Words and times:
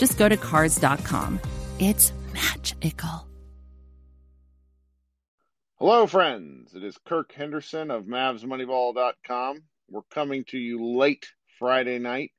just 0.00 0.18
go 0.18 0.28
to 0.28 0.36
cars.com. 0.36 1.38
It's 1.78 2.12
magical. 2.32 3.28
Hello, 5.78 6.06
friends. 6.06 6.74
It 6.74 6.82
is 6.82 6.98
Kirk 7.06 7.32
Henderson 7.32 7.90
of 7.90 8.06
MavsMoneyball.com. 8.06 9.62
We're 9.90 10.00
coming 10.10 10.44
to 10.48 10.58
you 10.58 10.96
late 10.96 11.26
Friday 11.58 11.98
night. 11.98 12.32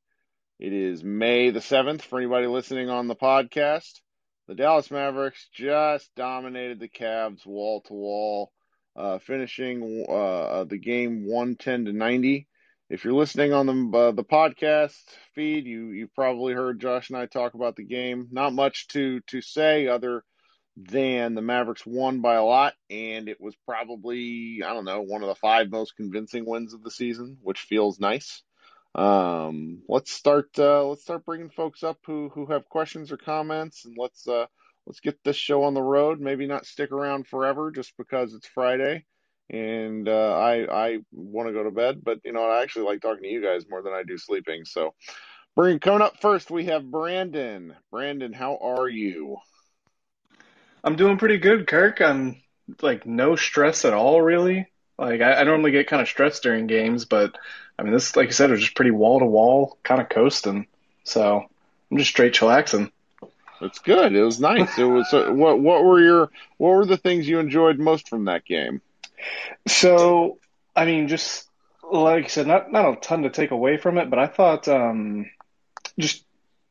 It 0.60 0.74
is 0.74 1.04
May 1.04 1.52
the 1.52 1.60
7th 1.60 2.02
for 2.02 2.18
anybody 2.18 2.48
listening 2.48 2.90
on 2.90 3.08
the 3.08 3.16
podcast. 3.16 4.00
The 4.48 4.56
Dallas 4.56 4.90
Mavericks 4.90 5.48
just 5.54 6.10
dominated 6.16 6.80
the 6.80 6.90
Cavs 6.90 7.46
wall 7.46 7.82
to 7.82 7.94
wall, 7.94 8.52
uh, 8.96 9.20
finishing 9.20 10.06
uh, 10.10 10.64
the 10.64 10.80
game 10.80 11.26
110 11.28 11.86
to 11.86 11.94
90 11.94 12.48
if 12.92 13.06
you're 13.06 13.14
listening 13.14 13.54
on 13.54 13.66
the 13.66 13.98
uh, 13.98 14.12
the 14.12 14.24
podcast 14.24 15.00
feed, 15.34 15.66
you 15.66 15.92
you 15.92 16.10
probably 16.14 16.54
heard 16.54 16.82
Josh 16.82 17.10
and 17.10 17.18
I 17.18 17.26
talk 17.26 17.54
about 17.54 17.78
the 17.78 17.86
game. 17.86 18.28
Not 18.32 18.54
much 18.54 18.90
to 18.90 19.22
to 19.28 19.42
say 19.42 19.88
other 19.88 20.26
than 20.76 21.34
the 21.34 21.42
Mavericks 21.42 21.86
won 21.86 22.20
by 22.20 22.36
a 22.36 22.44
lot, 22.44 22.74
and 22.90 23.30
it 23.30 23.40
was 23.40 23.56
probably 23.66 24.62
I 24.66 24.74
don't 24.74 24.84
know 24.84 25.02
one 25.02 25.22
of 25.22 25.30
the 25.30 25.36
five 25.36 25.72
most 25.72 25.96
convincing 25.96 26.46
wins 26.46 26.74
of 26.74 26.84
the 26.84 26.92
season, 26.92 27.38
which 27.42 27.62
feels 27.62 27.98
nice. 27.98 28.44
Um, 28.94 29.84
let's 29.88 30.12
start 30.12 30.50
uh, 30.60 30.86
let's 30.86 31.04
start 31.04 31.26
bringing 31.26 31.50
folks 31.50 31.84
up 31.84 31.98
who 32.06 32.28
who 32.28 32.48
have 32.48 32.68
questions 32.68 33.10
or 33.14 33.18
comments, 33.18 33.86
and 33.86 33.96
let's 33.98 34.28
uh, 34.28 34.48
let's 34.86 35.00
get 35.00 35.18
this 35.24 35.38
show 35.38 35.64
on 35.64 35.76
the 35.76 35.82
road. 35.82 36.20
Maybe 36.20 36.46
not 36.46 36.66
stick 36.66 36.92
around 36.92 37.26
forever 37.26 37.72
just 37.72 37.94
because 37.98 38.34
it's 38.34 38.48
Friday 38.48 39.06
and 39.52 40.08
uh, 40.08 40.38
I 40.38 40.66
I 40.72 41.00
want 41.12 41.50
to 41.50 41.54
go 41.54 41.64
to 41.64 41.72
bed, 41.72 42.02
but 42.04 42.22
you 42.24 42.32
know 42.32 42.44
I 42.44 42.64
actually 42.64 42.86
like 42.86 43.02
talking 43.02 43.24
to 43.24 43.30
you 43.30 43.44
guys 43.44 43.66
more 43.70 43.82
than 43.82 43.94
I 43.94 44.04
do 44.04 44.18
sleeping. 44.18 44.66
So, 44.66 44.94
bring 45.56 45.80
coming 45.80 46.02
up 46.02 46.22
first, 46.22 46.50
we 46.50 46.66
have 46.66 46.90
Brandon. 46.90 47.76
Brandon, 47.92 48.34
how 48.34 48.58
are 48.62 48.88
you? 48.88 49.38
I'm 50.84 50.96
doing 50.96 51.18
pretty 51.18 51.38
good, 51.38 51.68
Kirk. 51.68 52.02
I'm 52.02 52.42
like 52.82 53.06
no 53.06 53.36
stress 53.36 53.84
at 53.84 53.94
all, 53.94 54.22
really. 54.22 54.68
Like 54.98 55.22
I, 55.22 55.34
I 55.34 55.44
normally 55.44 55.72
get 55.72 55.88
kind 55.88 56.02
of 56.02 56.08
stressed 56.08 56.44
during 56.44 56.68
games, 56.68 57.04
but 57.06 57.38
I 57.78 57.84
mean 57.84 57.92
this, 57.92 58.16
like 58.16 58.28
you 58.28 58.34
said, 58.34 58.52
was 58.52 58.62
just 58.62 58.76
pretty 58.76 58.92
wall 58.92 59.20
to 59.20 59.26
wall, 59.26 59.78
kind 59.84 60.02
of 60.02 60.08
coasting. 60.08 60.68
So 61.04 61.44
I'm 61.92 61.98
just 61.98 62.10
straight 62.10 62.34
chillaxing. 62.34 62.90
It's 63.60 63.80
good. 63.80 64.16
It 64.16 64.24
was 64.24 64.40
nice. 64.40 64.78
It 64.80 64.86
was. 64.86 65.14
Uh, 65.14 65.32
what 65.32 65.60
What 65.60 65.84
were 65.84 66.02
your 66.02 66.32
What 66.58 66.70
were 66.70 66.86
the 66.86 66.98
things 66.98 67.28
you 67.28 67.40
enjoyed 67.40 67.78
most 67.78 68.08
from 68.08 68.26
that 68.26 68.46
game? 68.46 68.82
So, 69.68 70.40
I 70.76 70.86
mean, 70.86 71.08
just 71.08 71.48
like 71.92 72.26
I 72.26 72.28
said, 72.28 72.48
not 72.48 72.72
not 72.72 72.94
a 72.94 72.96
ton 73.00 73.24
to 73.24 73.30
take 73.30 73.52
away 73.52 73.78
from 73.78 73.98
it, 73.98 74.10
but 74.10 74.20
I 74.20 74.28
thought 74.28 74.68
um, 74.68 75.30
just 76.00 76.24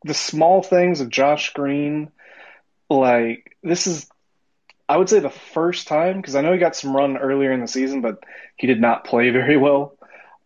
the 0.04 0.14
small 0.14 0.62
things 0.62 1.00
of 1.00 1.10
Josh 1.10 1.52
Green, 1.52 2.10
like 2.88 3.56
this 3.62 3.86
is, 3.86 4.08
I 4.88 4.96
would 4.96 5.08
say 5.08 5.20
the 5.20 5.30
first 5.30 5.88
time 5.88 6.16
because 6.16 6.34
I 6.34 6.40
know 6.40 6.52
he 6.52 6.58
got 6.58 6.76
some 6.76 6.96
run 6.96 7.18
earlier 7.18 7.52
in 7.52 7.60
the 7.60 7.68
season, 7.68 8.00
but 8.00 8.24
he 8.56 8.66
did 8.66 8.80
not 8.80 9.04
play 9.04 9.30
very 9.30 9.56
well. 9.56 9.96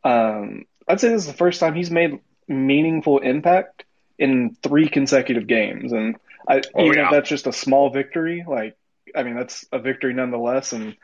Um, 0.02 0.66
I'd 0.88 1.00
say 1.00 1.08
this 1.08 1.22
is 1.22 1.28
the 1.28 1.34
first 1.34 1.60
time 1.60 1.74
he's 1.74 1.90
made 1.90 2.20
meaningful 2.48 3.20
impact 3.20 3.84
in 4.18 4.56
three 4.62 4.88
consecutive 4.88 5.46
games, 5.46 5.92
and 5.92 6.16
I, 6.46 6.62
oh, 6.74 6.84
even 6.84 6.98
yeah. 6.98 7.06
if 7.06 7.10
that's 7.10 7.28
just 7.28 7.46
a 7.46 7.52
small 7.52 7.90
victory, 7.90 8.44
like 8.46 8.76
I 9.14 9.22
mean, 9.22 9.34
that's 9.34 9.64
a 9.72 9.78
victory 9.78 10.12
nonetheless, 10.12 10.72
and 10.72 10.96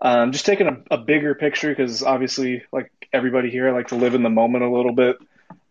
um, 0.00 0.32
just 0.32 0.46
taking 0.46 0.66
a, 0.66 0.94
a 0.94 0.98
bigger 0.98 1.34
picture 1.34 1.68
because 1.68 2.02
obviously, 2.02 2.64
like 2.72 2.90
everybody 3.12 3.50
here, 3.50 3.68
I 3.68 3.72
like 3.72 3.88
to 3.88 3.96
live 3.96 4.14
in 4.14 4.22
the 4.22 4.30
moment 4.30 4.64
a 4.64 4.70
little 4.70 4.92
bit. 4.92 5.16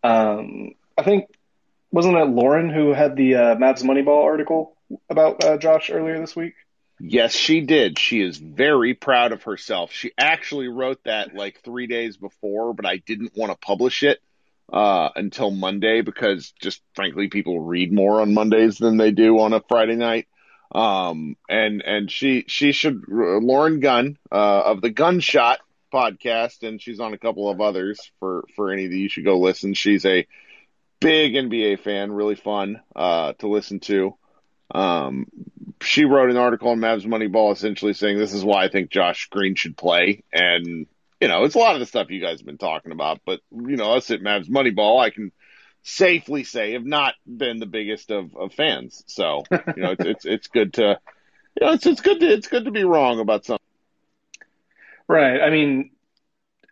Um, 0.03 0.73
I 0.97 1.03
think 1.03 1.25
wasn't 1.91 2.17
it 2.17 2.25
Lauren 2.25 2.69
who 2.69 2.93
had 2.93 3.15
the 3.15 3.35
uh, 3.35 3.55
Mavs 3.55 3.83
Moneyball 3.83 4.23
article 4.23 4.75
about 5.09 5.43
uh, 5.43 5.57
Josh 5.57 5.89
earlier 5.89 6.19
this 6.19 6.35
week? 6.35 6.53
Yes, 6.99 7.33
she 7.33 7.61
did. 7.61 7.99
She 7.99 8.21
is 8.21 8.37
very 8.37 8.93
proud 8.93 9.31
of 9.31 9.43
herself. 9.43 9.91
She 9.91 10.11
actually 10.17 10.69
wrote 10.69 11.03
that 11.03 11.35
like 11.35 11.61
three 11.61 11.87
days 11.87 12.17
before, 12.17 12.73
but 12.73 12.85
I 12.85 12.97
didn't 12.97 13.33
want 13.35 13.51
to 13.51 13.57
publish 13.57 14.03
it 14.03 14.19
uh, 14.71 15.09
until 15.15 15.51
Monday 15.51 16.01
because 16.01 16.53
just 16.61 16.81
frankly, 16.95 17.27
people 17.27 17.59
read 17.59 17.91
more 17.91 18.21
on 18.21 18.33
Mondays 18.33 18.77
than 18.77 18.97
they 18.97 19.11
do 19.11 19.39
on 19.39 19.53
a 19.53 19.61
Friday 19.67 19.95
night. 19.95 20.27
Um, 20.75 21.37
and 21.47 21.81
and 21.81 22.11
she 22.11 22.43
she 22.47 22.73
should 22.73 23.05
Lauren 23.07 23.79
Gunn 23.79 24.17
uh, 24.29 24.61
of 24.65 24.81
the 24.81 24.89
Gunshot 24.89 25.59
podcast, 25.93 26.67
and 26.67 26.81
she's 26.81 26.99
on 26.99 27.13
a 27.13 27.17
couple 27.17 27.49
of 27.49 27.61
others 27.61 28.11
for 28.19 28.43
for 28.57 28.73
any 28.73 28.85
of 28.85 28.91
you 28.91 29.07
should 29.07 29.23
go 29.23 29.39
listen. 29.39 29.73
She's 29.73 30.05
a 30.05 30.27
big 30.99 31.33
NBA 31.33 31.79
fan, 31.79 32.11
really 32.11 32.35
fun 32.35 32.81
uh, 32.93 33.33
to 33.39 33.47
listen 33.47 33.79
to. 33.81 34.17
Um, 34.69 35.27
she 35.81 36.03
wrote 36.03 36.29
an 36.29 36.37
article 36.37 36.69
on 36.69 36.79
Mavs 36.79 37.05
Moneyball 37.05 37.53
essentially 37.53 37.93
saying 37.93 38.17
this 38.17 38.33
is 38.33 38.43
why 38.43 38.65
I 38.65 38.69
think 38.69 38.89
Josh 38.89 39.29
Green 39.29 39.55
should 39.55 39.77
play. 39.77 40.23
And, 40.33 40.87
you 41.21 41.27
know, 41.29 41.45
it's 41.45 41.55
a 41.55 41.59
lot 41.59 41.75
of 41.75 41.79
the 41.79 41.85
stuff 41.85 42.09
you 42.09 42.19
guys 42.19 42.39
have 42.39 42.45
been 42.45 42.57
talking 42.57 42.91
about, 42.91 43.21
but, 43.25 43.39
you 43.51 43.77
know, 43.77 43.93
us 43.93 44.11
at 44.11 44.21
Mavs 44.21 44.49
Moneyball, 44.49 45.01
I 45.01 45.09
can 45.11 45.31
safely 45.85 46.43
say 46.43 46.73
have 46.73 46.85
not 46.85 47.13
been 47.25 47.59
the 47.59 47.67
biggest 47.67 48.09
of, 48.09 48.35
of 48.35 48.51
fans. 48.53 49.03
So 49.05 49.43
you 49.51 49.83
know, 49.83 49.91
it's, 49.91 50.05
it's 50.05 50.25
it's 50.25 50.47
good 50.47 50.73
to 50.73 50.99
you 51.59 51.65
know 51.65 51.73
it's 51.73 51.85
it's 51.85 52.01
good 52.01 52.19
to 52.19 52.27
it's 52.27 52.47
good 52.47 52.65
to 52.65 52.71
be 52.71 52.83
wrong 52.83 53.19
about 53.19 53.45
something. 53.45 53.61
Right. 55.07 55.39
I 55.39 55.51
mean, 55.51 55.91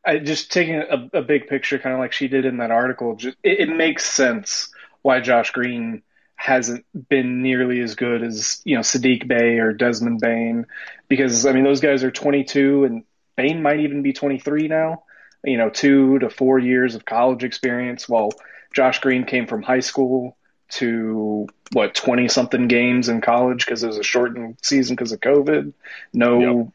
I 0.04 0.18
just 0.18 0.51
taking 0.51 0.75
a, 0.75 1.10
a 1.13 1.21
big 1.21 1.48
picture, 1.48 1.77
kind 1.77 1.94
of 1.94 2.00
like 2.00 2.12
she 2.12 2.27
did 2.27 2.45
in 2.45 2.57
that 2.57 2.71
article. 2.71 3.15
Just 3.15 3.38
it, 3.44 3.69
it 3.69 3.69
makes 3.69 4.06
sense 4.06 4.74
why 5.04 5.19
Josh 5.19 5.51
Green 5.51 6.01
hasn't 6.36 6.83
been 7.07 7.44
nearly 7.44 7.80
as 7.81 7.95
good 7.95 8.24
as 8.24 8.62
you 8.66 8.75
know 8.75 8.81
Saddiq 8.81 9.27
Bey 9.27 9.59
or 9.59 9.74
Desmond 9.74 10.19
Bane 10.19 10.66
because 11.07 11.45
I 11.45 11.54
mean 11.54 11.63
those 11.63 11.80
guys 11.80 12.04
are 12.04 12.12
22 12.12 12.83
and 12.83 13.04
Bane 13.38 13.62
might 13.62 13.80
even 13.80 14.01
be 14.01 14.12
23 14.12 14.68
now. 14.68 15.04
You 15.45 15.57
know, 15.57 15.69
two 15.69 16.19
to 16.19 16.30
four 16.30 16.57
years 16.57 16.95
of 16.95 17.06
college 17.06 17.44
experience. 17.44 18.09
While 18.09 18.31
Josh 18.73 18.99
Green 18.99 19.25
came 19.25 19.47
from 19.47 19.61
high 19.61 19.79
school 19.79 20.37
to 20.69 21.47
what 21.71 21.93
20 21.93 22.27
something 22.27 22.67
games 22.67 23.07
in 23.09 23.21
college 23.21 23.65
because 23.65 23.83
it 23.83 23.87
was 23.87 23.97
a 23.97 24.03
shortened 24.03 24.57
season 24.61 24.95
because 24.95 25.11
of 25.11 25.19
COVID. 25.19 25.73
No, 26.13 26.71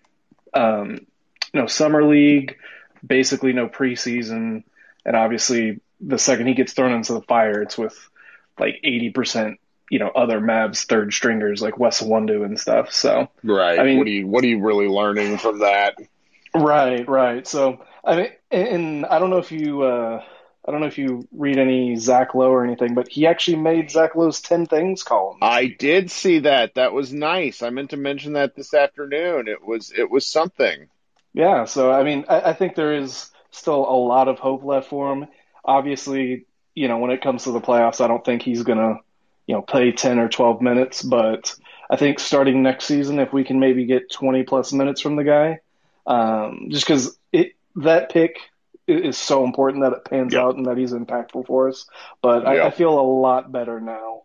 yep. 0.54 0.62
um, 0.62 1.06
no 1.52 1.66
summer 1.66 2.04
league, 2.04 2.56
basically 3.04 3.52
no 3.52 3.68
preseason, 3.68 4.62
and 5.04 5.16
obviously 5.16 5.80
the 6.00 6.18
second 6.18 6.46
he 6.46 6.54
gets 6.54 6.72
thrown 6.72 6.92
into 6.92 7.12
the 7.12 7.22
fire, 7.22 7.62
it's 7.62 7.76
with 7.76 7.96
like 8.58 8.80
80% 8.84 9.56
you 9.90 9.98
know 9.98 10.08
other 10.08 10.40
Mavs 10.40 10.84
third 10.84 11.12
stringers 11.12 11.62
like 11.62 11.78
Wes 11.78 12.02
Iwundu 12.02 12.44
and 12.44 12.60
stuff. 12.60 12.92
So 12.92 13.28
right. 13.42 13.78
I 13.78 13.84
mean, 13.84 13.98
what 13.98 14.06
are 14.06 14.10
you 14.10 14.26
what 14.26 14.44
are 14.44 14.48
you 14.48 14.60
really 14.60 14.86
learning 14.86 15.38
from 15.38 15.60
that? 15.60 15.96
Right, 16.54 17.08
right. 17.08 17.46
So 17.46 17.84
I 18.04 18.16
mean, 18.16 18.30
and 18.50 19.06
I 19.06 19.18
don't 19.18 19.30
know 19.30 19.38
if 19.38 19.52
you. 19.52 19.82
Uh, 19.82 20.22
I 20.68 20.70
don't 20.70 20.80
know 20.80 20.86
if 20.86 20.98
you 20.98 21.26
read 21.32 21.56
any 21.56 21.96
Zach 21.96 22.34
Lowe 22.34 22.50
or 22.50 22.62
anything, 22.62 22.92
but 22.92 23.08
he 23.08 23.26
actually 23.26 23.56
made 23.56 23.90
Zach 23.90 24.14
Lowe's 24.14 24.42
10 24.42 24.66
Things 24.66 25.02
column. 25.02 25.38
I 25.40 25.74
did 25.78 26.10
see 26.10 26.40
that. 26.40 26.74
That 26.74 26.92
was 26.92 27.10
nice. 27.10 27.62
I 27.62 27.70
meant 27.70 27.90
to 27.90 27.96
mention 27.96 28.34
that 28.34 28.54
this 28.54 28.74
afternoon. 28.74 29.48
It 29.48 29.66
was 29.66 29.90
it 29.96 30.10
was 30.10 30.26
something. 30.26 30.88
Yeah, 31.32 31.64
so 31.64 31.90
I 31.90 32.04
mean, 32.04 32.26
I, 32.28 32.50
I 32.50 32.52
think 32.52 32.74
there 32.74 32.94
is 32.94 33.30
still 33.50 33.80
a 33.80 33.96
lot 33.96 34.28
of 34.28 34.40
hope 34.40 34.62
left 34.62 34.90
for 34.90 35.10
him. 35.10 35.28
Obviously, 35.64 36.44
you 36.74 36.88
know, 36.88 36.98
when 36.98 37.12
it 37.12 37.22
comes 37.22 37.44
to 37.44 37.52
the 37.52 37.62
playoffs, 37.62 38.04
I 38.04 38.06
don't 38.06 38.24
think 38.24 38.42
he's 38.42 38.62
going 38.62 38.78
to, 38.78 39.00
you 39.46 39.54
know, 39.54 39.62
play 39.62 39.92
10 39.92 40.18
or 40.18 40.28
12 40.28 40.60
minutes, 40.60 41.02
but 41.02 41.54
I 41.88 41.96
think 41.96 42.20
starting 42.20 42.62
next 42.62 42.84
season, 42.84 43.20
if 43.20 43.32
we 43.32 43.42
can 43.42 43.58
maybe 43.58 43.86
get 43.86 44.12
20 44.12 44.42
plus 44.42 44.74
minutes 44.74 45.00
from 45.00 45.16
the 45.16 45.24
guy, 45.24 45.60
um, 46.06 46.66
just 46.68 46.86
because 46.86 47.18
it 47.32 47.54
that 47.76 48.10
pick 48.10 48.38
is 48.88 49.18
so 49.18 49.44
important 49.44 49.84
that 49.84 49.92
it 49.92 50.04
pans 50.04 50.32
yep. 50.32 50.42
out 50.42 50.56
and 50.56 50.66
that 50.66 50.78
he's 50.78 50.92
impactful 50.92 51.46
for 51.46 51.68
us. 51.68 51.86
But 52.22 52.46
I, 52.46 52.66
I 52.66 52.70
feel 52.70 52.98
a 52.98 53.02
lot 53.02 53.52
better 53.52 53.80
now 53.80 54.22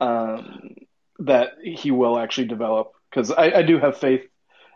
um, 0.00 0.76
that 1.18 1.54
he 1.62 1.90
will 1.90 2.18
actually 2.18 2.46
develop 2.46 2.92
because 3.10 3.30
I, 3.30 3.50
I, 3.50 3.62
do 3.62 3.78
have 3.78 3.98
faith 3.98 4.28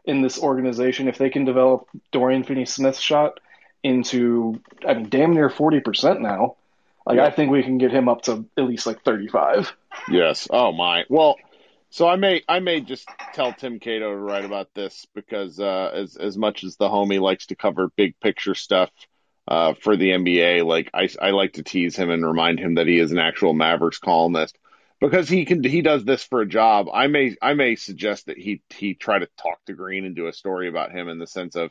in 0.05 0.23
this 0.23 0.38
organization. 0.38 1.09
If 1.09 1.19
they 1.19 1.31
can 1.31 1.44
develop 1.44 1.88
Dorian 2.11 2.43
Finney-Smith's 2.43 3.00
shot 3.00 3.38
into, 3.82 4.61
I 4.87 4.94
mean, 4.94 5.09
damn 5.09 5.35
near 5.35 5.50
forty 5.50 5.81
percent 5.81 6.21
now, 6.21 6.56
like 7.06 7.17
yep. 7.17 7.33
I 7.33 7.35
think 7.35 7.50
we 7.50 7.62
can 7.62 7.79
get 7.79 7.93
him 7.93 8.09
up 8.09 8.23
to 8.23 8.47
at 8.56 8.65
least 8.65 8.87
like 8.87 9.03
thirty-five. 9.03 9.75
Yes. 10.11 10.49
Oh 10.50 10.73
my. 10.73 11.05
Well. 11.09 11.37
So 11.93 12.06
I 12.06 12.15
may 12.15 12.41
I 12.49 12.61
may 12.61 12.81
just 12.83 13.09
tell 13.35 13.53
Tim 13.53 13.81
Cato 13.81 14.11
to 14.11 14.17
write 14.17 14.44
about 14.44 14.73
this 14.75 15.09
because 15.12 15.59
uh, 15.59 15.91
as 15.93 16.15
as 16.15 16.38
much 16.38 16.62
as 16.62 16.76
the 16.76 16.88
homie 16.88 17.21
likes 17.21 17.47
to 17.47 17.56
cover 17.56 17.91
big 17.97 18.15
picture 18.21 18.55
stuff, 18.55 18.91
uh, 19.48 19.75
for 19.75 19.96
the 19.96 20.10
NBA. 20.10 20.64
Like 20.64 20.90
I, 20.94 21.08
I 21.20 21.31
like 21.31 21.54
to 21.54 21.62
tease 21.62 21.96
him 21.96 22.10
and 22.10 22.25
remind 22.25 22.58
him 22.58 22.75
that 22.75 22.87
he 22.87 22.98
is 22.98 23.12
an 23.12 23.19
actual 23.19 23.54
Mavericks 23.54 23.98
columnist 23.98 24.56
because 25.00 25.28
he 25.28 25.44
can 25.44 25.64
he 25.64 25.82
does 25.82 26.04
this 26.04 26.22
for 26.22 26.40
a 26.40 26.48
job. 26.48 26.88
I 26.92 27.06
may 27.06 27.37
I 27.40 27.54
may 27.54 27.76
suggest 27.76 28.26
that 28.26 28.38
he 28.38 28.62
he 28.70 28.94
try 28.94 29.19
to 29.19 29.28
talk 29.40 29.64
to 29.66 29.75
Green 29.75 30.04
and 30.04 30.14
do 30.14 30.26
a 30.26 30.32
story 30.32 30.69
about 30.69 30.92
him 30.92 31.08
in 31.08 31.19
the 31.19 31.26
sense 31.26 31.56
of 31.56 31.70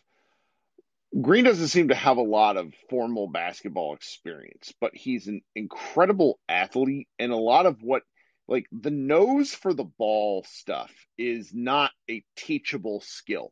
Green 1.19 1.43
doesn't 1.43 1.69
seem 1.69 1.87
to 1.87 1.95
have 1.95 2.17
a 2.17 2.21
lot 2.21 2.55
of 2.55 2.73
formal 2.89 3.27
basketball 3.27 3.95
experience, 3.95 4.73
but 4.79 4.95
he's 4.95 5.27
an 5.27 5.41
incredible 5.55 6.39
athlete 6.47 7.07
and 7.17 7.31
a 7.31 7.37
lot 7.37 7.65
of 7.65 7.81
what 7.81 8.03
like 8.47 8.67
the 8.71 8.91
nose 8.91 9.53
for 9.53 9.73
the 9.73 9.83
ball 9.83 10.45
stuff 10.47 10.91
is 11.17 11.51
not 11.53 11.91
a 12.09 12.23
teachable 12.35 13.01
skill. 13.01 13.51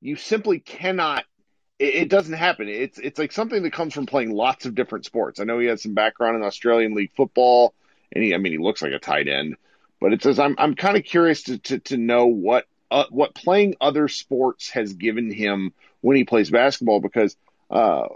You 0.00 0.16
simply 0.16 0.60
cannot 0.60 1.24
it, 1.78 1.94
it, 1.94 2.08
doesn't 2.08 2.34
happen. 2.34 2.68
It's 2.68 2.98
it's 2.98 3.18
like 3.18 3.32
something 3.32 3.62
that 3.62 3.72
comes 3.72 3.94
from 3.94 4.06
playing 4.06 4.32
lots 4.32 4.66
of 4.66 4.74
different 4.74 5.04
sports. 5.04 5.40
I 5.40 5.44
know 5.44 5.58
he 5.58 5.66
has 5.66 5.82
some 5.82 5.94
background 5.94 6.36
in 6.36 6.42
Australian 6.42 6.94
League 6.94 7.12
football, 7.16 7.74
and 8.12 8.22
he 8.22 8.34
I 8.34 8.38
mean 8.38 8.52
he 8.52 8.58
looks 8.58 8.82
like 8.82 8.92
a 8.92 8.98
tight 8.98 9.28
end, 9.28 9.56
but 10.00 10.12
it 10.12 10.22
says 10.22 10.38
I'm 10.38 10.56
I'm 10.58 10.74
kind 10.74 10.96
of 10.96 11.04
curious 11.04 11.44
to, 11.44 11.58
to 11.58 11.78
to 11.80 11.96
know 11.96 12.26
what 12.26 12.66
uh, 12.90 13.04
what 13.10 13.34
playing 13.34 13.76
other 13.80 14.08
sports 14.08 14.70
has 14.70 14.92
given 14.92 15.30
him 15.30 15.72
when 16.00 16.16
he 16.16 16.24
plays 16.24 16.50
basketball 16.50 17.00
because 17.00 17.36
uh, 17.70 18.06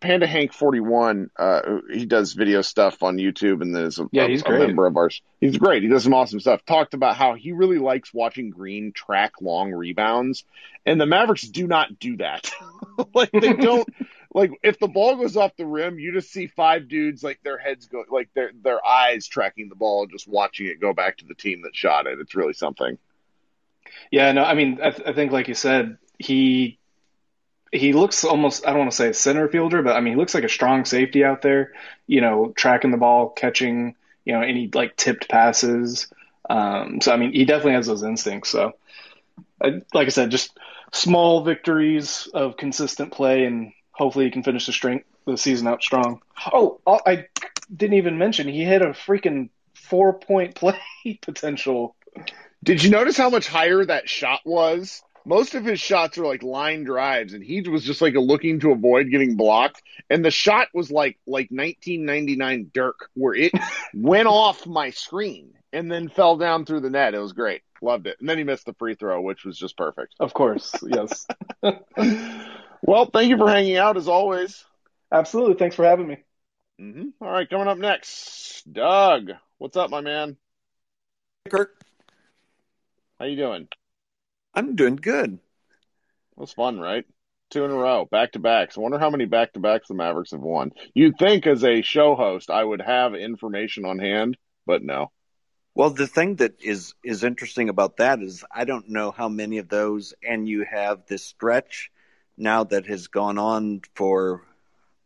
Panda 0.00 0.26
Hank 0.26 0.52
forty 0.52 0.80
one. 0.80 1.30
Uh, 1.38 1.78
he 1.90 2.04
does 2.04 2.34
video 2.34 2.62
stuff 2.62 3.02
on 3.02 3.16
YouTube, 3.16 3.62
and 3.62 3.74
there's 3.74 3.98
a, 3.98 4.06
yeah, 4.12 4.26
he's 4.26 4.42
a, 4.42 4.50
a 4.50 4.58
member 4.58 4.86
of 4.86 4.96
ours. 4.96 5.22
He's 5.40 5.56
great. 5.56 5.82
He 5.82 5.88
does 5.88 6.04
some 6.04 6.14
awesome 6.14 6.40
stuff. 6.40 6.64
Talked 6.66 6.94
about 6.94 7.16
how 7.16 7.34
he 7.34 7.52
really 7.52 7.78
likes 7.78 8.12
watching 8.12 8.50
Green 8.50 8.92
track 8.92 9.32
long 9.40 9.72
rebounds, 9.72 10.44
and 10.84 11.00
the 11.00 11.06
Mavericks 11.06 11.42
do 11.42 11.66
not 11.66 11.98
do 11.98 12.18
that. 12.18 12.52
like 13.14 13.30
they 13.32 13.52
don't. 13.54 13.88
like 14.34 14.52
if 14.62 14.78
the 14.78 14.88
ball 14.88 15.16
goes 15.16 15.36
off 15.36 15.56
the 15.56 15.66
rim, 15.66 15.98
you 15.98 16.12
just 16.12 16.30
see 16.30 16.46
five 16.46 16.88
dudes 16.88 17.24
like 17.24 17.40
their 17.42 17.58
heads 17.58 17.86
go, 17.86 18.04
like 18.10 18.28
their 18.34 18.50
their 18.62 18.84
eyes 18.84 19.26
tracking 19.26 19.70
the 19.70 19.76
ball, 19.76 20.06
just 20.06 20.28
watching 20.28 20.66
it 20.66 20.80
go 20.80 20.92
back 20.92 21.18
to 21.18 21.24
the 21.24 21.34
team 21.34 21.62
that 21.62 21.74
shot 21.74 22.06
it. 22.06 22.20
It's 22.20 22.34
really 22.34 22.52
something. 22.52 22.98
Yeah, 24.10 24.32
no, 24.32 24.44
I 24.44 24.54
mean, 24.54 24.78
I, 24.82 24.90
th- 24.90 25.08
I 25.08 25.12
think 25.14 25.32
like 25.32 25.48
you 25.48 25.54
said, 25.54 25.98
he 26.18 26.78
he 27.78 27.92
looks 27.92 28.24
almost 28.24 28.66
I 28.66 28.70
don't 28.70 28.80
want 28.80 28.90
to 28.90 28.96
say 28.96 29.08
a 29.08 29.14
center 29.14 29.48
fielder, 29.48 29.82
but 29.82 29.96
I 29.96 30.00
mean 30.00 30.14
he 30.14 30.18
looks 30.18 30.34
like 30.34 30.44
a 30.44 30.48
strong 30.48 30.84
safety 30.84 31.24
out 31.24 31.42
there. 31.42 31.72
You 32.06 32.20
know, 32.20 32.52
tracking 32.56 32.90
the 32.90 32.96
ball, 32.96 33.30
catching, 33.30 33.94
you 34.24 34.32
know, 34.32 34.42
any 34.42 34.70
like 34.72 34.96
tipped 34.96 35.28
passes. 35.28 36.08
Um, 36.48 37.00
so 37.00 37.12
I 37.12 37.16
mean, 37.16 37.32
he 37.32 37.44
definitely 37.44 37.72
has 37.72 37.86
those 37.86 38.02
instincts. 38.02 38.50
So, 38.50 38.72
I, 39.62 39.82
like 39.92 40.06
I 40.06 40.10
said, 40.10 40.30
just 40.30 40.56
small 40.92 41.42
victories 41.42 42.28
of 42.32 42.56
consistent 42.56 43.12
play, 43.12 43.44
and 43.44 43.72
hopefully 43.90 44.26
he 44.26 44.30
can 44.30 44.42
finish 44.42 44.66
the 44.66 44.72
string 44.72 45.02
the 45.26 45.36
season 45.36 45.66
out 45.66 45.82
strong. 45.82 46.22
Oh, 46.52 46.80
I 46.86 47.26
didn't 47.74 47.96
even 47.96 48.18
mention 48.18 48.48
he 48.48 48.62
had 48.62 48.82
a 48.82 48.90
freaking 48.90 49.50
four 49.74 50.14
point 50.14 50.54
play 50.56 50.78
potential. 51.20 51.96
Did 52.62 52.82
you 52.82 52.90
notice 52.90 53.16
how 53.16 53.30
much 53.30 53.48
higher 53.48 53.84
that 53.84 54.08
shot 54.08 54.40
was? 54.44 55.02
Most 55.26 55.56
of 55.56 55.64
his 55.64 55.80
shots 55.80 56.16
are 56.18 56.26
like 56.26 56.44
line 56.44 56.84
drives, 56.84 57.34
and 57.34 57.42
he 57.42 57.60
was 57.62 57.82
just 57.82 58.00
like 58.00 58.14
looking 58.14 58.60
to 58.60 58.70
avoid 58.70 59.10
getting 59.10 59.36
blocked. 59.36 59.82
And 60.08 60.24
the 60.24 60.30
shot 60.30 60.68
was 60.72 60.90
like 60.90 61.18
like 61.26 61.48
1999 61.50 62.70
Dirk, 62.72 63.10
where 63.14 63.34
it 63.34 63.52
went 63.94 64.28
off 64.28 64.66
my 64.66 64.90
screen 64.90 65.52
and 65.72 65.90
then 65.90 66.08
fell 66.08 66.36
down 66.36 66.64
through 66.64 66.80
the 66.80 66.90
net. 66.90 67.14
It 67.14 67.18
was 67.18 67.32
great, 67.32 67.62
loved 67.82 68.06
it. 68.06 68.16
And 68.20 68.28
then 68.28 68.38
he 68.38 68.44
missed 68.44 68.66
the 68.66 68.74
free 68.74 68.94
throw, 68.94 69.20
which 69.20 69.44
was 69.44 69.58
just 69.58 69.76
perfect. 69.76 70.14
Of 70.20 70.32
course, 70.32 70.72
yes. 70.86 71.26
well, 72.82 73.06
thank 73.12 73.28
you 73.28 73.36
for 73.36 73.48
hanging 73.48 73.76
out 73.76 73.96
as 73.96 74.06
always. 74.06 74.64
Absolutely, 75.10 75.56
thanks 75.56 75.74
for 75.74 75.84
having 75.84 76.06
me. 76.06 76.18
Mm-hmm. 76.80 77.08
All 77.20 77.30
right, 77.30 77.50
coming 77.50 77.68
up 77.68 77.78
next, 77.78 78.62
Doug. 78.72 79.32
What's 79.58 79.76
up, 79.76 79.90
my 79.90 80.02
man? 80.02 80.36
Kirk. 81.50 81.72
How 83.18 83.24
you 83.24 83.36
doing? 83.36 83.68
I'm 84.56 84.74
doing 84.74 84.96
good. 84.96 85.38
Was 86.34 86.52
fun, 86.52 86.80
right? 86.80 87.04
Two 87.50 87.64
in 87.64 87.70
a 87.70 87.74
row, 87.74 88.08
back 88.10 88.32
to 88.32 88.38
backs. 88.38 88.76
I 88.76 88.80
wonder 88.80 88.98
how 88.98 89.10
many 89.10 89.26
back 89.26 89.52
to 89.52 89.60
backs 89.60 89.86
the 89.86 89.94
Mavericks 89.94 90.32
have 90.32 90.40
won. 90.40 90.72
You'd 90.94 91.18
think, 91.18 91.46
as 91.46 91.62
a 91.62 91.82
show 91.82 92.16
host, 92.16 92.50
I 92.50 92.64
would 92.64 92.80
have 92.80 93.14
information 93.14 93.84
on 93.84 93.98
hand, 93.98 94.36
but 94.66 94.82
no. 94.82 95.12
Well, 95.74 95.90
the 95.90 96.06
thing 96.06 96.36
that 96.36 96.54
is 96.62 96.94
is 97.04 97.22
interesting 97.22 97.68
about 97.68 97.98
that 97.98 98.20
is 98.20 98.44
I 98.50 98.64
don't 98.64 98.88
know 98.88 99.10
how 99.10 99.28
many 99.28 99.58
of 99.58 99.68
those, 99.68 100.14
and 100.26 100.48
you 100.48 100.64
have 100.64 101.06
this 101.06 101.22
stretch 101.22 101.90
now 102.36 102.64
that 102.64 102.86
has 102.86 103.08
gone 103.08 103.38
on 103.38 103.82
for 103.94 104.42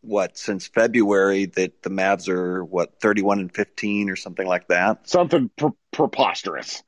what 0.01 0.39
since 0.39 0.69
February 0.69 1.47
that 1.47 1.83
the 1.83 1.91
Mavs 1.91 2.29
are 2.29 2.65
what 2.65 3.01
31 3.01 3.41
and 3.41 3.55
15 3.55 4.11
or 4.11 4.17
something 4.17 4.47
like 4.47 4.69
that. 4.69 5.09
Something 5.09 5.51
pre- 5.57 5.71
preposterous. 5.93 6.83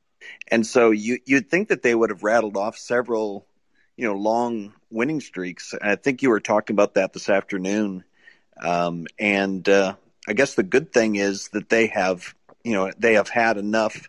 And 0.49 0.67
so 0.67 0.91
you 0.91 1.19
you'd 1.25 1.50
think 1.50 1.69
that 1.69 1.83
they 1.83 1.95
would 1.95 2.11
have 2.11 2.23
rattled 2.23 2.57
off 2.57 2.76
several, 2.76 3.47
you 3.97 4.07
know, 4.07 4.14
long 4.14 4.75
winning 4.91 5.21
streaks. 5.21 5.75
I 5.81 5.97
think 5.97 6.23
you 6.23 6.31
were 6.31 6.41
talking 6.41 6.75
about 6.75 6.95
that 6.95 7.12
this 7.12 7.29
afternoon. 7.29 8.05
Um, 8.61 9.07
and 9.19 9.67
uh, 9.69 9.95
I 10.29 10.35
guess 10.35 10.55
the 10.55 10.62
good 10.62 10.93
thing 10.93 11.17
is 11.17 11.49
that 11.49 11.69
they 11.69 11.87
have, 11.88 12.35
you 12.62 12.75
know, 12.75 12.93
they 12.99 13.14
have 13.14 13.29
had 13.29 13.57
enough 13.57 14.09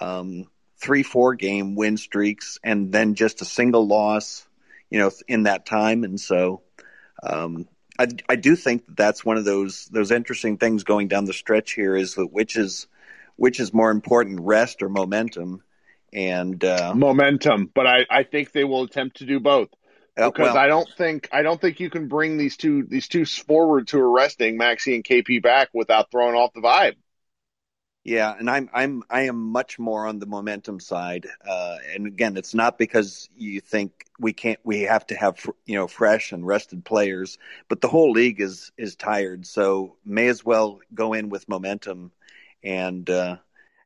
um, 0.00 0.46
three, 0.78 1.02
four 1.02 1.34
game 1.34 1.74
win 1.74 1.96
streaks, 1.96 2.58
and 2.62 2.92
then 2.92 3.14
just 3.14 3.40
a 3.40 3.46
single 3.46 3.86
loss, 3.86 4.46
you 4.90 4.98
know, 4.98 5.10
in 5.28 5.44
that 5.44 5.64
time. 5.64 6.04
And 6.04 6.20
so, 6.20 6.62
um, 7.22 7.66
I, 7.98 8.08
I 8.28 8.36
do 8.36 8.56
think 8.56 8.86
that 8.86 8.96
that's 8.96 9.24
one 9.24 9.36
of 9.38 9.44
those 9.44 9.86
those 9.86 10.10
interesting 10.10 10.58
things 10.58 10.84
going 10.84 11.08
down 11.08 11.24
the 11.24 11.32
stretch 11.32 11.72
here 11.72 11.96
is 11.96 12.14
that 12.14 12.26
which 12.26 12.56
is 12.56 12.86
which 13.36 13.60
is 13.60 13.72
more 13.72 13.90
important, 13.90 14.40
rest 14.42 14.82
or 14.82 14.88
momentum? 14.88 15.62
And 16.12 16.64
uh, 16.64 16.94
momentum, 16.94 17.70
but 17.74 17.86
I, 17.86 18.06
I 18.08 18.22
think 18.22 18.52
they 18.52 18.64
will 18.64 18.84
attempt 18.84 19.18
to 19.18 19.26
do 19.26 19.40
both 19.40 19.68
uh, 20.16 20.30
because 20.30 20.54
well, 20.54 20.56
I 20.56 20.66
don't 20.66 20.88
think 20.96 21.28
I 21.32 21.42
don't 21.42 21.60
think 21.60 21.80
you 21.80 21.90
can 21.90 22.08
bring 22.08 22.36
these 22.36 22.56
two 22.56 22.84
these 22.84 23.08
two 23.08 23.26
forwards 23.26 23.92
who 23.92 24.00
are 24.00 24.10
resting 24.10 24.58
Maxi 24.58 24.94
and 24.94 25.04
KP 25.04 25.42
back 25.42 25.68
without 25.74 26.10
throwing 26.10 26.34
off 26.34 26.52
the 26.54 26.60
vibe. 26.60 26.94
Yeah, 28.02 28.32
and 28.38 28.48
I'm 28.48 28.70
I'm 28.72 29.02
I 29.10 29.22
am 29.22 29.36
much 29.36 29.78
more 29.78 30.06
on 30.06 30.20
the 30.20 30.26
momentum 30.26 30.78
side. 30.80 31.26
Uh, 31.46 31.76
and 31.92 32.06
again, 32.06 32.36
it's 32.36 32.54
not 32.54 32.78
because 32.78 33.28
you 33.36 33.60
think 33.60 34.06
we 34.18 34.32
can't 34.32 34.60
we 34.64 34.82
have 34.82 35.06
to 35.08 35.16
have 35.16 35.44
you 35.66 35.74
know 35.74 35.88
fresh 35.88 36.32
and 36.32 36.46
rested 36.46 36.84
players, 36.84 37.36
but 37.68 37.80
the 37.80 37.88
whole 37.88 38.12
league 38.12 38.40
is 38.40 38.70
is 38.78 38.94
tired, 38.94 39.44
so 39.44 39.96
may 40.04 40.28
as 40.28 40.44
well 40.44 40.80
go 40.94 41.14
in 41.14 41.28
with 41.28 41.48
momentum 41.48 42.12
and 42.66 43.08
uh, 43.08 43.36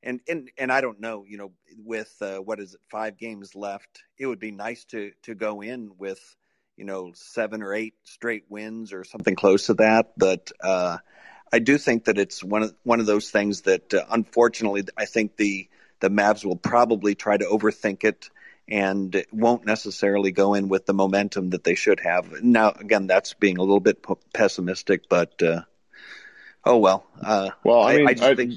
and 0.02 0.20
and 0.26 0.50
and 0.56 0.72
I 0.72 0.80
don't 0.80 1.00
know, 1.00 1.24
you 1.28 1.36
know, 1.36 1.52
with 1.84 2.12
uh, 2.22 2.38
what 2.38 2.58
is 2.58 2.74
it, 2.74 2.80
five 2.90 3.18
games 3.18 3.54
left, 3.54 4.02
it 4.18 4.26
would 4.26 4.40
be 4.40 4.50
nice 4.50 4.84
to 4.86 5.12
to 5.24 5.34
go 5.34 5.60
in 5.60 5.92
with 5.98 6.20
you 6.76 6.86
know 6.86 7.12
seven 7.14 7.62
or 7.62 7.74
eight 7.74 7.94
straight 8.04 8.44
wins 8.48 8.92
or 8.92 9.04
something 9.04 9.36
close 9.36 9.66
to 9.66 9.74
that. 9.74 10.12
But 10.16 10.50
uh, 10.64 10.96
I 11.52 11.58
do 11.58 11.76
think 11.76 12.06
that 12.06 12.18
it's 12.18 12.42
one 12.42 12.62
of 12.62 12.74
one 12.82 13.00
of 13.00 13.06
those 13.06 13.30
things 13.30 13.62
that 13.62 13.92
uh, 13.92 14.04
unfortunately 14.10 14.84
I 14.96 15.04
think 15.04 15.36
the 15.36 15.68
the 16.00 16.08
Mavs 16.08 16.44
will 16.44 16.56
probably 16.56 17.14
try 17.14 17.36
to 17.36 17.44
overthink 17.44 18.04
it 18.04 18.30
and 18.66 19.24
won't 19.32 19.66
necessarily 19.66 20.30
go 20.30 20.54
in 20.54 20.68
with 20.68 20.86
the 20.86 20.94
momentum 20.94 21.50
that 21.50 21.64
they 21.64 21.74
should 21.74 22.00
have. 22.00 22.42
Now, 22.42 22.70
again, 22.70 23.08
that's 23.08 23.34
being 23.34 23.58
a 23.58 23.62
little 23.62 23.80
bit 23.80 24.02
pessimistic, 24.32 25.08
but 25.08 25.42
uh, 25.42 25.62
oh 26.64 26.78
well. 26.78 27.06
Uh, 27.20 27.50
well, 27.64 27.82
I 27.82 27.96
mean, 27.96 28.08
I, 28.08 28.30
I 28.30 28.34
think 28.34 28.54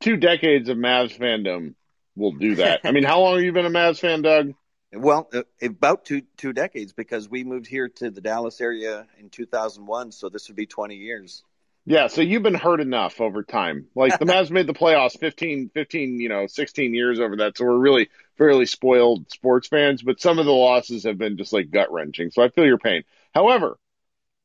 two 0.00 0.16
decades 0.16 0.68
of 0.68 0.76
Mavs 0.76 1.16
fandom 1.16 1.74
will 2.16 2.32
do 2.32 2.56
that. 2.56 2.80
I 2.84 2.92
mean, 2.92 3.04
how 3.04 3.20
long 3.20 3.36
have 3.36 3.44
you 3.44 3.52
been 3.52 3.66
a 3.66 3.70
Mavs 3.70 4.00
fan, 4.00 4.22
Doug? 4.22 4.54
Well, 4.92 5.28
uh, 5.34 5.42
about 5.62 6.04
two 6.04 6.22
two 6.36 6.52
decades 6.52 6.92
because 6.92 7.28
we 7.28 7.44
moved 7.44 7.66
here 7.66 7.88
to 7.88 8.10
the 8.10 8.20
Dallas 8.20 8.60
area 8.60 9.06
in 9.18 9.28
2001, 9.30 10.12
so 10.12 10.28
this 10.28 10.48
would 10.48 10.56
be 10.56 10.66
20 10.66 10.96
years. 10.96 11.44
Yeah, 11.84 12.08
so 12.08 12.20
you've 12.20 12.42
been 12.42 12.54
hurt 12.54 12.80
enough 12.80 13.18
over 13.18 13.42
time. 13.42 13.86
Like 13.94 14.18
the 14.18 14.26
Mavs 14.26 14.50
made 14.50 14.66
the 14.66 14.74
playoffs 14.74 15.18
15, 15.18 15.70
15, 15.72 16.20
you 16.20 16.28
know, 16.28 16.46
16 16.46 16.92
years 16.92 17.18
over 17.18 17.36
that. 17.36 17.56
So 17.56 17.64
we're 17.64 17.78
really 17.78 18.10
fairly 18.36 18.66
spoiled 18.66 19.30
sports 19.30 19.68
fans, 19.68 20.02
but 20.02 20.20
some 20.20 20.38
of 20.38 20.44
the 20.44 20.52
losses 20.52 21.04
have 21.04 21.16
been 21.16 21.38
just 21.38 21.54
like 21.54 21.70
gut 21.70 21.90
wrenching. 21.90 22.30
So 22.30 22.42
I 22.42 22.50
feel 22.50 22.66
your 22.66 22.76
pain. 22.76 23.04
However, 23.34 23.78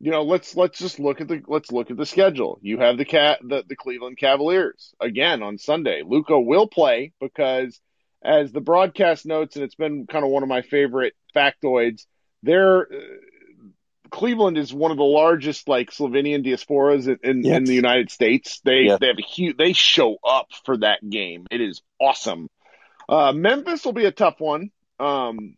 you 0.03 0.11
know, 0.11 0.23
let's 0.23 0.53
let's 0.57 0.79
just 0.79 0.99
look 0.99 1.21
at 1.21 1.29
the 1.29 1.41
let's 1.47 1.71
look 1.71 1.89
at 1.89 1.95
the 1.95 2.05
schedule. 2.05 2.59
You 2.61 2.77
have 2.79 2.97
the 2.97 3.05
cat 3.05 3.39
the, 3.41 3.63
the 3.65 3.77
Cleveland 3.77 4.17
Cavaliers 4.17 4.93
again 4.99 5.41
on 5.41 5.57
Sunday. 5.57 6.01
Luka 6.05 6.37
will 6.37 6.67
play 6.67 7.13
because 7.21 7.79
as 8.21 8.51
the 8.51 8.59
broadcast 8.59 9.25
notes, 9.25 9.55
and 9.55 9.63
it's 9.63 9.75
been 9.75 10.05
kind 10.05 10.25
of 10.25 10.29
one 10.29 10.43
of 10.43 10.49
my 10.49 10.61
favorite 10.61 11.13
factoids, 11.33 12.05
they're 12.41 12.85
Cleveland 14.11 14.57
is 14.57 14.73
one 14.73 14.91
of 14.91 14.97
the 14.97 15.03
largest 15.03 15.69
like 15.69 15.89
Slovenian 15.89 16.45
diasporas 16.45 17.07
in, 17.07 17.19
in, 17.23 17.43
yes. 17.45 17.57
in 17.59 17.63
the 17.63 17.73
United 17.73 18.11
States. 18.11 18.59
They 18.65 18.89
they 18.99 19.07
have 19.07 19.17
a 19.17 19.25
huge 19.25 19.55
they 19.55 19.71
show 19.71 20.17
up 20.21 20.47
for 20.65 20.75
that 20.79 20.99
game. 21.09 21.47
It 21.49 21.61
is 21.61 21.81
awesome. 22.01 22.49
Uh, 23.07 23.31
Memphis 23.31 23.85
will 23.85 23.93
be 23.93 24.03
a 24.03 24.11
tough 24.11 24.41
one 24.41 24.69
um, 24.99 25.55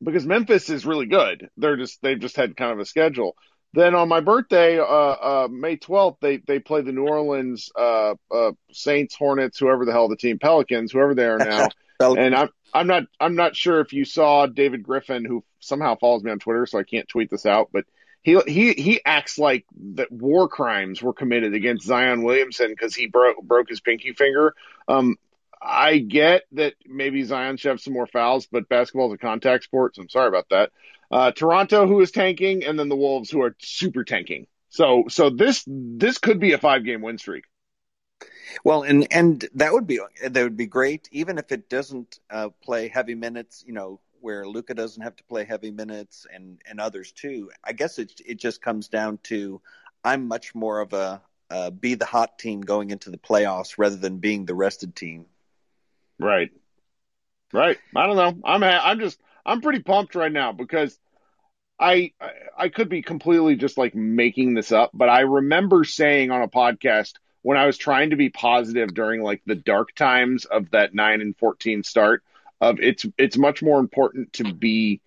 because 0.00 0.24
Memphis 0.24 0.70
is 0.70 0.86
really 0.86 1.06
good. 1.06 1.50
They're 1.56 1.76
just 1.76 2.00
they've 2.00 2.20
just 2.20 2.36
had 2.36 2.56
kind 2.56 2.70
of 2.70 2.78
a 2.78 2.84
schedule. 2.84 3.34
Then 3.74 3.94
on 3.94 4.08
my 4.08 4.20
birthday, 4.20 4.78
uh, 4.78 4.84
uh, 4.84 5.48
May 5.50 5.78
12th, 5.78 6.18
they, 6.20 6.36
they 6.36 6.58
play 6.58 6.82
the 6.82 6.92
New 6.92 7.06
Orleans 7.06 7.70
uh, 7.74 8.14
uh, 8.30 8.52
Saints, 8.70 9.14
Hornets, 9.14 9.58
whoever 9.58 9.86
the 9.86 9.92
hell 9.92 10.08
the 10.08 10.16
team, 10.16 10.38
Pelicans, 10.38 10.92
whoever 10.92 11.14
they 11.14 11.24
are 11.24 11.38
now. 11.38 11.68
and 12.14 12.34
I'm 12.34 12.48
I'm 12.74 12.86
not 12.86 13.04
I'm 13.20 13.34
not 13.34 13.54
sure 13.54 13.80
if 13.80 13.92
you 13.92 14.04
saw 14.04 14.46
David 14.46 14.82
Griffin, 14.82 15.24
who 15.24 15.44
somehow 15.60 15.96
follows 15.96 16.22
me 16.22 16.30
on 16.30 16.38
Twitter, 16.38 16.66
so 16.66 16.78
I 16.78 16.84
can't 16.84 17.08
tweet 17.08 17.30
this 17.30 17.46
out, 17.46 17.68
but 17.72 17.84
he 18.22 18.40
he 18.46 18.72
he 18.72 19.00
acts 19.04 19.38
like 19.38 19.64
that 19.94 20.10
war 20.10 20.48
crimes 20.48 21.02
were 21.02 21.12
committed 21.12 21.54
against 21.54 21.86
Zion 21.86 22.22
Williamson 22.22 22.68
because 22.68 22.94
he 22.94 23.06
broke 23.06 23.42
broke 23.42 23.68
his 23.68 23.80
pinky 23.80 24.12
finger. 24.12 24.54
Um, 24.88 25.16
I 25.60 25.98
get 25.98 26.42
that 26.52 26.74
maybe 26.86 27.22
Zion 27.24 27.56
should 27.56 27.70
have 27.70 27.80
some 27.80 27.92
more 27.92 28.06
fouls, 28.06 28.46
but 28.50 28.68
basketball 28.68 29.08
is 29.08 29.14
a 29.14 29.18
contact 29.18 29.64
sport, 29.64 29.96
so 29.96 30.02
I'm 30.02 30.08
sorry 30.08 30.28
about 30.28 30.48
that. 30.50 30.70
Uh, 31.12 31.30
Toronto, 31.30 31.86
who 31.86 32.00
is 32.00 32.10
tanking, 32.10 32.64
and 32.64 32.78
then 32.78 32.88
the 32.88 32.96
Wolves, 32.96 33.30
who 33.30 33.42
are 33.42 33.54
super 33.60 34.02
tanking. 34.02 34.46
So 34.70 35.04
so 35.08 35.28
this 35.28 35.62
this 35.66 36.16
could 36.16 36.40
be 36.40 36.52
a 36.52 36.58
five 36.58 36.84
game 36.84 37.02
win 37.02 37.18
streak. 37.18 37.44
Well, 38.64 38.82
and 38.82 39.06
and 39.12 39.46
that 39.54 39.74
would 39.74 39.86
be 39.86 40.00
that 40.22 40.42
would 40.42 40.56
be 40.56 40.66
great, 40.66 41.10
even 41.12 41.36
if 41.36 41.52
it 41.52 41.68
doesn't 41.68 42.18
uh, 42.30 42.48
play 42.62 42.88
heavy 42.88 43.14
minutes. 43.14 43.62
You 43.66 43.74
know, 43.74 44.00
where 44.20 44.46
Luka 44.46 44.72
doesn't 44.72 45.02
have 45.02 45.16
to 45.16 45.24
play 45.24 45.44
heavy 45.44 45.70
minutes, 45.70 46.26
and 46.32 46.62
and 46.64 46.80
others 46.80 47.12
too. 47.12 47.50
I 47.62 47.72
guess 47.72 47.98
it 47.98 48.18
it 48.24 48.38
just 48.38 48.62
comes 48.62 48.88
down 48.88 49.18
to 49.24 49.60
I'm 50.02 50.26
much 50.26 50.54
more 50.54 50.80
of 50.80 50.94
a 50.94 51.20
uh, 51.50 51.68
be 51.68 51.94
the 51.94 52.06
hot 52.06 52.38
team 52.38 52.62
going 52.62 52.88
into 52.88 53.10
the 53.10 53.18
playoffs 53.18 53.74
rather 53.76 53.96
than 53.96 54.16
being 54.16 54.46
the 54.46 54.54
rested 54.54 54.96
team. 54.96 55.26
Right, 56.18 56.50
right. 57.52 57.76
I 57.94 58.06
don't 58.06 58.16
know. 58.16 58.48
I'm 58.48 58.62
I'm 58.62 58.98
just 58.98 59.20
I'm 59.44 59.60
pretty 59.60 59.80
pumped 59.80 60.14
right 60.14 60.32
now 60.32 60.52
because 60.52 60.98
I 61.78 62.12
I 62.56 62.68
could 62.68 62.88
be 62.88 63.02
completely 63.02 63.56
just 63.56 63.76
like 63.76 63.94
making 63.94 64.54
this 64.54 64.72
up, 64.72 64.90
but 64.94 65.08
I 65.08 65.20
remember 65.20 65.84
saying 65.84 66.30
on 66.30 66.42
a 66.42 66.48
podcast 66.48 67.14
when 67.42 67.58
I 67.58 67.66
was 67.66 67.76
trying 67.76 68.10
to 68.10 68.16
be 68.16 68.30
positive 68.30 68.94
during 68.94 69.22
like 69.22 69.42
the 69.46 69.56
dark 69.56 69.94
times 69.94 70.44
of 70.44 70.70
that 70.70 70.94
9 70.94 71.20
and 71.20 71.36
14 71.36 71.82
start 71.82 72.22
of 72.60 72.78
it's 72.80 73.04
it's 73.18 73.36
much 73.36 73.62
more 73.62 73.80
important 73.80 74.32
to 74.34 74.54
be 74.54 75.00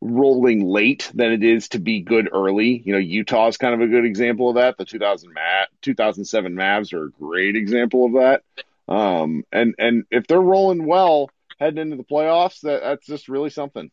rolling 0.00 0.64
late 0.64 1.10
than 1.14 1.32
it 1.32 1.42
is 1.42 1.70
to 1.70 1.78
be 1.78 2.00
good 2.00 2.28
early. 2.32 2.82
You 2.84 2.92
know, 2.92 2.98
Utah 2.98 3.48
is 3.48 3.56
kind 3.56 3.74
of 3.74 3.80
a 3.80 3.88
good 3.88 4.04
example 4.04 4.50
of 4.50 4.56
that. 4.56 4.76
The 4.76 4.84
2000 4.84 5.32
Ma- 5.32 5.64
2007 5.82 6.54
Mavs 6.54 6.92
are 6.92 7.06
a 7.06 7.10
great 7.10 7.56
example 7.56 8.04
of 8.04 8.12
that. 8.12 8.42
Um, 8.86 9.44
and 9.50 9.74
and 9.78 10.04
if 10.10 10.26
they're 10.26 10.40
rolling 10.40 10.86
well 10.86 11.30
heading 11.58 11.78
into 11.78 11.96
the 11.96 12.04
playoffs, 12.04 12.60
that 12.62 12.82
that's 12.82 13.06
just 13.06 13.28
really 13.28 13.50
something. 13.50 13.90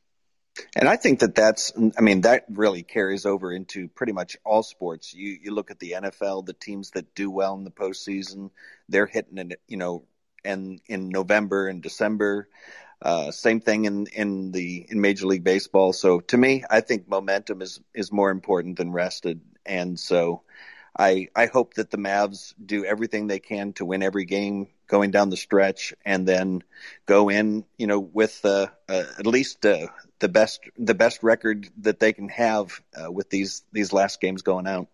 And 0.75 0.88
I 0.88 0.95
think 0.95 1.19
that 1.19 1.36
that's, 1.36 1.74
I 1.98 2.01
mean, 2.01 2.22
that 2.22 2.45
really 2.50 2.84
carries 2.84 3.25
over 3.25 3.51
into 3.51 3.89
pretty 3.89 4.13
much 4.13 4.38
all 4.45 4.63
sports. 4.63 5.13
You 5.13 5.38
you 5.41 5.53
look 5.53 5.69
at 5.69 5.79
the 5.79 5.95
NFL, 5.98 6.45
the 6.45 6.53
teams 6.53 6.91
that 6.91 7.13
do 7.13 7.29
well 7.29 7.55
in 7.55 7.65
the 7.65 7.72
postseason, 7.72 8.51
they're 8.88 9.05
hitting 9.05 9.38
it, 9.38 9.60
you 9.67 9.77
know, 9.77 10.05
and 10.45 10.79
in 10.88 11.10
November 11.10 11.67
and 11.67 11.81
December. 11.81 12.48
Uh, 13.01 13.31
same 13.31 13.60
thing 13.60 13.86
in, 13.86 14.07
in 14.07 14.51
the 14.51 14.86
in 14.89 15.01
Major 15.01 15.27
League 15.27 15.43
Baseball. 15.43 15.91
So 15.91 16.22
to 16.22 16.38
me, 16.38 16.63
I 16.69 16.79
think 16.79 17.10
momentum 17.10 17.62
is 17.62 17.81
is 17.93 18.12
more 18.12 18.31
important 18.31 18.77
than 18.77 18.93
rested, 18.93 19.41
and 19.65 20.00
so 20.00 20.43
I 20.97 21.27
I 21.35 21.47
hope 21.47 21.75
that 21.75 21.91
the 21.91 21.97
Mavs 21.97 22.53
do 22.63 22.85
everything 22.85 23.27
they 23.27 23.39
can 23.39 23.73
to 23.73 23.85
win 23.85 24.03
every 24.03 24.25
game 24.25 24.67
going 24.87 25.11
down 25.11 25.29
the 25.29 25.37
stretch, 25.37 25.93
and 26.05 26.27
then 26.27 26.63
go 27.05 27.29
in, 27.29 27.65
you 27.77 27.87
know, 27.87 27.99
with 27.99 28.39
uh, 28.45 28.67
uh, 28.87 29.03
at 29.17 29.25
least 29.25 29.65
uh, 29.65 29.87
the 30.19 30.29
best 30.29 30.61
the 30.77 30.93
best 30.93 31.23
record 31.23 31.67
that 31.79 31.99
they 31.99 32.13
can 32.13 32.29
have 32.29 32.81
uh, 32.95 33.11
with 33.11 33.29
these 33.29 33.63
these 33.71 33.91
last 33.93 34.21
games 34.21 34.41
going 34.41 34.67
out. 34.67 34.87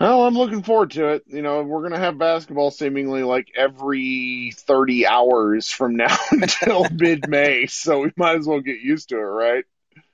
Well, 0.00 0.26
I'm 0.26 0.34
looking 0.34 0.64
forward 0.64 0.90
to 0.92 1.08
it. 1.10 1.24
You 1.28 1.42
know, 1.42 1.62
we're 1.62 1.80
going 1.80 1.92
to 1.92 1.98
have 1.98 2.18
basketball 2.18 2.72
seemingly 2.72 3.22
like 3.22 3.52
every 3.54 4.52
30 4.52 5.06
hours 5.06 5.70
from 5.70 5.94
now 5.96 6.16
until 6.32 6.88
mid 6.90 7.28
May. 7.28 7.66
So 7.66 8.00
we 8.00 8.12
might 8.16 8.38
as 8.38 8.46
well 8.46 8.60
get 8.60 8.80
used 8.80 9.10
to 9.10 9.18
it, 9.18 9.20
right? 9.20 9.64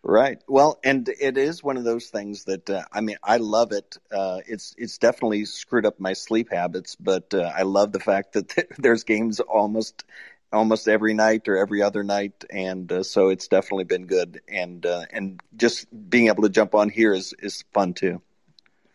Right. 0.03 0.41
Well, 0.47 0.79
and 0.85 1.09
it 1.09 1.37
is 1.37 1.63
one 1.63 1.77
of 1.77 1.85
those 1.85 2.07
things 2.07 2.45
that 2.45 2.71
uh, 2.71 2.85
I 2.93 3.01
mean, 3.01 3.17
I 3.23 3.39
love 3.39 3.73
it. 3.73 3.99
Uh, 4.11 4.41
it's 4.47 4.75
it's 4.79 4.99
definitely 4.99 5.45
screwed 5.45 5.87
up 5.87 5.99
my 5.99 6.13
sleep 6.13 6.51
habits, 6.53 6.97
but 6.97 7.35
uh, 7.35 7.53
I 7.55 7.63
love 7.63 7.93
the 7.93 8.01
fact 8.01 8.35
that 8.35 8.55
there's 8.79 9.05
games 9.05 9.41
almost 9.41 10.05
almost 10.53 10.89
every 10.89 11.15
night 11.15 11.49
or 11.49 11.57
every 11.57 11.83
other 11.83 12.05
night, 12.05 12.45
and 12.49 12.91
uh, 12.91 13.03
so 13.03 13.29
it's 13.29 13.49
definitely 13.49 13.85
been 13.85 14.07
good. 14.07 14.41
And 14.49 14.87
uh, 14.87 15.05
and 15.13 15.41
just 15.57 15.87
being 16.09 16.29
able 16.29 16.45
to 16.45 16.49
jump 16.49 16.75
on 16.75 16.91
here 16.91 17.13
is 17.13 17.35
is 17.41 17.65
fun 17.73 17.95
too. 17.95 18.23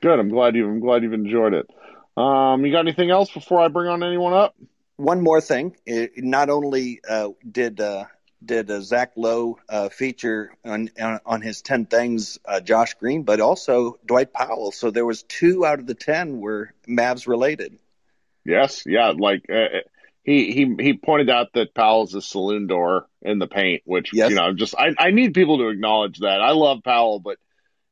Good. 0.02 0.20
I'm 0.20 0.30
glad 0.30 0.56
you. 0.56 0.68
I'm 0.68 0.80
glad 0.80 1.04
you've 1.04 1.14
enjoyed 1.14 1.54
it. 1.54 1.70
Um, 2.16 2.66
you 2.66 2.72
got 2.72 2.80
anything 2.80 3.12
else 3.12 3.32
before 3.32 3.60
I 3.60 3.68
bring 3.68 3.90
on 3.90 4.04
anyone 4.04 4.34
up? 4.34 4.56
One 4.98 5.22
more 5.22 5.42
thing. 5.42 5.76
It, 5.86 6.12
not 6.18 6.50
only 6.50 7.02
uh, 7.08 7.30
did 7.50 7.82
uh, 7.82 8.06
did 8.46 8.70
uh, 8.70 8.82
Zach 8.82 9.14
Lowe 9.16 9.58
uh, 9.70 9.90
feature 9.90 10.54
on, 10.66 10.90
on, 11.00 11.20
on 11.26 11.42
his 11.42 11.62
ten 11.62 11.86
things 11.86 12.40
uh, 12.46 12.60
Josh 12.60 12.94
Green, 12.96 13.24
but 13.24 13.40
also 13.40 13.98
Dwight 14.06 14.34
Powell. 14.34 14.72
So 14.72 14.92
there 14.92 15.06
was 15.06 15.24
two 15.24 15.66
out 15.66 15.80
of 15.80 15.88
the 15.88 15.96
ten 15.96 16.40
were 16.40 16.74
Mavs 16.88 17.28
related. 17.28 17.78
Yes, 18.46 18.84
yeah, 18.86 19.14
like 19.18 19.46
uh, 19.50 19.80
he 20.24 20.52
he 20.52 20.76
he 20.80 20.94
pointed 20.94 21.30
out 21.30 21.54
that 21.54 21.74
Powell's 21.74 22.14
a 22.16 22.22
saloon 22.22 22.68
door 22.68 23.08
in 23.22 23.40
the 23.40 23.48
paint, 23.48 23.84
which 23.86 24.12
yes. 24.14 24.30
you 24.30 24.36
know, 24.36 24.54
just 24.54 24.76
I 24.78 24.94
I 24.98 25.12
need 25.12 25.34
people 25.34 25.60
to 25.60 25.70
acknowledge 25.70 26.20
that. 26.20 26.42
I 26.42 26.52
love 26.52 26.84
Powell, 26.84 27.20
but 27.20 27.38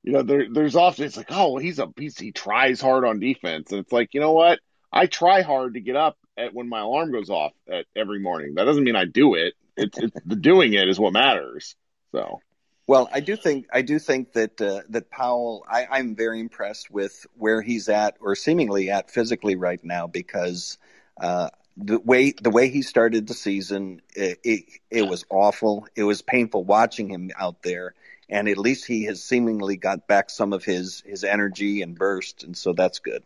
you 0.04 0.14
know, 0.14 0.24
there 0.24 0.46
there's 0.52 0.76
often 0.76 1.06
it's 1.06 1.18
like, 1.18 1.32
oh, 1.32 1.58
he's 1.58 1.80
a 1.80 1.88
he's, 1.98 2.18
he 2.18 2.32
tries 2.32 2.82
hard 2.82 3.06
on 3.06 3.20
defense, 3.20 3.72
and 3.72 3.82
it's 3.82 3.92
like, 3.92 4.14
you 4.14 4.20
know 4.20 4.34
what? 4.34 4.60
I 4.92 5.06
try 5.06 5.42
hard 5.42 5.76
to 5.76 5.80
get 5.80 5.96
up 5.96 6.18
at 6.38 6.54
when 6.54 6.68
my 6.68 6.82
alarm 6.82 7.12
goes 7.12 7.30
off 7.30 7.54
at 7.70 7.86
every 7.96 8.20
morning. 8.20 8.56
That 8.56 8.66
doesn't 8.66 8.84
mean 8.84 8.96
I 8.96 9.06
do 9.06 9.36
it. 9.36 9.54
It's, 9.78 9.98
it's 9.98 10.18
the 10.26 10.36
doing 10.36 10.74
it 10.74 10.88
is 10.88 11.00
what 11.00 11.14
matters. 11.14 11.76
So. 12.12 12.42
Well, 12.88 13.10
I 13.14 13.22
do 13.22 13.36
think 13.36 13.68
I 13.72 13.84
do 13.84 14.00
think 14.00 14.34
that 14.34 14.60
uh, 14.60 14.82
that 14.90 15.10
Powell. 15.10 15.64
I, 15.70 15.88
I'm 15.90 16.16
very 16.16 16.40
impressed 16.40 16.92
with 16.92 17.26
where 17.38 17.62
he's 17.62 17.88
at, 17.88 18.18
or 18.20 18.36
seemingly 18.36 18.90
at 18.90 19.10
physically 19.12 19.56
right 19.56 19.82
now, 19.84 20.08
because 20.08 20.78
uh, 21.20 21.50
the 21.78 22.00
way 22.00 22.34
the 22.42 22.50
way 22.50 22.70
he 22.70 22.82
started 22.82 23.28
the 23.28 23.34
season, 23.34 24.02
it, 24.14 24.40
it, 24.44 24.64
it 24.90 25.02
was 25.04 25.26
awful. 25.30 25.88
It 25.96 26.04
was 26.04 26.22
painful 26.22 26.66
watching 26.66 27.10
him 27.10 27.32
out 27.40 27.62
there, 27.64 27.94
and 28.30 28.50
at 28.50 28.58
least 28.58 28.86
he 28.86 29.06
has 29.06 29.24
seemingly 29.24 29.78
got 29.78 30.08
back 30.08 30.30
some 30.30 30.52
of 30.52 30.66
his 30.66 31.02
his 31.06 31.24
energy 31.24 31.82
and 31.82 31.98
burst, 31.98 32.44
and 32.44 32.58
so 32.58 32.74
that's 32.74 33.00
good. 33.00 33.24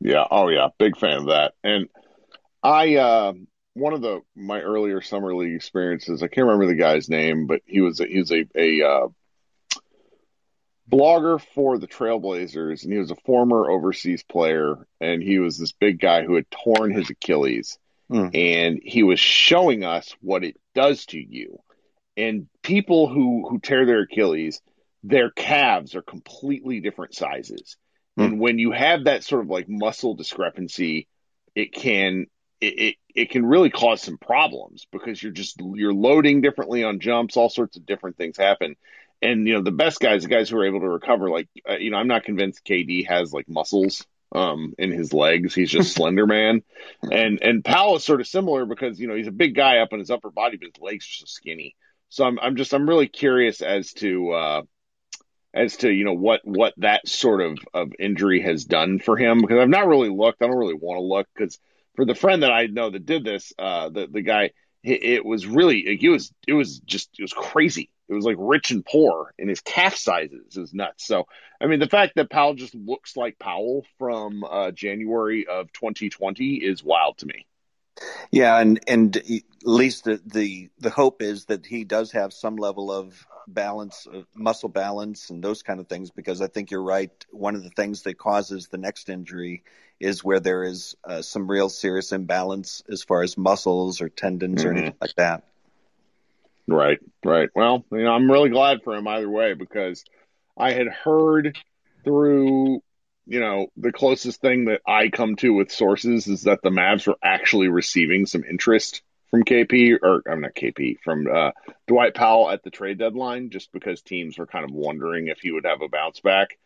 Yeah. 0.00 0.24
Oh 0.30 0.48
yeah. 0.48 0.68
Big 0.78 0.98
fan 0.98 1.18
of 1.18 1.26
that. 1.26 1.52
And 1.62 1.88
I 2.62 2.96
uh, 2.96 3.34
one 3.74 3.92
of 3.92 4.02
the 4.02 4.20
my 4.34 4.60
earlier 4.60 5.00
summer 5.00 5.34
league 5.34 5.54
experiences. 5.54 6.22
I 6.22 6.28
can't 6.28 6.46
remember 6.46 6.66
the 6.66 6.74
guy's 6.74 7.08
name, 7.08 7.46
but 7.46 7.62
he 7.66 7.80
was 7.80 8.00
a, 8.00 8.06
he 8.06 8.18
was 8.18 8.32
a 8.32 8.46
a 8.54 8.82
uh, 8.82 9.08
blogger 10.90 11.40
for 11.54 11.78
the 11.78 11.86
Trailblazers, 11.86 12.82
and 12.82 12.92
he 12.92 12.98
was 12.98 13.10
a 13.10 13.16
former 13.16 13.70
overseas 13.70 14.22
player, 14.22 14.86
and 15.00 15.22
he 15.22 15.38
was 15.38 15.56
this 15.56 15.72
big 15.72 16.00
guy 16.00 16.24
who 16.24 16.34
had 16.34 16.50
torn 16.50 16.92
his 16.92 17.10
Achilles, 17.10 17.78
mm. 18.10 18.30
and 18.34 18.80
he 18.84 19.02
was 19.02 19.20
showing 19.20 19.84
us 19.84 20.14
what 20.20 20.44
it 20.44 20.56
does 20.74 21.06
to 21.06 21.18
you. 21.18 21.58
And 22.16 22.48
people 22.62 23.08
who 23.08 23.48
who 23.48 23.60
tear 23.60 23.86
their 23.86 24.02
Achilles, 24.02 24.60
their 25.04 25.30
calves 25.30 25.94
are 25.94 26.02
completely 26.02 26.80
different 26.80 27.14
sizes, 27.14 27.76
mm. 28.18 28.24
and 28.24 28.40
when 28.40 28.58
you 28.58 28.72
have 28.72 29.04
that 29.04 29.22
sort 29.22 29.42
of 29.42 29.48
like 29.48 29.68
muscle 29.68 30.14
discrepancy, 30.14 31.06
it 31.54 31.72
can 31.72 32.26
it, 32.60 32.78
it, 32.78 32.96
it 33.14 33.30
can 33.30 33.44
really 33.46 33.70
cause 33.70 34.02
some 34.02 34.18
problems 34.18 34.86
because 34.92 35.22
you're 35.22 35.32
just 35.32 35.60
you're 35.74 35.94
loading 35.94 36.40
differently 36.40 36.84
on 36.84 37.00
jumps 37.00 37.36
all 37.36 37.48
sorts 37.48 37.76
of 37.76 37.86
different 37.86 38.16
things 38.16 38.36
happen 38.36 38.76
and 39.22 39.46
you 39.46 39.54
know 39.54 39.62
the 39.62 39.70
best 39.70 40.00
guys, 40.00 40.22
the 40.22 40.28
guys 40.28 40.50
who 40.50 40.58
are 40.58 40.66
able 40.66 40.80
to 40.80 40.88
recover, 40.88 41.28
like 41.30 41.48
uh, 41.68 41.76
you 41.76 41.90
know, 41.90 41.96
I'm 41.96 42.08
not 42.08 42.24
convinced 42.24 42.64
KD 42.64 43.06
has 43.08 43.32
like 43.32 43.48
muscles 43.48 44.04
um 44.32 44.74
in 44.78 44.92
his 44.92 45.12
legs. 45.12 45.54
He's 45.54 45.70
just 45.70 45.92
slender 45.94 46.26
man, 46.26 46.62
and 47.10 47.38
and 47.42 47.64
Powell 47.64 47.96
is 47.96 48.04
sort 48.04 48.20
of 48.20 48.26
similar 48.26 48.64
because 48.64 48.98
you 48.98 49.08
know 49.08 49.14
he's 49.14 49.26
a 49.26 49.32
big 49.32 49.54
guy 49.54 49.78
up 49.78 49.92
in 49.92 49.98
his 49.98 50.10
upper 50.10 50.30
body, 50.30 50.56
but 50.56 50.68
his 50.74 50.82
legs 50.82 51.04
are 51.04 51.20
so 51.20 51.24
skinny. 51.26 51.74
So 52.08 52.24
I'm 52.24 52.38
I'm 52.40 52.56
just 52.56 52.72
I'm 52.72 52.88
really 52.88 53.08
curious 53.08 53.60
as 53.60 53.92
to 53.94 54.32
uh 54.32 54.62
as 55.52 55.76
to 55.78 55.90
you 55.90 56.04
know 56.04 56.14
what 56.14 56.40
what 56.44 56.74
that 56.78 57.06
sort 57.08 57.42
of 57.42 57.58
of 57.74 57.92
injury 57.98 58.40
has 58.40 58.64
done 58.64 59.00
for 59.00 59.16
him 59.16 59.40
because 59.40 59.58
I've 59.58 59.68
not 59.68 59.86
really 59.86 60.10
looked. 60.10 60.42
I 60.42 60.46
don't 60.46 60.56
really 60.56 60.74
want 60.74 60.98
to 60.98 61.02
look 61.02 61.28
because 61.34 61.58
for 62.00 62.06
the 62.06 62.14
friend 62.14 62.42
that 62.42 62.50
I 62.50 62.64
know 62.64 62.88
that 62.88 63.04
did 63.04 63.24
this, 63.24 63.52
uh, 63.58 63.90
the 63.90 64.06
the 64.06 64.22
guy, 64.22 64.52
it, 64.82 65.04
it 65.04 65.24
was 65.24 65.46
really 65.46 65.80
it 65.80 66.08
was 66.08 66.32
it 66.48 66.54
was 66.54 66.78
just 66.80 67.10
it 67.18 67.22
was 67.22 67.34
crazy 67.34 67.90
it 68.08 68.14
was 68.14 68.24
like 68.24 68.36
rich 68.38 68.70
and 68.70 68.84
poor, 68.84 69.34
and 69.38 69.50
his 69.50 69.60
calf 69.60 69.96
sizes 69.96 70.56
is 70.56 70.72
nuts. 70.72 71.06
So, 71.06 71.26
I 71.60 71.66
mean, 71.66 71.78
the 71.78 71.88
fact 71.88 72.14
that 72.16 72.30
Powell 72.30 72.54
just 72.54 72.74
looks 72.74 73.18
like 73.18 73.38
Powell 73.38 73.84
from 73.98 74.42
uh, 74.42 74.70
January 74.70 75.46
of 75.46 75.72
2020 75.74 76.54
is 76.54 76.82
wild 76.82 77.18
to 77.18 77.26
me. 77.26 77.46
Yeah, 78.32 78.58
and 78.58 78.80
and 78.88 79.14
at 79.14 79.42
least 79.62 80.04
the, 80.04 80.20
the 80.24 80.70
the 80.78 80.90
hope 80.90 81.20
is 81.20 81.44
that 81.44 81.66
he 81.66 81.84
does 81.84 82.12
have 82.12 82.32
some 82.32 82.56
level 82.56 82.90
of 82.90 83.26
balance, 83.46 84.08
muscle 84.34 84.70
balance, 84.70 85.28
and 85.28 85.44
those 85.44 85.62
kind 85.62 85.80
of 85.80 85.86
things. 85.86 86.10
Because 86.10 86.40
I 86.40 86.46
think 86.46 86.70
you're 86.70 86.82
right. 86.82 87.12
One 87.30 87.56
of 87.56 87.62
the 87.62 87.70
things 87.70 88.02
that 88.04 88.16
causes 88.16 88.68
the 88.68 88.78
next 88.78 89.10
injury 89.10 89.62
is 90.00 90.24
where 90.24 90.40
there 90.40 90.64
is 90.64 90.96
uh, 91.04 91.22
some 91.22 91.50
real 91.50 91.68
serious 91.68 92.12
imbalance 92.12 92.82
as 92.90 93.02
far 93.02 93.22
as 93.22 93.36
muscles 93.36 94.00
or 94.00 94.08
tendons 94.08 94.60
mm-hmm. 94.60 94.68
or 94.68 94.72
anything 94.72 94.96
like 95.00 95.14
that. 95.16 95.44
Right, 96.66 96.98
right. 97.24 97.50
Well, 97.54 97.84
you 97.92 98.04
know, 98.04 98.12
I'm 98.12 98.30
really 98.30 98.50
glad 98.50 98.82
for 98.82 98.94
him 98.94 99.06
either 99.06 99.28
way 99.28 99.54
because 99.54 100.04
I 100.56 100.72
had 100.72 100.86
heard 100.86 101.58
through, 102.04 102.80
you 103.26 103.40
know, 103.40 103.66
the 103.76 103.92
closest 103.92 104.40
thing 104.40 104.66
that 104.66 104.80
I 104.86 105.08
come 105.08 105.36
to 105.36 105.52
with 105.52 105.72
sources 105.72 106.28
is 106.28 106.42
that 106.42 106.60
the 106.62 106.70
Mavs 106.70 107.06
were 107.06 107.18
actually 107.22 107.68
receiving 107.68 108.26
some 108.26 108.44
interest 108.44 109.02
from 109.30 109.44
KP 109.44 109.98
or 110.02 110.22
I'm 110.30 110.40
not 110.40 110.54
KP 110.54 110.98
from 111.02 111.26
uh, 111.26 111.50
Dwight 111.86 112.14
Powell 112.14 112.50
at 112.50 112.62
the 112.62 112.70
trade 112.70 112.98
deadline, 112.98 113.50
just 113.50 113.72
because 113.72 114.02
teams 114.02 114.38
were 114.38 114.46
kind 114.46 114.64
of 114.64 114.72
wondering 114.72 115.28
if 115.28 115.38
he 115.40 115.52
would 115.52 115.66
have 115.66 115.82
a 115.82 115.88
bounce 115.88 116.20
back. 116.20 116.58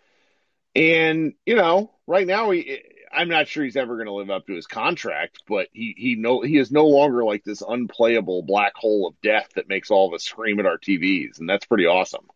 And 0.75 1.35
you 1.47 1.57
know, 1.57 1.93
right 2.07 2.27
now 2.27 2.51
he 2.51 2.83
I'm 3.15 3.29
not 3.29 3.49
sure 3.49 3.65
he's 3.65 3.77
ever 3.77 3.95
going 3.97 4.07
to 4.07 4.13
live 4.13 4.31
up 4.31 4.47
to 4.47 4.55
his 4.55 4.67
contract, 4.67 5.43
but 5.49 5.69
he 5.73 5.95
he 5.97 6.17
no 6.17 6.43
he 6.43 6.57
is 6.59 6.71
no 6.71 6.87
longer 6.87 7.25
like 7.25 7.45
this 7.45 7.63
unplayable 7.67 8.43
black 8.43 8.75
hole 8.77 9.07
of 9.07 9.21
death 9.23 9.49
that 9.57 9.69
makes 9.69 9.91
all 9.91 10.09
of 10.09 10.15
us 10.15 10.25
scream 10.25 10.61
at 10.61 10.67
our 10.67 10.79
TVs, 10.79 11.39
and 11.39 11.49
that's 11.49 11.67
pretty 11.67 11.87
awesome. 11.87 12.27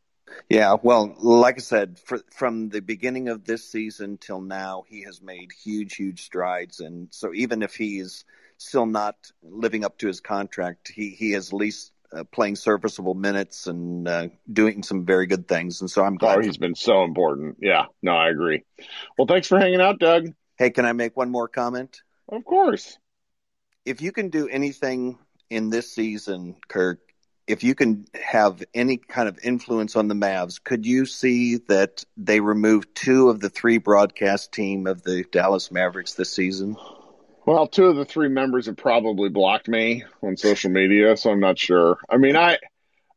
Yeah, 0.48 0.76
well, 0.82 1.14
like 1.18 1.56
I 1.56 1.60
said, 1.60 1.98
for, 1.98 2.20
from 2.30 2.68
the 2.68 2.80
beginning 2.80 3.28
of 3.28 3.44
this 3.44 3.68
season 3.68 4.18
till 4.18 4.40
now, 4.40 4.84
he 4.86 5.02
has 5.04 5.22
made 5.22 5.50
huge, 5.52 5.96
huge 5.96 6.22
strides, 6.22 6.80
and 6.80 7.08
so 7.10 7.32
even 7.34 7.62
if 7.62 7.74
he's 7.74 8.24
still 8.56 8.86
not 8.86 9.16
living 9.42 9.84
up 9.84 9.98
to 9.98 10.06
his 10.06 10.20
contract, 10.20 10.88
he 10.88 11.10
he 11.10 11.32
is 11.32 11.48
at 11.48 11.54
least 11.54 11.92
uh, 12.12 12.24
playing 12.24 12.56
serviceable 12.56 13.14
minutes 13.14 13.66
and 13.66 14.08
uh, 14.08 14.28
doing 14.50 14.82
some 14.82 15.04
very 15.04 15.26
good 15.26 15.46
things. 15.46 15.80
And 15.80 15.90
so 15.90 16.02
I'm 16.02 16.16
glad. 16.16 16.38
Oh, 16.38 16.42
he's 16.42 16.56
been 16.56 16.74
so 16.74 17.04
important. 17.04 17.58
Yeah, 17.60 17.86
no, 18.02 18.12
I 18.12 18.30
agree. 18.30 18.64
Well, 19.16 19.26
thanks 19.26 19.48
for 19.48 19.58
hanging 19.58 19.80
out, 19.80 19.98
Doug. 19.98 20.32
Hey, 20.58 20.70
can 20.70 20.84
I 20.84 20.92
make 20.92 21.16
one 21.16 21.30
more 21.30 21.46
comment? 21.46 22.02
Of 22.28 22.44
course. 22.44 22.98
If 23.84 24.02
you 24.02 24.10
can 24.10 24.28
do 24.28 24.48
anything 24.48 25.18
in 25.48 25.70
this 25.70 25.92
season, 25.92 26.56
Kirk, 26.66 26.98
if 27.46 27.62
you 27.62 27.76
can 27.76 28.06
have 28.20 28.62
any 28.74 28.96
kind 28.96 29.28
of 29.28 29.38
influence 29.42 29.94
on 29.94 30.08
the 30.08 30.14
Mavs, 30.14 30.62
could 30.62 30.84
you 30.84 31.06
see 31.06 31.58
that 31.68 32.04
they 32.16 32.40
remove 32.40 32.92
two 32.92 33.30
of 33.30 33.38
the 33.40 33.48
three 33.48 33.78
broadcast 33.78 34.50
team 34.52 34.88
of 34.88 35.02
the 35.02 35.24
Dallas 35.30 35.70
Mavericks 35.70 36.14
this 36.14 36.32
season? 36.32 36.76
Well, 37.46 37.68
two 37.68 37.86
of 37.86 37.96
the 37.96 38.04
three 38.04 38.28
members 38.28 38.66
have 38.66 38.76
probably 38.76 39.30
blocked 39.30 39.68
me 39.68 40.04
on 40.22 40.36
social 40.36 40.70
media, 40.70 41.16
so 41.16 41.30
I'm 41.30 41.40
not 41.40 41.58
sure. 41.58 41.98
I 42.10 42.18
mean, 42.18 42.36
I 42.36 42.58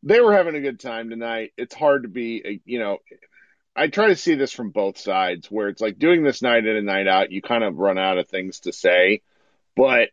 they 0.04 0.21
were 0.21 0.34
having 0.34 0.56
a 0.56 0.62
good 0.62 0.80
time 0.80 1.10
tonight. 1.10 1.51
It's 1.58 1.75
hard 1.75 2.04
to 2.04 2.10
be, 2.10 2.62
you 2.65 2.80
know, 2.80 2.99
I 3.75 3.88
try 3.88 4.07
to 4.07 4.15
see 4.15 4.36
this 4.36 4.51
from 4.51 4.71
both 4.71 4.97
sides 4.97 5.49
where 5.49 5.69
it's 5.69 5.81
like 5.81 5.97
doing 5.97 6.23
this 6.23 6.41
night 6.41 6.65
in 6.65 6.75
and 6.75 6.86
night 6.86 7.07
out, 7.07 7.31
you 7.31 7.41
kind 7.41 7.63
of 7.63 7.77
run 7.77 7.97
out 7.97 8.17
of 8.17 8.27
things 8.27 8.62
to 8.62 8.73
say. 8.73 9.21
But 9.75 10.10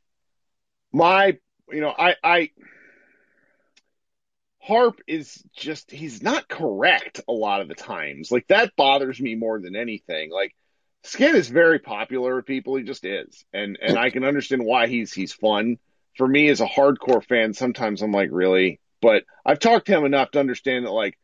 my, 0.92 1.38
you 1.70 1.80
know, 1.80 1.92
I, 1.96 2.14
I, 2.22 2.50
Harp 4.60 5.00
is 5.06 5.42
just, 5.56 5.90
he's 5.90 6.22
not 6.22 6.48
correct 6.48 7.20
a 7.26 7.32
lot 7.32 7.60
of 7.60 7.68
the 7.68 7.74
times. 7.74 8.30
Like 8.30 8.46
that 8.48 8.76
bothers 8.76 9.20
me 9.20 9.34
more 9.34 9.60
than 9.60 9.74
anything. 9.74 10.30
Like 10.30 10.54
Skin 11.02 11.34
is 11.34 11.48
very 11.48 11.80
popular 11.80 12.36
with 12.36 12.46
people. 12.46 12.76
He 12.76 12.84
just 12.84 13.04
is. 13.04 13.44
And, 13.52 13.78
and 13.82 13.98
I 13.98 14.10
can 14.10 14.24
understand 14.24 14.64
why 14.64 14.86
he's, 14.86 15.12
he's 15.12 15.32
fun. 15.32 15.78
For 16.16 16.28
me 16.28 16.48
as 16.48 16.60
a 16.60 16.66
hardcore 16.66 17.24
fan, 17.24 17.54
sometimes 17.54 18.02
I'm 18.02 18.12
like, 18.12 18.30
really? 18.30 18.80
But 19.00 19.24
I've 19.44 19.60
talked 19.60 19.86
to 19.86 19.96
him 19.96 20.04
enough 20.04 20.32
to 20.32 20.40
understand 20.40 20.84
that 20.84 20.90
like, 20.90 21.18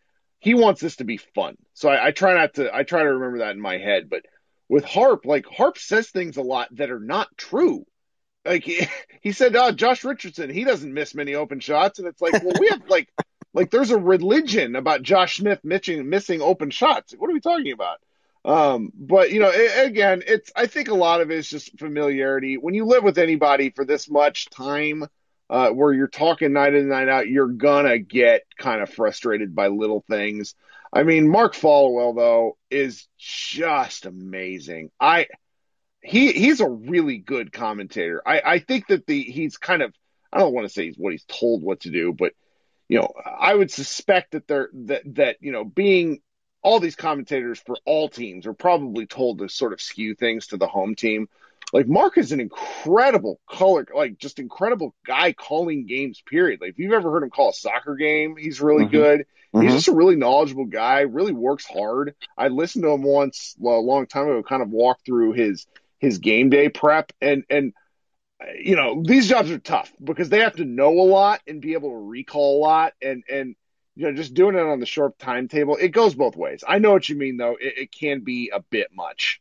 he 0.44 0.52
wants 0.52 0.82
this 0.82 0.96
to 0.96 1.04
be 1.04 1.16
fun. 1.16 1.56
So 1.72 1.88
I, 1.88 2.08
I 2.08 2.10
try 2.10 2.34
not 2.34 2.54
to 2.54 2.72
I 2.72 2.82
try 2.82 3.02
to 3.02 3.14
remember 3.14 3.38
that 3.38 3.54
in 3.54 3.60
my 3.60 3.78
head. 3.78 4.10
But 4.10 4.26
with 4.68 4.84
Harp, 4.84 5.24
like 5.24 5.46
Harp 5.46 5.78
says 5.78 6.10
things 6.10 6.36
a 6.36 6.42
lot 6.42 6.68
that 6.76 6.90
are 6.90 7.00
not 7.00 7.34
true. 7.38 7.86
Like 8.44 8.62
he, 8.62 8.86
he 9.22 9.32
said, 9.32 9.56
oh, 9.56 9.72
Josh 9.72 10.04
Richardson, 10.04 10.50
he 10.50 10.64
doesn't 10.64 10.92
miss 10.92 11.14
many 11.14 11.34
open 11.34 11.60
shots, 11.60 11.98
and 11.98 12.06
it's 12.06 12.20
like, 12.20 12.44
well, 12.44 12.52
we 12.60 12.68
have 12.68 12.82
like 12.88 13.08
like 13.54 13.70
there's 13.70 13.90
a 13.90 13.98
religion 13.98 14.76
about 14.76 15.02
Josh 15.02 15.38
Smith 15.38 15.60
missing 15.64 16.10
missing 16.10 16.42
open 16.42 16.68
shots. 16.68 17.14
What 17.16 17.30
are 17.30 17.34
we 17.34 17.40
talking 17.40 17.72
about? 17.72 17.96
Um, 18.44 18.92
but 18.94 19.30
you 19.30 19.40
know, 19.40 19.50
it, 19.50 19.86
again, 19.86 20.22
it's 20.26 20.52
I 20.54 20.66
think 20.66 20.88
a 20.88 20.94
lot 20.94 21.22
of 21.22 21.30
it 21.30 21.38
is 21.38 21.48
just 21.48 21.78
familiarity. 21.78 22.58
When 22.58 22.74
you 22.74 22.84
live 22.84 23.02
with 23.02 23.16
anybody 23.16 23.70
for 23.70 23.86
this 23.86 24.10
much 24.10 24.50
time, 24.50 25.06
uh, 25.50 25.70
where 25.70 25.92
you're 25.92 26.08
talking 26.08 26.52
night 26.52 26.74
in 26.74 26.88
night 26.88 27.08
out, 27.08 27.28
you're 27.28 27.48
gonna 27.48 27.98
get 27.98 28.42
kind 28.58 28.82
of 28.82 28.90
frustrated 28.90 29.54
by 29.54 29.68
little 29.68 30.04
things. 30.08 30.54
I 30.92 31.02
mean, 31.02 31.28
Mark 31.28 31.54
Followill 31.54 32.16
though 32.16 32.56
is 32.70 33.06
just 33.18 34.06
amazing. 34.06 34.90
I 35.00 35.26
he 36.00 36.32
he's 36.32 36.60
a 36.60 36.68
really 36.68 37.18
good 37.18 37.52
commentator. 37.52 38.22
I 38.26 38.42
I 38.44 38.58
think 38.58 38.86
that 38.88 39.06
the 39.06 39.22
he's 39.22 39.56
kind 39.56 39.82
of 39.82 39.94
I 40.32 40.38
don't 40.38 40.54
want 40.54 40.66
to 40.66 40.72
say 40.72 40.86
he's 40.86 40.96
what 40.96 41.12
he's 41.12 41.24
told 41.24 41.62
what 41.62 41.80
to 41.80 41.90
do, 41.90 42.12
but 42.12 42.32
you 42.88 42.98
know, 42.98 43.12
I 43.24 43.54
would 43.54 43.70
suspect 43.70 44.32
that 44.32 44.46
they're 44.46 44.68
that 44.72 45.02
that 45.14 45.36
you 45.40 45.52
know 45.52 45.64
being 45.64 46.20
all 46.62 46.80
these 46.80 46.96
commentators 46.96 47.60
for 47.64 47.76
all 47.84 48.08
teams 48.08 48.46
are 48.46 48.54
probably 48.54 49.06
told 49.06 49.38
to 49.38 49.48
sort 49.48 49.72
of 49.72 49.80
skew 49.80 50.14
things 50.14 50.48
to 50.48 50.56
the 50.56 50.66
home 50.66 50.94
team. 50.94 51.28
Like 51.74 51.88
Mark 51.88 52.18
is 52.18 52.30
an 52.30 52.38
incredible 52.38 53.40
color, 53.50 53.84
like 53.92 54.16
just 54.16 54.38
incredible 54.38 54.94
guy 55.04 55.32
calling 55.32 55.86
games. 55.86 56.22
Period. 56.24 56.60
Like 56.60 56.70
if 56.70 56.78
you've 56.78 56.92
ever 56.92 57.10
heard 57.10 57.24
him 57.24 57.30
call 57.30 57.50
a 57.50 57.52
soccer 57.52 57.96
game, 57.96 58.36
he's 58.38 58.60
really 58.60 58.84
mm-hmm. 58.84 58.92
good. 58.92 59.20
Mm-hmm. 59.52 59.62
He's 59.62 59.74
just 59.74 59.88
a 59.88 59.92
really 59.92 60.14
knowledgeable 60.14 60.66
guy. 60.66 61.00
Really 61.00 61.32
works 61.32 61.66
hard. 61.66 62.14
I 62.38 62.46
listened 62.46 62.84
to 62.84 62.90
him 62.90 63.02
once 63.02 63.56
a 63.60 63.64
long 63.64 64.06
time 64.06 64.28
ago. 64.28 64.44
Kind 64.44 64.62
of 64.62 64.70
walk 64.70 65.00
through 65.04 65.32
his 65.32 65.66
his 65.98 66.18
game 66.18 66.48
day 66.48 66.68
prep 66.68 67.12
and 67.20 67.42
and 67.50 67.72
you 68.56 68.76
know 68.76 69.02
these 69.04 69.28
jobs 69.28 69.50
are 69.50 69.58
tough 69.58 69.92
because 70.02 70.28
they 70.28 70.40
have 70.40 70.56
to 70.56 70.64
know 70.64 70.90
a 71.00 71.06
lot 71.08 71.40
and 71.48 71.60
be 71.60 71.72
able 71.72 71.90
to 71.90 71.96
recall 71.96 72.58
a 72.58 72.60
lot 72.60 72.92
and 73.02 73.24
and 73.28 73.56
you 73.96 74.06
know 74.06 74.14
just 74.14 74.34
doing 74.34 74.54
it 74.54 74.60
on 74.60 74.80
the 74.80 74.86
short 74.86 75.18
timetable 75.18 75.76
it 75.76 75.88
goes 75.88 76.14
both 76.14 76.36
ways 76.36 76.62
i 76.66 76.78
know 76.78 76.92
what 76.92 77.08
you 77.08 77.16
mean 77.16 77.36
though 77.36 77.56
it, 77.58 77.74
it 77.78 77.92
can 77.92 78.20
be 78.20 78.50
a 78.52 78.60
bit 78.60 78.88
much 78.92 79.40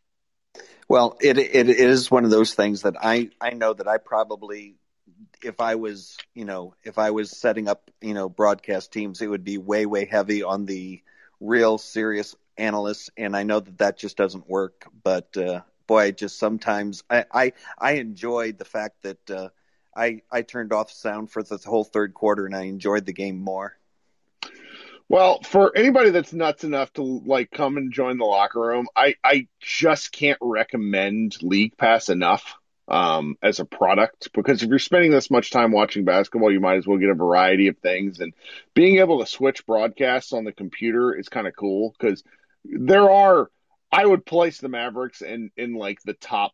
well, 0.88 1.18
it 1.22 1.38
it 1.38 1.70
is 1.70 2.12
one 2.12 2.26
of 2.26 2.32
those 2.32 2.54
things 2.54 2.84
that 2.84 2.96
I 3.02 3.30
I 3.40 3.52
know 3.52 3.74
that 3.74 3.88
I 3.88 3.98
probably 3.98 4.76
if 5.44 5.60
I 5.60 5.76
was 5.76 6.18
you 6.34 6.46
know 6.46 6.76
if 6.84 6.98
I 6.98 7.12
was 7.12 7.32
setting 7.32 7.68
up 7.68 7.90
you 8.02 8.14
know 8.14 8.30
broadcast 8.30 8.92
teams, 8.92 9.22
it 9.22 9.28
would 9.28 9.44
be 9.44 9.58
way 9.58 9.86
way 9.86 10.06
heavy 10.06 10.44
on 10.44 10.66
the 10.66 11.02
real 11.40 11.78
serious 11.78 12.36
analysts, 12.58 13.10
and 13.18 13.36
I 13.36 13.44
know 13.44 13.60
that 13.60 13.78
that 13.80 13.98
just 13.98 14.18
doesn't 14.18 14.50
work. 14.50 14.88
But 15.04 15.36
uh, 15.38 15.62
boy, 15.88 16.00
I 16.00 16.12
just 16.12 16.38
sometimes 16.38 17.04
I 17.10 17.26
I, 17.32 17.54
I 17.78 17.92
enjoyed 17.94 18.58
the 18.58 18.66
fact 18.66 19.04
that 19.04 19.32
uh, 19.32 19.50
I 19.96 20.22
I 20.32 20.42
turned 20.42 20.74
off 20.74 20.92
sound 20.92 21.32
for 21.32 21.44
the 21.44 21.58
whole 21.58 21.84
third 21.84 22.14
quarter, 22.14 22.46
and 22.46 22.56
I 22.56 22.64
enjoyed 22.64 23.06
the 23.06 23.14
game 23.14 23.40
more. 23.40 23.78
Well, 25.10 25.42
for 25.44 25.76
anybody 25.76 26.10
that's 26.10 26.34
nuts 26.34 26.64
enough 26.64 26.92
to 26.94 27.04
like 27.04 27.52
come 27.52 27.78
and 27.78 27.92
join 27.92 28.18
the 28.18 28.26
locker 28.26 28.60
room, 28.60 28.88
I 28.96 29.16
I 29.24 29.48
just 29.60 30.12
can't 30.12 30.40
recommend 30.42 31.38
League 31.42 31.78
Pass 31.78 32.10
enough 32.10 32.56
um, 32.88 33.38
as 33.42 33.60
a 33.60 33.66
product 33.66 34.30
because 34.34 34.62
if 34.62 34.70
you're 34.70 34.80
spending 34.80 35.12
this 35.12 35.32
much 35.32 35.52
time 35.52 35.72
watching 35.72 36.06
basketball, 36.06 36.52
you 36.52 36.60
might 36.60 36.78
as 36.78 36.88
well 36.88 36.98
get 36.98 37.10
a 37.10 37.16
variety 37.16 37.68
of 37.68 37.78
things. 37.78 38.20
And 38.20 38.34
being 38.74 38.98
able 39.00 39.20
to 39.20 39.26
switch 39.26 39.66
broadcasts 39.66 40.34
on 40.34 40.44
the 40.44 40.52
computer 40.52 41.14
is 41.18 41.30
kind 41.30 41.48
of 41.48 41.56
cool 41.56 41.94
because 41.98 42.24
there 42.64 43.10
are. 43.10 43.50
I 43.92 44.04
would 44.04 44.26
place 44.26 44.60
the 44.60 44.70
Mavericks 44.70 45.22
in 45.22 45.52
in 45.56 45.76
like 45.76 46.02
the 46.04 46.14
top 46.14 46.54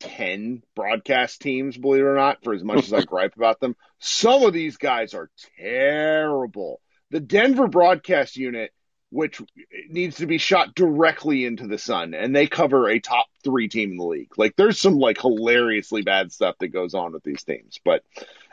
10 0.00 0.62
broadcast 0.74 1.40
teams, 1.40 1.76
believe 1.76 2.02
it 2.02 2.06
or 2.06 2.16
not, 2.16 2.42
for 2.42 2.54
as 2.54 2.64
much 2.64 2.84
as 2.84 2.92
I 2.92 3.02
gripe 3.04 3.36
about 3.36 3.60
them. 3.60 3.76
Some 3.98 4.42
of 4.42 4.52
these 4.52 4.76
guys 4.76 5.14
are 5.14 5.30
terrible. 5.58 6.80
The 7.10 7.20
Denver 7.20 7.68
broadcast 7.68 8.36
unit, 8.36 8.72
which 9.10 9.40
needs 9.88 10.16
to 10.16 10.26
be 10.26 10.38
shot 10.38 10.74
directly 10.74 11.44
into 11.44 11.66
the 11.66 11.78
sun, 11.78 12.14
and 12.14 12.34
they 12.34 12.46
cover 12.46 12.88
a 12.88 12.98
top 12.98 13.26
three 13.44 13.68
team 13.68 13.92
in 13.92 13.96
the 13.96 14.04
league. 14.04 14.36
Like, 14.36 14.56
there's 14.56 14.80
some 14.80 14.98
like 14.98 15.20
hilariously 15.20 16.02
bad 16.02 16.32
stuff 16.32 16.56
that 16.58 16.68
goes 16.68 16.94
on 16.94 17.12
with 17.12 17.22
these 17.22 17.44
teams. 17.44 17.78
But, 17.84 18.02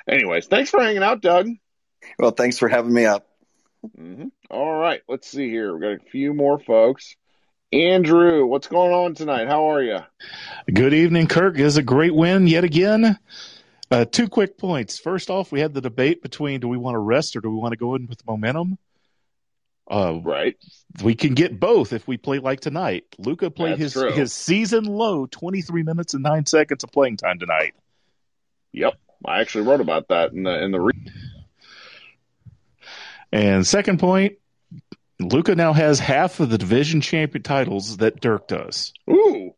anyways, 0.08 0.48
thanks 0.48 0.70
for 0.70 0.80
hanging 0.80 1.04
out, 1.04 1.22
Doug. 1.22 1.50
Well, 2.20 2.32
thanks 2.32 2.60
for 2.60 2.68
having 2.68 2.94
me 2.94 3.06
up. 3.06 3.28
Mm-hmm. 3.98 4.28
All 4.50 4.74
right, 4.74 5.02
let's 5.10 5.28
see 5.28 5.50
here. 5.50 5.74
We've 5.74 5.82
got 5.82 6.06
a 6.06 6.10
few 6.10 6.34
more 6.34 6.60
folks. 6.60 7.16
Andrew, 7.72 8.46
what's 8.46 8.68
going 8.68 8.94
on 8.94 9.16
tonight? 9.16 9.48
How 9.48 9.72
are 9.72 9.82
you? 9.82 9.98
Good 10.72 10.94
evening, 10.94 11.28
Kirk. 11.28 11.58
Is 11.58 11.78
a 11.78 11.82
great 11.82 12.13
win 12.13 12.46
yet 12.46 12.63
again. 12.63 13.18
Uh, 13.93 14.06
two 14.06 14.27
quick 14.27 14.58
points. 14.58 14.97
First 14.97 15.29
off, 15.29 15.51
we 15.51 15.60
had 15.60 15.73
the 15.75 15.82
debate 15.82 16.23
between 16.23 16.60
do 16.60 16.67
we 16.67 16.77
want 16.77 16.95
to 16.95 16.99
rest 16.99 17.36
or 17.36 17.41
do 17.41 17.49
we 17.51 17.58
want 17.58 17.73
to 17.73 17.77
go 17.77 17.93
in 17.93 18.08
with 18.08 18.25
momentum? 18.25 18.79
Uh, 19.89 20.19
right. 20.23 20.56
We 21.03 21.13
can 21.13 21.36
get 21.36 21.60
both 21.60 21.93
if 21.93 22.08
we 22.08 22.17
play 22.17 22.39
like 22.39 22.60
tonight. 22.62 23.03
Luka 23.19 23.51
played 23.51 23.73
That's 23.73 23.82
his 23.82 23.93
true. 23.93 24.12
his 24.12 24.34
season 24.34 24.86
low, 24.86 25.27
twenty 25.27 25.62
three 25.62 25.84
minutes 25.84 26.15
and 26.15 26.23
nine 26.23 26.47
seconds 26.47 26.84
of 26.84 26.91
playing 26.91 27.17
time 27.17 27.38
tonight. 27.38 27.73
Yep. 28.71 28.93
I 29.25 29.41
actually 29.41 29.65
wrote 29.65 29.82
about 29.82 30.08
that 30.08 30.32
in 30.34 30.41
the 30.43 30.63
in 30.63 30.71
the 30.71 30.79
re- 30.82 31.12
And 33.32 33.67
second 33.67 33.99
point, 33.99 34.38
Luka 35.19 35.53
now 35.53 35.73
has 35.73 35.99
half 35.99 36.39
of 36.39 36.49
the 36.49 36.58
division 36.58 37.01
champion 37.01 37.43
titles 37.43 37.97
that 37.97 38.19
Dirk 38.21 38.47
does. 38.47 38.91
Ooh. 39.08 39.53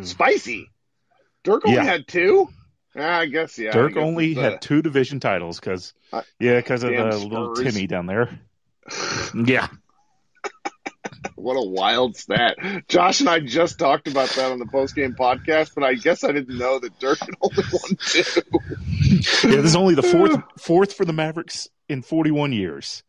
Spicy. 0.00 0.70
Dirk 1.44 1.66
only 1.66 1.76
Yeah. 1.76 1.84
had 1.84 2.08
two? 2.08 2.48
I 2.94 3.26
guess 3.26 3.58
yeah. 3.58 3.72
Dirk 3.72 3.94
guess 3.94 4.02
only 4.02 4.32
it's, 4.32 4.38
uh, 4.38 4.42
had 4.42 4.62
two 4.62 4.82
division 4.82 5.20
titles 5.20 5.58
because, 5.58 5.94
yeah, 6.38 6.56
because 6.56 6.82
of 6.82 6.90
the 6.90 7.16
little 7.16 7.54
Timmy 7.54 7.86
down 7.86 8.06
there. 8.06 8.28
Yeah. 9.34 9.68
What 11.36 11.54
a 11.54 11.68
wild 11.68 12.16
stat. 12.16 12.56
Josh 12.88 13.20
and 13.20 13.28
I 13.28 13.40
just 13.40 13.78
talked 13.78 14.06
about 14.06 14.28
that 14.30 14.52
on 14.52 14.58
the 14.58 14.66
post 14.66 14.94
game 14.94 15.14
podcast, 15.18 15.72
but 15.74 15.82
I 15.82 15.94
guess 15.94 16.24
I 16.24 16.32
didn't 16.32 16.56
know 16.56 16.78
that 16.78 16.98
Dirk 17.00 17.18
had 17.20 17.30
only 17.40 17.64
won 17.72 17.96
two. 18.00 18.22
yeah, 19.48 19.56
this 19.56 19.64
is 19.66 19.76
only 19.76 19.94
the 19.94 20.02
fourth 20.02 20.40
fourth 20.58 20.92
for 20.92 21.04
the 21.04 21.12
Mavericks 21.12 21.68
in 21.88 22.02
41 22.02 22.52
years. 22.52 23.02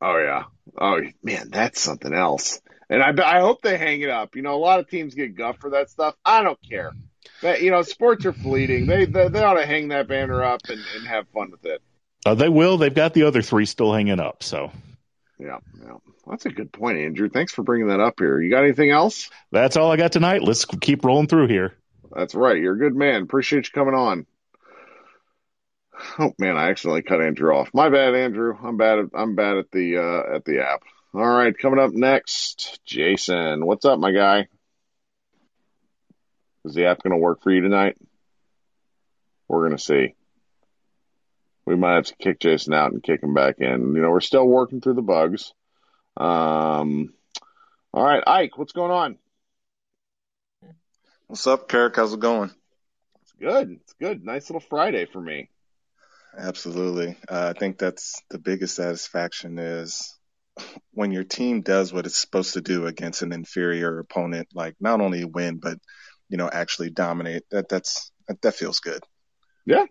Oh 0.00 0.18
yeah. 0.18 0.44
Oh 0.80 1.00
man, 1.22 1.50
that's 1.50 1.80
something 1.80 2.12
else. 2.12 2.60
And 2.90 3.02
I 3.02 3.36
I 3.36 3.40
hope 3.40 3.62
they 3.62 3.76
hang 3.76 4.00
it 4.00 4.10
up. 4.10 4.34
You 4.34 4.42
know, 4.42 4.54
a 4.54 4.58
lot 4.62 4.80
of 4.80 4.88
teams 4.88 5.14
get 5.14 5.36
guff 5.36 5.58
for 5.58 5.70
that 5.70 5.90
stuff. 5.90 6.14
I 6.24 6.42
don't 6.42 6.58
care. 6.68 6.92
That 7.42 7.62
you 7.62 7.70
know, 7.70 7.82
sports 7.82 8.26
are 8.26 8.32
fleeting. 8.32 8.86
They 8.86 9.04
they, 9.04 9.28
they 9.28 9.42
ought 9.42 9.54
to 9.54 9.66
hang 9.66 9.88
that 9.88 10.08
banner 10.08 10.42
up 10.42 10.62
and, 10.68 10.80
and 10.96 11.06
have 11.06 11.28
fun 11.28 11.50
with 11.50 11.64
it. 11.64 11.82
Uh, 12.26 12.34
they 12.34 12.48
will. 12.48 12.78
They've 12.78 12.94
got 12.94 13.14
the 13.14 13.24
other 13.24 13.42
three 13.42 13.66
still 13.66 13.92
hanging 13.92 14.20
up. 14.20 14.42
So 14.42 14.72
Yeah, 15.38 15.58
yeah. 15.80 15.96
That's 16.26 16.46
a 16.46 16.50
good 16.50 16.72
point, 16.72 16.98
Andrew. 16.98 17.30
Thanks 17.30 17.52
for 17.52 17.62
bringing 17.62 17.88
that 17.88 18.00
up 18.00 18.14
here. 18.18 18.40
You 18.40 18.50
got 18.50 18.64
anything 18.64 18.90
else? 18.90 19.30
that's 19.50 19.76
all 19.76 19.90
I 19.90 19.96
got 19.96 20.12
tonight. 20.12 20.42
Let's 20.42 20.66
keep 20.66 21.04
rolling 21.04 21.26
through 21.26 21.48
here. 21.48 21.74
That's 22.14 22.34
right. 22.34 22.58
You're 22.58 22.74
a 22.74 22.78
good 22.78 22.94
man. 22.94 23.22
Appreciate 23.22 23.66
you 23.66 23.72
coming 23.72 23.94
on. 23.94 24.26
Oh 26.18 26.32
man, 26.38 26.56
I 26.56 26.70
accidentally 26.70 27.02
cut 27.02 27.20
Andrew 27.20 27.52
off. 27.52 27.70
My 27.74 27.88
bad, 27.88 28.14
Andrew. 28.14 28.56
I'm 28.62 28.76
bad 28.76 28.98
at 28.98 29.06
I'm 29.14 29.34
bad 29.34 29.56
at 29.56 29.70
the 29.72 29.98
uh, 29.98 30.36
at 30.36 30.44
the 30.44 30.64
app. 30.64 30.82
All 31.14 31.26
right, 31.26 31.56
coming 31.56 31.80
up 31.80 31.92
next, 31.92 32.80
Jason. 32.84 33.64
What's 33.64 33.84
up, 33.84 33.98
my 33.98 34.12
guy? 34.12 34.46
Is 36.64 36.74
the 36.74 36.86
app 36.86 37.02
going 37.02 37.12
to 37.12 37.16
work 37.16 37.42
for 37.42 37.50
you 37.50 37.60
tonight? 37.60 37.96
We're 39.48 39.66
going 39.66 39.76
to 39.76 39.82
see. 39.82 40.14
We 41.64 41.76
might 41.76 41.94
have 41.96 42.06
to 42.06 42.16
kick 42.16 42.40
Jason 42.40 42.74
out 42.74 42.92
and 42.92 43.02
kick 43.02 43.22
him 43.22 43.34
back 43.34 43.56
in. 43.58 43.94
You 43.94 44.02
know, 44.02 44.10
we're 44.10 44.20
still 44.20 44.46
working 44.46 44.80
through 44.80 44.94
the 44.94 45.02
bugs. 45.02 45.52
Um, 46.16 47.12
all 47.92 48.04
right, 48.04 48.22
Ike, 48.26 48.58
what's 48.58 48.72
going 48.72 48.90
on? 48.90 49.18
What's 51.26 51.46
up, 51.46 51.68
Kirk? 51.68 51.96
How's 51.96 52.14
it 52.14 52.20
going? 52.20 52.50
It's 53.22 53.32
good. 53.32 53.70
It's 53.82 53.92
good. 53.94 54.24
Nice 54.24 54.48
little 54.48 54.60
Friday 54.60 55.04
for 55.04 55.20
me. 55.20 55.50
Absolutely. 56.36 57.16
Uh, 57.28 57.52
I 57.54 57.58
think 57.58 57.78
that's 57.78 58.22
the 58.30 58.38
biggest 58.38 58.74
satisfaction 58.74 59.58
is 59.58 60.16
when 60.92 61.12
your 61.12 61.24
team 61.24 61.60
does 61.60 61.92
what 61.92 62.06
it's 62.06 62.18
supposed 62.18 62.54
to 62.54 62.60
do 62.60 62.86
against 62.86 63.22
an 63.22 63.32
inferior 63.32 63.98
opponent, 63.98 64.48
like 64.54 64.76
not 64.80 65.00
only 65.00 65.24
win, 65.24 65.58
but, 65.58 65.78
you 66.28 66.36
know, 66.36 66.48
actually 66.50 66.90
dominate. 66.90 67.44
That, 67.50 67.68
that's, 67.68 68.10
that, 68.26 68.40
that 68.42 68.54
feels 68.54 68.80
good. 68.80 69.02
Yeah. 69.66 69.84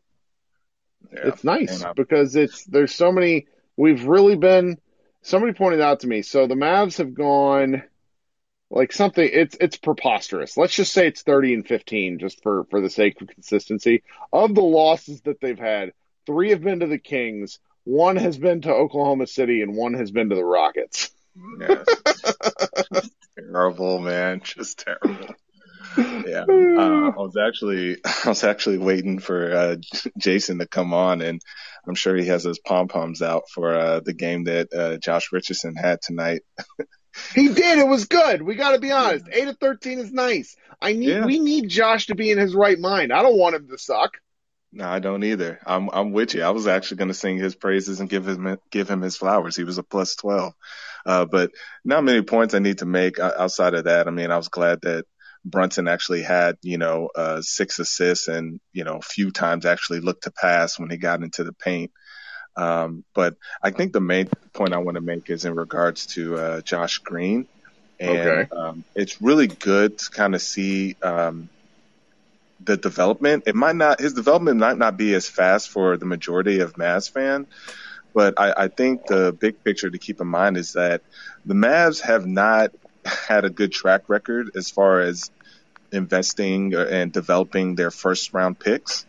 Yeah. 1.14 1.20
It's 1.28 1.44
nice 1.44 1.84
uh, 1.84 1.94
because 1.94 2.36
it's 2.36 2.66
there's 2.66 2.94
so 2.94 3.12
many 3.12 3.48
we've 3.78 4.06
really 4.06 4.36
been 4.36 4.78
somebody 5.22 5.54
pointed 5.54 5.82
out 5.82 6.02
to 6.02 6.08
me. 6.08 6.22
So 6.22 6.48
the 6.48 6.56
Mavs 6.56 6.98
have 6.98 7.14
gone 7.14 7.84
like 8.70 8.92
something 8.92 9.30
it's 9.32 9.56
it's 9.62 9.78
preposterous. 9.78 10.58
Let's 10.58 10.76
just 10.76 10.92
say 10.92 11.08
it's 11.08 11.22
30 11.22 11.54
and 11.54 11.68
15 11.68 12.20
just 12.20 12.42
for 12.44 12.66
for 12.70 12.82
the 12.82 12.90
sake 12.90 13.22
of 13.22 13.28
consistency. 13.28 14.04
Of 14.34 14.56
the 14.56 14.62
losses 14.62 15.22
that 15.22 15.40
they've 15.40 15.58
had, 15.58 15.94
3 16.26 16.50
have 16.50 16.62
been 16.62 16.80
to 16.82 16.88
the 16.88 16.98
Kings, 16.98 17.60
one 17.84 18.18
has 18.18 18.38
been 18.38 18.62
to 18.62 18.74
Oklahoma 18.74 19.28
City 19.28 19.62
and 19.62 19.76
one 19.76 19.94
has 19.94 20.12
been 20.12 20.30
to 20.30 20.36
the 20.36 20.44
Rockets. 20.44 21.12
yeah. 21.60 21.84
terrible, 23.38 24.00
man. 24.00 24.42
Just 24.44 24.80
terrible. 24.80 25.36
Yeah. 25.98 26.46
Uh, 26.50 27.12
I 27.12 27.16
was 27.18 27.36
actually, 27.38 27.98
I 28.26 28.30
was 28.30 28.44
actually 28.44 28.78
waiting 28.78 29.20
for, 29.20 29.54
uh, 29.56 29.76
Jason 30.18 30.60
to 30.60 30.68
come 30.68 30.94
on 30.94 31.22
and 31.22 31.42
I'm 31.88 31.96
sure 31.96 32.16
he 32.16 32.28
has 32.28 32.44
his 32.44 32.60
pom 32.60 32.88
poms 32.88 33.22
out 33.22 33.44
for, 33.54 33.74
uh, 33.76 34.00
the 34.02 34.14
game 34.14 34.44
that, 34.46 34.74
uh, 34.74 34.98
Josh 34.98 35.32
Richardson 35.32 35.76
had 35.76 36.02
tonight. 36.02 36.42
He 37.34 37.48
did. 37.48 37.80
It 37.80 37.88
was 37.88 38.06
good. 38.06 38.44
We 38.44 38.54
got 38.54 38.74
to 38.74 38.80
be 38.80 38.92
honest. 38.92 39.26
8 39.32 39.48
of 39.48 39.58
13 39.58 39.98
is 39.98 40.12
nice. 40.12 40.56
I 40.80 40.94
need 40.94 41.10
Yeah. 41.10 41.26
we 41.26 41.40
need 41.40 41.68
Josh 41.68 42.06
to 42.08 42.16
be 42.16 42.30
in 42.30 42.38
his 42.38 42.54
right 42.54 42.78
mind. 42.78 43.12
I 43.12 43.24
don't 43.24 43.40
want 43.40 43.56
him 43.56 43.68
to 43.70 43.78
suck. 43.80 44.18
No, 44.72 44.88
I 44.88 45.00
don't 45.00 45.24
either. 45.24 45.60
I'm, 45.66 45.90
I'm 45.92 46.12
with 46.12 46.36
you. 46.36 46.44
I 46.44 46.52
was 46.52 46.68
actually 46.68 46.98
going 46.98 47.08
to 47.08 47.16
sing 47.16 47.38
his 47.40 47.56
praises 47.56 48.00
and 48.00 48.08
give 48.08 48.28
him, 48.28 48.60
give 48.70 48.88
him 48.88 49.02
his 49.02 49.18
flowers. 49.18 49.56
He 49.56 49.64
was 49.64 49.80
a 49.80 49.84
plus 49.84 50.16
12. 50.16 50.54
Uh, 51.08 51.26
but 51.26 51.50
not 51.84 52.04
many 52.04 52.22
points 52.22 52.54
I 52.54 52.60
need 52.60 52.78
to 52.80 52.86
make 52.86 53.18
outside 53.18 53.74
of 53.74 53.86
that. 53.86 54.08
I 54.08 54.12
mean, 54.12 54.30
I 54.30 54.38
was 54.38 54.50
glad 54.50 54.82
that 54.82 55.06
Brunson 55.46 55.88
actually 55.88 56.24
had, 56.24 56.58
you 56.62 56.78
know, 56.78 57.10
uh, 57.16 57.42
six 57.42 57.80
assists 57.80 58.28
and, 58.28 58.60
you 58.74 58.84
know, 58.84 58.98
a 58.98 59.02
few 59.02 59.32
times 59.32 59.66
actually 59.66 60.00
looked 60.02 60.24
to 60.24 60.32
pass 60.32 60.80
when 60.80 60.90
he 60.90 60.98
got 60.98 61.24
into 61.24 61.44
the 61.44 61.54
paint. 61.54 61.92
Um, 62.56 63.06
but 63.16 63.36
I 63.64 63.72
think 63.72 63.94
the 63.94 64.02
main 64.02 64.30
point 64.54 64.74
I 64.74 64.80
want 64.80 64.96
to 64.96 65.02
make 65.02 65.30
is 65.30 65.46
in 65.46 65.56
regards 65.56 66.08
to, 66.08 66.38
uh, 66.38 66.62
Josh 66.62 67.00
Green. 67.00 67.48
And, 68.00 68.46
Okay. 68.46 68.48
um, 68.56 68.86
it's 68.96 69.22
really 69.22 69.48
good 69.48 69.98
to 69.98 70.10
kind 70.12 70.36
of 70.36 70.42
see, 70.42 70.98
um, 71.02 71.50
the 72.62 72.78
development. 72.78 73.44
It 73.48 73.56
might 73.56 73.76
not, 73.76 74.00
his 74.02 74.14
development 74.14 74.60
might 74.60 74.78
not 74.78 74.98
be 74.98 75.14
as 75.14 75.30
fast 75.30 75.70
for 75.70 75.98
the 75.98 76.06
majority 76.06 76.60
of 76.62 76.74
Mavs 76.74 77.12
fan, 77.12 77.48
but 78.14 78.34
I, 78.38 78.54
I 78.66 78.68
think 78.70 79.06
the 79.08 79.36
big 79.40 79.64
picture 79.64 79.90
to 79.90 80.00
keep 80.00 80.22
in 80.22 80.28
mind 80.28 80.58
is 80.58 80.74
that 80.74 81.02
the 81.46 81.54
Mavs 81.54 82.02
have 82.02 82.26
not 82.26 82.72
had 83.08 83.46
a 83.46 83.50
good 83.50 83.72
track 83.72 84.10
record 84.10 84.52
as 84.56 84.70
far 84.70 85.02
as 85.02 85.32
investing 85.92 86.74
and 86.74 87.12
developing 87.12 87.76
their 87.76 87.92
first 87.92 88.34
round 88.34 88.60
picks. 88.60 89.06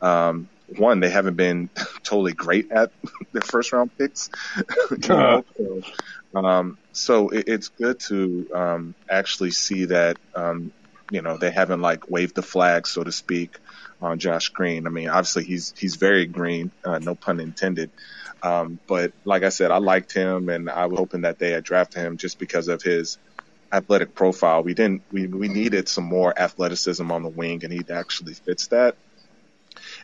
Um, 0.00 0.48
one, 0.76 1.00
they 1.00 1.10
haven't 1.10 1.34
been 1.34 1.68
totally 2.02 2.32
great 2.32 2.70
at 2.70 2.92
their 3.32 3.42
first 3.42 3.72
round 3.72 3.96
picks. 3.96 4.30
know? 5.08 5.44
so, 5.56 5.82
um, 6.34 6.78
so 6.92 7.28
it, 7.30 7.48
it's 7.48 7.68
good 7.68 8.00
to 8.00 8.48
um, 8.54 8.94
actually 9.08 9.50
see 9.50 9.86
that 9.86 10.16
um, 10.34 10.72
you 11.10 11.22
know 11.22 11.36
they 11.36 11.50
haven't 11.50 11.80
like 11.80 12.08
waved 12.10 12.34
the 12.34 12.42
flag, 12.42 12.86
so 12.86 13.02
to 13.02 13.12
speak, 13.12 13.58
on 14.00 14.18
Josh 14.18 14.50
Green. 14.50 14.86
I 14.86 14.90
mean, 14.90 15.08
obviously 15.08 15.44
he's 15.44 15.74
he's 15.76 15.96
very 15.96 16.26
green, 16.26 16.70
uh, 16.84 16.98
no 16.98 17.14
pun 17.14 17.40
intended. 17.40 17.90
Um, 18.42 18.78
but 18.86 19.12
like 19.24 19.42
I 19.42 19.50
said, 19.50 19.70
I 19.70 19.78
liked 19.78 20.12
him, 20.12 20.48
and 20.48 20.70
I 20.70 20.86
was 20.86 20.98
hoping 20.98 21.22
that 21.22 21.38
they 21.38 21.50
had 21.50 21.64
drafted 21.64 22.02
him 22.02 22.16
just 22.16 22.38
because 22.38 22.68
of 22.68 22.82
his 22.82 23.18
athletic 23.72 24.14
profile. 24.14 24.62
We 24.62 24.74
didn't 24.74 25.02
we 25.12 25.26
we 25.26 25.48
needed 25.48 25.88
some 25.88 26.04
more 26.04 26.36
athleticism 26.38 27.10
on 27.10 27.22
the 27.22 27.28
wing, 27.28 27.64
and 27.64 27.72
he 27.72 27.82
actually 27.90 28.34
fits 28.34 28.68
that. 28.68 28.96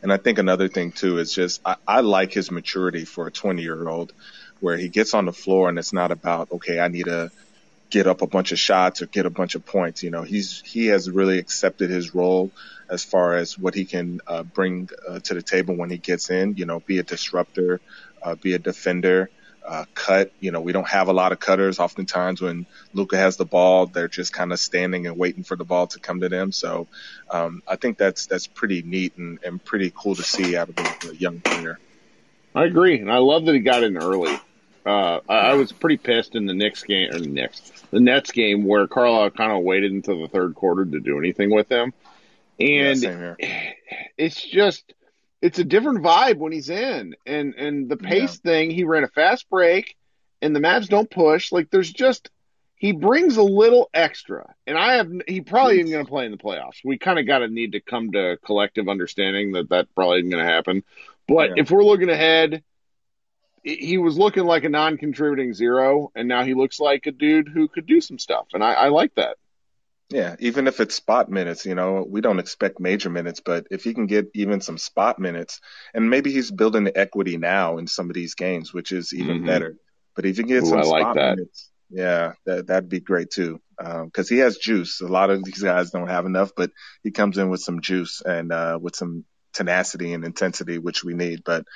And 0.02 0.12
I 0.12 0.16
think 0.16 0.38
another 0.38 0.68
thing 0.68 0.92
too 0.92 1.18
is 1.18 1.34
just 1.34 1.60
I, 1.64 1.76
I 1.86 2.00
like 2.00 2.32
his 2.32 2.50
maturity 2.50 3.04
for 3.04 3.26
a 3.26 3.30
20 3.30 3.62
year 3.62 3.88
old. 3.88 4.12
where 4.60 4.76
he 4.76 4.88
gets 4.88 5.12
on 5.14 5.26
the 5.26 5.32
floor 5.32 5.68
and 5.68 5.78
it's 5.78 5.92
not 5.92 6.10
about 6.10 6.50
okay, 6.52 6.80
I 6.80 6.88
need 6.88 7.06
to 7.06 7.30
get 7.90 8.06
up 8.06 8.22
a 8.22 8.26
bunch 8.26 8.52
of 8.52 8.58
shots 8.58 9.02
or 9.02 9.06
get 9.06 9.26
a 9.26 9.30
bunch 9.30 9.54
of 9.54 9.64
points. 9.64 10.02
You 10.02 10.10
know, 10.10 10.22
he's 10.22 10.62
he 10.64 10.86
has 10.86 11.10
really 11.10 11.38
accepted 11.38 11.90
his 11.90 12.14
role 12.14 12.50
as 12.88 13.04
far 13.04 13.36
as 13.36 13.58
what 13.58 13.74
he 13.74 13.84
can 13.84 14.20
uh, 14.26 14.42
bring 14.42 14.88
uh, 15.08 15.20
to 15.20 15.34
the 15.34 15.42
table 15.42 15.74
when 15.76 15.90
he 15.90 15.98
gets 15.98 16.30
in. 16.30 16.56
You 16.56 16.66
know, 16.66 16.80
be 16.80 16.98
a 16.98 17.02
disruptor, 17.02 17.80
uh, 18.22 18.34
be 18.34 18.54
a 18.54 18.58
defender, 18.58 19.30
uh, 19.66 19.84
cut. 19.94 20.32
You 20.40 20.52
know, 20.52 20.60
we 20.60 20.72
don't 20.72 20.88
have 20.88 21.08
a 21.08 21.12
lot 21.12 21.32
of 21.32 21.40
cutters. 21.40 21.78
Oftentimes, 21.78 22.40
when 22.40 22.66
Luka 22.94 23.16
has 23.16 23.36
the 23.36 23.44
ball, 23.44 23.86
they're 23.86 24.08
just 24.08 24.32
kind 24.32 24.52
of 24.52 24.60
standing 24.60 25.06
and 25.06 25.18
waiting 25.18 25.42
for 25.42 25.56
the 25.56 25.64
ball 25.64 25.88
to 25.88 25.98
come 25.98 26.20
to 26.20 26.28
them. 26.28 26.52
So, 26.52 26.86
um, 27.30 27.62
I 27.66 27.76
think 27.76 27.98
that's 27.98 28.26
that's 28.26 28.46
pretty 28.46 28.82
neat 28.82 29.16
and, 29.16 29.38
and 29.44 29.62
pretty 29.62 29.92
cool 29.94 30.14
to 30.14 30.22
see 30.22 30.56
out 30.56 30.68
of 30.68 30.78
a, 30.78 31.08
a 31.10 31.14
young 31.14 31.40
player. 31.40 31.78
I 32.54 32.64
agree, 32.64 33.00
and 33.00 33.10
I 33.10 33.18
love 33.18 33.44
that 33.46 33.54
he 33.54 33.60
got 33.60 33.82
in 33.82 33.96
early. 33.96 34.34
Uh, 34.86 35.20
I, 35.28 35.34
I 35.34 35.54
was 35.54 35.72
pretty 35.72 35.96
pissed 35.96 36.36
in 36.36 36.46
the 36.46 36.54
Knicks 36.54 36.84
game 36.84 37.10
or 37.12 37.18
the 37.18 37.26
Knicks, 37.26 37.60
the 37.90 38.00
Nets 38.00 38.30
game 38.30 38.64
where 38.64 38.86
Carlisle 38.86 39.30
kind 39.30 39.52
of 39.52 39.62
waited 39.62 39.92
until 39.92 40.20
the 40.20 40.28
third 40.28 40.54
quarter 40.54 40.84
to 40.84 41.00
do 41.00 41.18
anything 41.18 41.50
with 41.50 41.68
him, 41.68 41.92
and 42.60 43.02
Yeah, 43.02 43.34
it's 44.16 44.40
just 44.40 44.94
it's 45.42 45.58
a 45.58 45.64
different 45.64 46.02
vibe 46.02 46.38
when 46.38 46.52
he's 46.52 46.70
in, 46.70 47.14
and 47.26 47.54
and 47.54 47.88
the 47.88 47.96
pace 47.96 48.38
thing. 48.38 48.70
He 48.70 48.84
ran 48.84 49.04
a 49.04 49.08
fast 49.08 49.48
break, 49.50 49.96
and 50.42 50.54
the 50.54 50.60
Mavs 50.60 50.88
don't 50.88 51.10
push. 51.10 51.52
Like 51.52 51.70
there's 51.70 51.92
just 51.92 52.30
he 52.74 52.92
brings 52.92 53.36
a 53.36 53.42
little 53.42 53.88
extra, 53.94 54.54
and 54.66 54.76
I 54.78 54.96
have 54.96 55.10
he 55.26 55.40
probably 55.40 55.80
isn't 55.80 55.90
going 55.90 56.04
to 56.04 56.08
play 56.10 56.26
in 56.26 56.30
the 56.32 56.38
playoffs. 56.38 56.84
We 56.84 56.98
kind 56.98 57.18
of 57.18 57.26
got 57.26 57.38
to 57.38 57.48
need 57.48 57.72
to 57.72 57.80
come 57.80 58.12
to 58.12 58.38
collective 58.44 58.88
understanding 58.88 59.52
that 59.52 59.70
that 59.70 59.94
probably 59.94 60.18
isn't 60.18 60.30
going 60.30 60.44
to 60.44 60.50
happen. 60.52 60.82
But 61.28 61.50
Yeah. 61.50 61.54
if 61.62 61.70
we're 61.70 61.84
looking 61.84 62.10
ahead, 62.10 62.62
he- 63.62 63.76
he 63.76 63.98
was 63.98 64.16
looking 64.18 64.44
like 64.44 64.64
a 64.64 64.68
non-contributing 64.68 65.54
zero, 65.54 66.12
and 66.14 66.28
now 66.28 66.44
he 66.44 66.54
looks 66.54 66.78
like 66.78 67.06
a 67.06 67.12
dude 67.12 67.48
who 67.48 67.66
could 67.68 67.86
do 67.86 68.00
some 68.00 68.18
stuff, 68.18 68.46
and 68.54 68.62
I, 68.62 68.72
I 68.74 68.88
like 68.88 69.14
that. 69.16 69.36
Yeah, 70.08 70.36
even 70.38 70.68
if 70.68 70.78
it's 70.78 70.94
spot 70.94 71.28
minutes, 71.28 71.66
you 71.66 71.74
know, 71.74 72.06
we 72.08 72.20
don't 72.20 72.38
expect 72.38 72.78
major 72.78 73.10
minutes, 73.10 73.40
but 73.44 73.66
if 73.72 73.82
he 73.82 73.92
can 73.92 74.06
get 74.06 74.30
even 74.34 74.60
some 74.60 74.78
spot 74.78 75.18
minutes, 75.18 75.60
and 75.94 76.08
maybe 76.08 76.30
he's 76.30 76.50
building 76.50 76.84
the 76.84 76.96
equity 76.96 77.38
now 77.38 77.78
in 77.78 77.88
some 77.88 78.08
of 78.08 78.14
these 78.14 78.34
games, 78.36 78.72
which 78.72 78.92
is 78.92 79.12
even 79.12 79.40
Mhm. 79.40 79.44
better. 79.44 79.76
But 80.14 80.24
if 80.24 80.36
he 80.36 80.44
can 80.44 80.48
get 80.48 80.64
Ooh, 80.64 80.66
some 80.66 80.78
I 80.78 80.82
like 80.82 81.02
spot 81.02 81.14
that. 81.14 81.38
minutes, 81.38 81.70
yeah, 81.90 82.34
that 82.46 82.68
that'd 82.68 82.88
be 82.88 83.00
great 83.00 83.30
too. 83.30 83.60
Because 83.78 84.28
he 84.28 84.38
has 84.38 84.58
juice. 84.58 85.00
A 85.00 85.06
lot 85.08 85.30
of 85.30 85.44
these 85.44 85.62
guys 85.62 85.90
don't 85.90 86.08
have 86.08 86.24
enough, 86.24 86.52
but 86.56 86.70
he 87.02 87.10
comes 87.10 87.36
in 87.36 87.48
with 87.50 87.60
some 87.60 87.80
juice 87.80 88.22
and 88.24 88.52
uh, 88.52 88.78
with 88.80 88.94
some 88.94 89.24
tenacity 89.54 90.12
and 90.12 90.24
intensity, 90.24 90.78
which 90.78 91.02
we 91.02 91.14
need. 91.14 91.42
But 91.44 91.66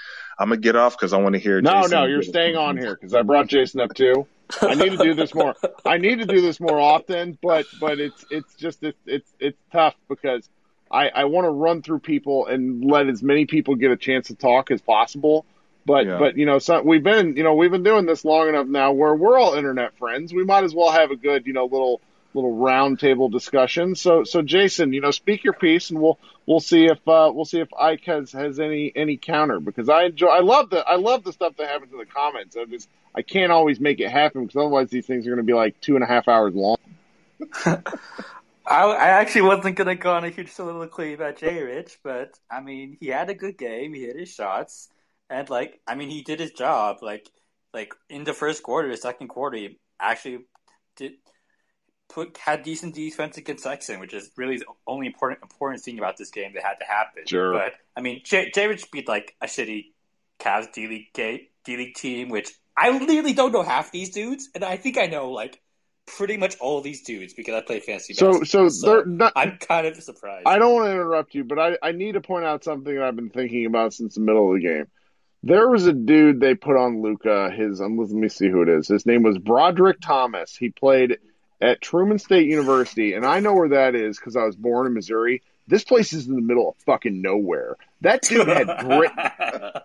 I'm 0.41 0.49
gonna 0.49 0.61
get 0.61 0.75
off 0.75 0.97
because 0.97 1.13
I 1.13 1.19
want 1.19 1.35
to 1.35 1.39
hear. 1.39 1.61
No, 1.61 1.83
Jason 1.83 1.91
no, 1.91 2.07
you're 2.07 2.23
staying 2.23 2.57
on 2.57 2.79
here 2.79 2.95
because 2.95 3.15
I 3.15 3.21
brought 3.21 3.47
Jason 3.47 3.81
up 3.81 3.93
too. 3.95 4.27
I 4.63 4.75
need 4.75 4.93
to 4.93 4.97
do 4.97 5.15
this 5.15 5.35
more. 5.35 5.55
I 5.85 5.99
need 5.99 6.21
to 6.21 6.25
do 6.25 6.41
this 6.41 6.59
more 6.59 6.81
often, 6.81 7.39
but 7.43 7.67
but 7.79 8.01
it's 8.01 8.25
it's 8.31 8.55
just 8.55 8.83
it's 8.83 8.99
it's 9.05 9.31
it's 9.39 9.59
tough 9.71 9.95
because 10.09 10.49
I 10.91 11.11
I 11.11 11.25
want 11.25 11.45
to 11.45 11.51
run 11.51 11.83
through 11.83 11.99
people 12.01 12.47
and 12.47 12.83
let 12.83 13.07
as 13.07 13.23
many 13.23 13.45
people 13.45 13.75
get 13.75 13.91
a 13.91 13.99
chance 13.99 14.29
to 14.29 14.35
talk 14.35 14.71
as 14.71 14.81
possible. 14.81 15.45
But 15.85 16.07
Yeah. 16.07 16.19
but 16.19 16.39
you 16.39 16.47
know, 16.47 16.59
so 16.59 16.81
we've 16.81 17.03
been 17.03 17.37
you 17.37 17.45
know 17.45 17.55
we've 17.55 17.71
been 17.71 17.83
doing 17.83 18.07
this 18.07 18.25
long 18.25 18.49
enough 18.49 18.67
now 18.67 18.93
where 18.93 19.15
we're 19.15 19.39
all 19.39 19.55
internet 19.55 19.99
friends. 19.99 20.33
We 20.33 20.45
might 20.45 20.65
as 20.65 20.75
well 20.75 20.91
have 20.91 21.11
a 21.11 21.17
good 21.17 21.47
you 21.47 21.53
know 21.53 21.67
little 21.67 22.01
little 22.35 22.57
round 22.57 22.99
table 22.99 23.29
discussion. 23.29 23.95
So 23.95 24.25
so 24.25 24.43
Jason, 24.43 24.93
you 24.93 25.01
know, 25.01 25.11
speak 25.11 25.45
your 25.45 25.53
piece, 25.53 25.91
and 25.91 26.01
we'll 26.01 26.19
we'll 26.47 26.61
see 26.61 26.87
if 26.87 26.99
uh, 27.07 27.31
we'll 27.33 27.45
see 27.45 27.61
if 27.61 27.69
Ike 27.75 28.05
has 28.05 28.33
has 28.33 28.61
any 28.61 28.93
any 28.95 29.17
counter 29.17 29.61
because 29.61 29.89
I 29.89 30.05
enjoy 30.05 30.29
I 30.29 30.41
love 30.41 30.71
the 30.71 30.87
I 30.87 30.97
love 30.97 31.25
the 31.25 31.33
stuff 31.33 31.57
that 31.57 31.69
happens 31.69 31.93
in 31.93 31.99
the 31.99 32.07
comments. 32.07 32.57
I 32.57 32.65
just 32.65 32.89
I 33.15 33.23
can't 33.23 33.53
always 33.53 33.81
make 33.81 34.01
it 34.01 34.11
happen 34.11 34.43
because 34.47 34.57
otherwise 34.57 34.91
these 34.91 35.07
things 35.07 35.27
are 35.27 35.31
going 35.31 35.39
to 35.39 35.43
be 35.45 35.55
like 35.55 35.81
two 35.81 35.95
and 35.95 36.05
a 36.05 36.07
half 36.07 36.29
hours 36.29 36.55
long. 36.55 36.77
I, 38.67 38.85
I 38.85 39.09
actually 39.21 39.43
wasn't 39.43 39.77
gonna 39.77 39.97
go 39.97 40.13
on 40.13 40.25
a 40.25 40.31
huge 40.31 40.53
soliloquy 40.53 41.15
about 41.15 41.39
Jay 41.39 41.61
Rich, 41.61 41.99
but 42.05 42.39
I 42.51 42.61
mean, 42.61 42.97
he 43.01 43.09
had 43.09 43.29
a 43.29 43.35
good 43.35 43.59
game. 43.59 43.93
He 43.93 44.03
hit 44.03 44.17
his 44.17 44.33
shots, 44.33 44.89
and 45.29 45.49
like, 45.51 45.81
I 45.89 45.97
mean, 45.97 46.09
he 46.09 46.23
did 46.23 46.39
his 46.39 46.53
job. 46.53 46.99
Like, 47.03 47.29
like 47.75 47.93
in 48.09 48.23
the 48.23 48.33
first 48.33 48.63
quarter, 48.63 48.89
the 48.89 48.97
second 48.97 49.29
quarter, 49.29 49.57
he 49.57 49.81
actually 49.99 50.45
did 50.97 51.15
put 52.11 52.37
had 52.37 52.63
decent 52.63 52.95
defense 52.95 53.39
against 53.39 53.63
Sexton, 53.63 54.01
which 54.01 54.13
is 54.13 54.31
really 54.37 54.59
the 54.59 54.67
only 54.87 55.07
important 55.07 55.43
important 55.43 55.83
thing 55.83 55.99
about 55.99 56.17
this 56.17 56.31
game 56.31 56.53
that 56.55 56.63
had 56.63 56.75
to 56.81 56.85
happen. 56.85 57.23
Sure. 57.27 57.53
But 57.53 57.75
I 57.97 58.03
mean, 58.03 58.21
Jay, 58.25 58.51
Jay 58.55 58.67
Rich 58.67 58.91
beat 58.91 59.09
like 59.09 59.35
a 59.41 59.47
shitty 59.47 59.93
Cavs 60.39 60.73
D 60.73 60.87
League 60.87 61.13
D 61.15 61.49
League 61.77 61.95
team, 61.95 62.29
which 62.29 62.51
I 62.77 62.91
literally 62.91 63.33
don't 63.33 63.53
know 63.53 63.63
half 63.63 63.93
these 63.93 64.11
dudes, 64.11 64.49
and 64.55 64.65
I 64.65 64.77
think 64.77 64.99
I 64.99 65.07
know 65.07 65.31
like 65.31 65.61
pretty 66.07 66.37
much 66.37 66.57
all 66.61 66.81
these 66.81 67.03
dudes 67.03 67.35
because 67.35 67.55
I 67.55 67.61
play 67.61 67.81
fantasy 67.81 68.15
So 68.15 68.43
so 68.43 68.69
they're 68.69 69.07
not. 69.07 69.33
I'm 69.37 69.59
kind 69.59 69.87
of 69.87 69.97
surprised. 70.03 70.47
I 70.47 70.59
don't 70.59 70.75
want 70.75 70.87
to 70.87 70.93
interrupt 70.93 71.35
you, 71.35 71.45
but 71.45 71.59
I, 71.59 71.79
I 71.83 71.93
need 71.93 72.13
to 72.13 72.21
point 72.21 72.45
out 72.45 72.65
something 72.65 72.95
that 72.95 73.05
I've 73.05 73.17
been 73.17 73.31
thinking 73.31 73.67
about 73.67 73.95
since 73.95 74.17
the 74.17 74.21
middle 74.21 74.49
of 74.49 74.61
the 74.61 74.67
game. 74.67 74.87
There 75.43 75.69
was 75.71 75.87
a 75.87 75.93
dude 75.95 76.41
they 76.41 76.55
put 76.55 76.77
on 76.77 77.01
Luka. 77.01 77.51
His 77.51 77.81
um, 77.81 77.97
let 77.97 78.11
me 78.11 78.29
see 78.29 78.49
who 78.49 78.63
it 78.63 78.69
is. 78.69 78.89
His 78.89 79.07
name 79.07 79.23
was 79.23 79.39
Brodric 79.39 80.01
Thomas. 80.03 80.55
He 80.55 80.69
played 80.69 81.19
at 81.61 81.81
Truman 81.81 82.19
State 82.19 82.49
University, 82.49 83.15
and 83.15 83.25
I 83.25 83.41
know 83.41 83.55
where 83.55 83.69
that 83.71 83.95
is 83.95 84.19
because 84.19 84.37
I 84.37 84.45
was 84.45 84.57
born 84.57 84.87
in 84.87 84.95
Missouri. 84.95 85.43
This 85.67 85.85
place 85.85 86.13
is 86.13 86.27
in 86.27 86.35
the 86.35 86.43
middle 86.43 86.71
of 86.71 86.77
fucking 86.87 87.21
nowhere. 87.21 87.77
That 88.01 88.23
dude 88.23 88.49
had 88.49 88.67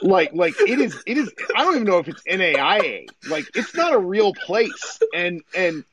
like 0.00 0.32
like 0.34 0.54
it 0.60 0.78
is 0.78 1.02
it 1.06 1.16
is 1.16 1.32
I 1.54 1.64
don't 1.64 1.74
even 1.74 1.86
know 1.86 1.98
if 1.98 2.08
it's 2.08 2.22
NAIA. 2.22 3.06
Like 3.28 3.46
it's 3.54 3.74
not 3.74 3.94
a 3.94 3.98
real 3.98 4.32
place. 4.34 5.00
And 5.12 5.42
and 5.56 5.84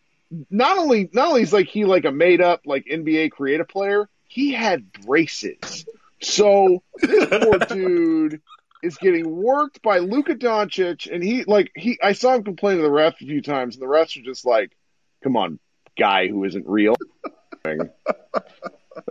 not 0.49 0.77
only 0.77 1.09
not 1.13 1.29
only 1.29 1.41
is 1.41 1.53
like 1.53 1.67
he 1.67 1.85
like 1.85 2.05
a 2.05 2.11
made 2.11 2.41
up 2.41 2.61
like 2.65 2.85
NBA 2.85 3.31
creative 3.31 3.67
player, 3.67 4.09
he 4.27 4.53
had 4.53 4.91
braces. 4.91 5.85
So 6.21 6.83
this 7.01 7.27
poor 7.29 7.57
dude 7.69 8.41
is 8.83 8.97
getting 8.97 9.29
worked 9.41 9.81
by 9.81 9.99
Luka 9.99 10.35
Doncic 10.35 11.11
and 11.11 11.23
he 11.23 11.43
like 11.43 11.71
he 11.75 11.99
I 12.01 12.13
saw 12.13 12.35
him 12.35 12.43
complain 12.43 12.77
to 12.77 12.83
the 12.83 12.91
ref 12.91 13.15
a 13.15 13.25
few 13.25 13.41
times 13.41 13.75
and 13.75 13.81
the 13.81 13.87
refs 13.87 14.17
are 14.17 14.23
just 14.23 14.45
like, 14.45 14.71
Come 15.23 15.37
on, 15.37 15.59
guy 15.97 16.27
who 16.27 16.43
isn't 16.43 16.67
real. 16.67 16.95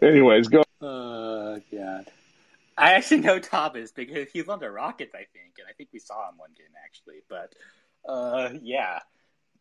Anyways, 0.03 0.49
go 0.49 0.62
Oh 0.81 1.61
god. 1.70 2.11
I 2.77 2.92
actually 2.94 3.20
know 3.20 3.38
Thomas 3.38 3.92
because 3.92 4.31
he's 4.33 4.49
on 4.49 4.59
the 4.59 4.70
Rockets, 4.70 5.14
I 5.14 5.27
think, 5.33 5.59
and 5.59 5.66
I 5.68 5.73
think 5.73 5.90
we 5.92 5.99
saw 5.99 6.29
him 6.29 6.38
one 6.38 6.51
game 6.57 6.66
actually. 6.83 7.23
But 7.29 7.55
uh, 8.09 8.51
yeah, 8.62 9.01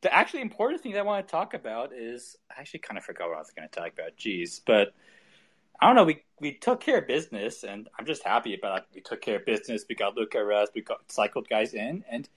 the 0.01 0.13
actually 0.13 0.41
important 0.41 0.81
thing 0.81 0.93
that 0.93 0.99
I 0.99 1.03
want 1.03 1.27
to 1.27 1.31
talk 1.31 1.53
about 1.53 1.91
is 1.93 2.37
I 2.49 2.61
actually 2.61 2.79
kind 2.79 2.97
of 2.97 3.03
forgot 3.03 3.27
what 3.27 3.35
I 3.35 3.39
was 3.39 3.51
going 3.51 3.67
to 3.67 3.75
talk 3.75 3.91
about. 3.91 4.15
Jeez, 4.17 4.61
but 4.65 4.93
I 5.81 5.87
don't 5.87 5.95
know. 5.95 6.05
We 6.05 6.23
we 6.39 6.53
took 6.53 6.79
care 6.79 6.99
of 6.99 7.07
business, 7.07 7.63
and 7.63 7.89
I'm 7.97 8.05
just 8.05 8.23
happy 8.23 8.53
about 8.53 8.79
it. 8.79 8.85
We 8.95 9.01
took 9.01 9.21
care 9.21 9.37
of 9.37 9.45
business. 9.45 9.83
We 9.89 9.95
got 9.95 10.15
Luka 10.15 10.43
Rest. 10.43 10.71
We 10.73 10.81
got 10.81 11.11
cycled 11.11 11.49
guys 11.49 11.73
in, 11.73 12.05
and 12.09 12.29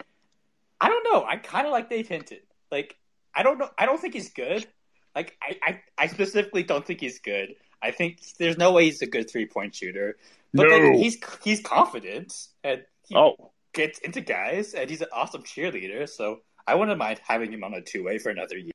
I 0.80 0.88
don't 0.88 1.04
know. 1.12 1.24
I 1.24 1.36
kind 1.36 1.66
of 1.66 1.72
like 1.72 1.90
Nate 1.90 2.08
Hinton. 2.08 2.40
Like 2.72 2.96
I 3.34 3.42
don't 3.42 3.58
know. 3.58 3.68
I 3.78 3.86
don't 3.86 4.00
think 4.00 4.14
he's 4.14 4.30
good. 4.30 4.66
Like 5.14 5.36
I, 5.42 5.56
I, 5.62 5.80
I 5.98 6.06
specifically 6.06 6.62
don't 6.62 6.86
think 6.86 7.00
he's 7.00 7.18
good. 7.18 7.54
I 7.82 7.90
think 7.90 8.20
there's 8.38 8.56
no 8.56 8.72
way 8.72 8.84
he's 8.84 9.02
a 9.02 9.06
good 9.06 9.30
three 9.30 9.46
point 9.46 9.74
shooter. 9.74 10.16
But 10.54 10.68
No. 10.68 10.76
like, 10.76 10.94
he's 10.98 11.18
he's 11.42 11.60
confident 11.60 12.34
and 12.62 12.84
he 13.08 13.16
Oh. 13.16 13.52
gets 13.74 13.98
into 14.00 14.20
guys 14.20 14.74
and 14.74 14.88
he's 14.88 15.00
an 15.02 15.08
awesome 15.12 15.42
cheerleader. 15.42 16.08
So 16.08 16.40
I 16.66 16.74
wouldn't 16.74 16.98
mind 16.98 17.20
having 17.26 17.52
him 17.52 17.64
on 17.64 17.74
a 17.74 17.80
two 17.80 18.04
way 18.04 18.18
for 18.18 18.30
another 18.30 18.56
year. 18.56 18.72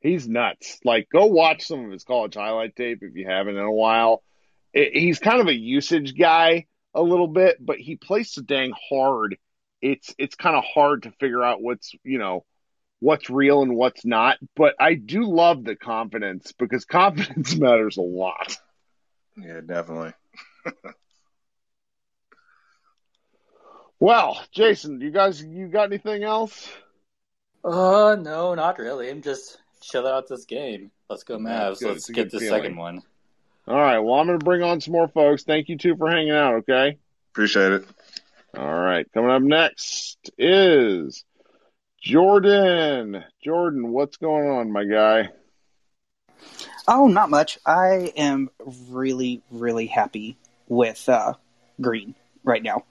He's 0.00 0.28
nuts. 0.28 0.78
Like, 0.84 1.08
go 1.10 1.26
watch 1.26 1.66
some 1.66 1.84
of 1.86 1.90
his 1.90 2.04
college 2.04 2.34
highlight 2.34 2.76
tape 2.76 2.98
if 3.02 3.16
you 3.16 3.26
haven't 3.26 3.56
in 3.56 3.64
a 3.64 3.72
while. 3.72 4.22
It, 4.72 4.92
he's 4.92 5.18
kind 5.18 5.40
of 5.40 5.46
a 5.48 5.54
usage 5.54 6.16
guy 6.16 6.66
a 6.94 7.02
little 7.02 7.28
bit, 7.28 7.56
but 7.64 7.78
he 7.78 7.96
plays 7.96 8.30
so 8.32 8.42
dang 8.42 8.72
hard. 8.90 9.36
It's 9.80 10.14
it's 10.18 10.34
kind 10.36 10.54
of 10.56 10.64
hard 10.64 11.04
to 11.04 11.12
figure 11.12 11.42
out 11.42 11.62
what's 11.62 11.94
you 12.04 12.18
know 12.18 12.44
what's 13.06 13.30
real 13.30 13.62
and 13.62 13.76
what's 13.76 14.04
not. 14.04 14.36
But 14.56 14.74
I 14.80 14.94
do 14.94 15.22
love 15.24 15.62
the 15.64 15.76
confidence 15.76 16.52
because 16.52 16.84
confidence 17.00 17.54
matters 17.54 17.96
a 17.96 18.02
lot. 18.02 18.56
Yeah, 19.36 19.60
definitely. 19.64 20.12
Well, 23.98 24.38
Jason, 24.52 25.00
you 25.00 25.10
guys, 25.10 25.42
you 25.42 25.68
got 25.68 25.84
anything 25.84 26.22
else? 26.22 26.68
Uh 27.64 28.16
no, 28.20 28.54
not 28.54 28.78
really. 28.78 29.08
I'm 29.10 29.22
just 29.22 29.58
chilling 29.80 30.12
out 30.12 30.28
this 30.28 30.44
game. 30.44 30.90
Let's 31.08 31.22
go 31.24 31.38
Mavs. 31.38 31.80
good. 31.80 31.88
Let's 31.92 32.08
It's 32.08 32.10
get 32.10 32.30
the 32.30 32.38
feeling. 32.40 32.62
second 32.62 32.76
one. 32.76 33.02
All 33.66 33.74
right. 33.74 33.98
Well, 33.98 34.14
I'm 34.14 34.26
going 34.26 34.38
to 34.38 34.44
bring 34.44 34.62
on 34.62 34.80
some 34.80 34.92
more 34.92 35.08
folks. 35.08 35.44
Thank 35.44 35.68
you 35.68 35.78
two 35.78 35.96
for 35.96 36.08
hanging 36.10 36.30
out. 36.32 36.56
Okay. 36.56 36.98
Appreciate 37.32 37.72
it. 37.72 37.84
All 38.56 38.70
right. 38.72 39.10
Coming 39.12 39.30
up 39.30 39.42
next 39.42 40.18
is 40.38 41.24
Jordan. 42.00 43.24
Jordan, 43.42 43.92
what's 43.92 44.16
going 44.16 44.48
on, 44.48 44.70
my 44.70 44.84
guy? 44.84 45.30
Oh, 46.88 47.08
not 47.08 47.30
much. 47.30 47.58
I 47.66 48.12
am 48.16 48.50
really, 48.90 49.42
really 49.50 49.86
happy 49.86 50.36
with 50.68 51.08
uh, 51.08 51.34
Green 51.80 52.14
right 52.44 52.62
now. 52.62 52.84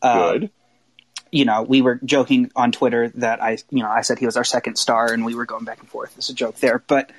Uh, 0.00 0.32
Good. 0.32 0.50
you 1.32 1.44
know, 1.44 1.62
we 1.62 1.82
were 1.82 1.98
joking 2.04 2.52
on 2.54 2.70
Twitter 2.70 3.08
that 3.16 3.42
I, 3.42 3.58
you 3.70 3.82
know, 3.82 3.90
I 3.90 4.02
said 4.02 4.18
he 4.18 4.26
was 4.26 4.36
our 4.36 4.44
second 4.44 4.76
star, 4.76 5.12
and 5.12 5.24
we 5.24 5.34
were 5.34 5.46
going 5.46 5.64
back 5.64 5.80
and 5.80 5.88
forth. 5.88 6.14
It's 6.16 6.28
a 6.30 6.34
joke 6.34 6.56
there, 6.56 6.82
but 6.86 7.10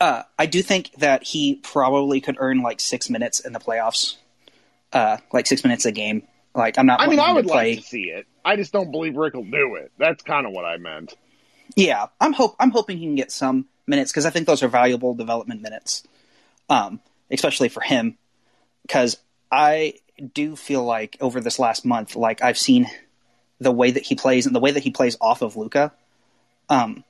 uh, 0.00 0.22
I 0.38 0.46
do 0.46 0.62
think 0.62 0.92
that 0.98 1.24
he 1.24 1.56
probably 1.56 2.20
could 2.20 2.36
earn 2.38 2.62
like 2.62 2.80
six 2.80 3.10
minutes 3.10 3.40
in 3.40 3.52
the 3.52 3.58
playoffs, 3.58 4.16
uh, 4.92 5.18
like 5.32 5.46
six 5.46 5.64
minutes 5.64 5.84
a 5.84 5.92
game. 5.92 6.22
Like 6.54 6.78
I'm 6.78 6.86
not. 6.86 7.00
I 7.00 7.06
mean, 7.06 7.20
I 7.20 7.32
would 7.32 7.46
play. 7.46 7.74
like 7.74 7.84
to 7.84 7.88
see 7.88 8.04
it. 8.04 8.26
I 8.44 8.56
just 8.56 8.72
don't 8.72 8.90
believe 8.90 9.16
Rick 9.16 9.34
will 9.34 9.44
do 9.44 9.76
it. 9.76 9.92
That's 9.98 10.22
kind 10.22 10.46
of 10.46 10.52
what 10.52 10.64
I 10.64 10.76
meant. 10.78 11.14
Yeah, 11.76 12.06
I'm 12.20 12.32
hope 12.32 12.56
I'm 12.58 12.70
hoping 12.70 12.98
he 12.98 13.04
can 13.06 13.14
get 13.14 13.30
some 13.30 13.66
minutes 13.86 14.10
because 14.10 14.26
I 14.26 14.30
think 14.30 14.46
those 14.46 14.62
are 14.62 14.68
valuable 14.68 15.14
development 15.14 15.62
minutes, 15.62 16.02
um, 16.68 17.00
especially 17.30 17.68
for 17.68 17.80
him. 17.80 18.18
Because 18.82 19.16
I 19.52 19.94
do 20.34 20.56
feel 20.56 20.84
like 20.84 21.16
over 21.20 21.40
this 21.40 21.58
last 21.58 21.84
month, 21.84 22.16
like 22.16 22.42
I've 22.42 22.58
seen 22.58 22.86
the 23.60 23.70
way 23.70 23.90
that 23.92 24.02
he 24.02 24.14
plays 24.16 24.46
and 24.46 24.54
the 24.54 24.60
way 24.60 24.72
that 24.72 24.82
he 24.82 24.90
plays 24.90 25.16
off 25.20 25.42
of 25.42 25.56
Luka. 25.56 25.92
Um, 26.68 27.04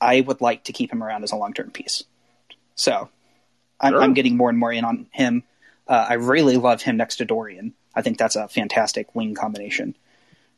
I 0.00 0.20
would 0.20 0.40
like 0.40 0.64
to 0.64 0.72
keep 0.72 0.92
him 0.92 1.02
around 1.02 1.22
as 1.24 1.32
a 1.32 1.36
long 1.36 1.54
term 1.54 1.70
piece. 1.70 2.04
So 2.74 3.08
I'm, 3.80 3.92
Sure. 3.92 4.02
I'm 4.02 4.14
getting 4.14 4.36
more 4.36 4.48
and 4.48 4.58
more 4.58 4.72
in 4.72 4.84
on 4.84 5.06
him. 5.12 5.44
Uh, 5.86 6.06
I 6.10 6.14
really 6.14 6.56
love 6.56 6.82
him 6.82 6.96
next 6.96 7.16
to 7.16 7.24
Dorian. 7.24 7.74
I 7.94 8.02
think 8.02 8.18
that's 8.18 8.36
a 8.36 8.48
fantastic 8.48 9.14
wing 9.14 9.34
combination. 9.34 9.96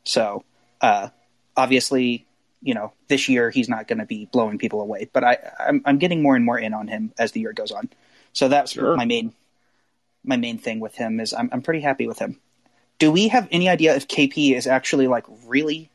So 0.03 0.43
uh, 0.81 1.09
obviously, 1.55 2.25
you 2.61 2.73
know, 2.73 2.93
this 3.07 3.27
year 3.29 3.49
he's 3.49 3.69
not 3.69 3.87
going 3.87 3.99
to 3.99 4.05
be 4.05 4.25
blowing 4.31 4.57
people 4.57 4.81
away, 4.81 5.09
but 5.11 5.23
I, 5.23 5.37
I'm, 5.59 5.81
I'm 5.85 5.97
getting 5.97 6.21
more 6.21 6.35
and 6.35 6.45
more 6.45 6.57
in 6.59 6.73
on 6.73 6.87
him 6.87 7.13
as 7.17 7.31
the 7.31 7.39
year 7.41 7.53
goes 7.53 7.71
on. 7.71 7.89
So 8.33 8.47
that's 8.47 8.71
Sure. 8.73 8.95
my 8.95 9.05
main 9.05 9.33
my 10.25 10.37
main 10.37 10.57
thing 10.57 10.79
with 10.79 10.95
him 10.95 11.19
is 11.19 11.33
I'm, 11.33 11.49
I'm 11.51 11.61
pretty 11.61 11.81
happy 11.81 12.07
with 12.07 12.17
him. 12.19 12.39
Do 12.97 13.11
we 13.11 13.27
have 13.27 13.47
any 13.51 13.67
idea 13.67 13.95
if 13.95 14.07
KP 14.07 14.55
is 14.55 14.67
actually 14.67 15.07
like 15.07 15.25
really 15.45 15.89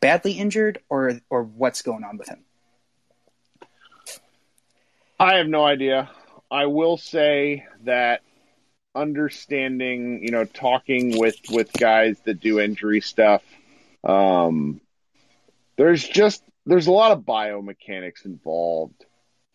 badly 0.00 0.32
injured 0.32 0.80
or 0.88 1.20
or 1.30 1.44
what's 1.44 1.82
going 1.82 2.02
on 2.04 2.16
with 2.18 2.28
him? 2.28 2.40
I 5.20 5.34
have 5.36 5.46
no 5.46 5.64
idea. 5.64 6.10
I 6.50 6.66
will 6.66 6.96
say 6.96 7.66
that 7.84 8.22
understanding, 8.94 10.22
you 10.22 10.30
know, 10.30 10.44
talking 10.44 11.18
with 11.18 11.36
with 11.50 11.72
guys 11.72 12.18
that 12.24 12.40
do 12.40 12.60
injury 12.60 13.00
stuff, 13.00 13.42
um, 14.04 14.80
there's 15.76 16.06
just 16.06 16.42
there's 16.66 16.86
a 16.86 16.92
lot 16.92 17.12
of 17.12 17.20
biomechanics 17.20 18.24
involved 18.24 19.04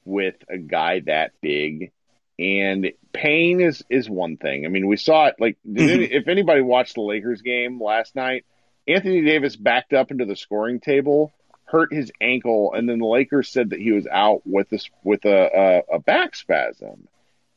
with 0.05 0.35
a 0.49 0.57
guy 0.57 1.01
that 1.01 1.31
big, 1.41 1.91
and 2.39 2.91
pain 3.11 3.61
is 3.61 3.83
is 3.89 4.09
one 4.09 4.37
thing. 4.37 4.65
I 4.65 4.69
mean, 4.69 4.87
we 4.87 4.97
saw 4.97 5.27
it. 5.27 5.35
Like, 5.39 5.57
did 5.69 5.89
any, 5.89 6.05
if 6.05 6.27
anybody 6.27 6.61
watched 6.61 6.95
the 6.95 7.01
Lakers 7.01 7.41
game 7.41 7.81
last 7.81 8.15
night, 8.15 8.45
Anthony 8.87 9.21
Davis 9.21 9.55
backed 9.55 9.93
up 9.93 10.11
into 10.11 10.25
the 10.25 10.35
scoring 10.35 10.79
table 10.79 11.31
hurt 11.73 11.91
his 11.91 12.11
ankle, 12.21 12.71
and 12.73 12.87
then 12.87 12.99
the 12.99 13.05
Lakers 13.05 13.49
said 13.49 13.71
that 13.71 13.79
he 13.79 13.91
was 13.91 14.05
out 14.05 14.43
with 14.45 14.69
this 14.69 14.87
with 15.03 15.25
a, 15.25 15.83
a, 15.89 15.95
a 15.95 15.99
back 15.99 16.35
spasm, 16.35 17.07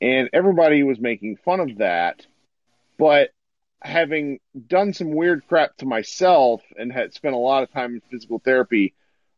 and 0.00 0.28
everybody 0.32 0.82
was 0.82 1.00
making 1.00 1.36
fun 1.44 1.60
of 1.60 1.78
that. 1.78 2.26
But 2.98 3.30
having 3.82 4.40
done 4.66 4.92
some 4.92 5.12
weird 5.12 5.46
crap 5.46 5.76
to 5.78 5.86
myself 5.86 6.62
and 6.76 6.92
had 6.92 7.14
spent 7.14 7.34
a 7.34 7.38
lot 7.38 7.62
of 7.62 7.72
time 7.72 7.94
in 7.94 8.00
physical 8.10 8.38
therapy, 8.38 8.94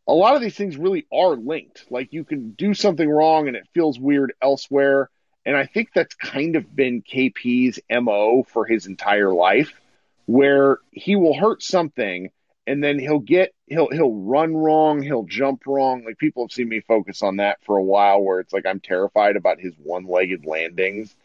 a 0.06 0.12
lot 0.12 0.34
of 0.34 0.40
these 0.40 0.56
things 0.56 0.76
really 0.76 1.06
are 1.12 1.36
linked. 1.36 1.84
Like 1.90 2.12
you 2.12 2.24
can 2.24 2.52
do 2.52 2.74
something 2.74 3.08
wrong 3.08 3.46
and 3.46 3.56
it 3.56 3.68
feels 3.74 3.98
weird 3.98 4.32
elsewhere. 4.40 5.10
And 5.44 5.56
I 5.56 5.66
think 5.66 5.90
that's 5.94 6.14
kind 6.14 6.56
of 6.56 6.74
been 6.74 7.02
KP's 7.02 7.80
MO 7.90 8.42
for 8.42 8.64
his 8.64 8.86
entire 8.86 9.32
life, 9.32 9.72
where 10.26 10.78
he 10.90 11.16
will 11.16 11.38
hurt 11.38 11.62
something 11.62 12.30
and 12.68 12.84
then 12.84 12.98
he'll 12.98 13.18
get 13.18 13.54
he'll 13.66 13.88
he'll 13.90 14.14
run 14.14 14.54
wrong, 14.54 15.02
he'll 15.02 15.24
jump 15.24 15.62
wrong. 15.66 16.04
Like 16.04 16.18
people 16.18 16.44
have 16.44 16.52
seen 16.52 16.68
me 16.68 16.80
focus 16.80 17.22
on 17.22 17.36
that 17.38 17.58
for 17.64 17.78
a 17.78 17.82
while 17.82 18.22
where 18.22 18.40
it's 18.40 18.52
like 18.52 18.66
I'm 18.66 18.80
terrified 18.80 19.36
about 19.36 19.58
his 19.58 19.74
one-legged 19.82 20.44
landings. 20.46 21.16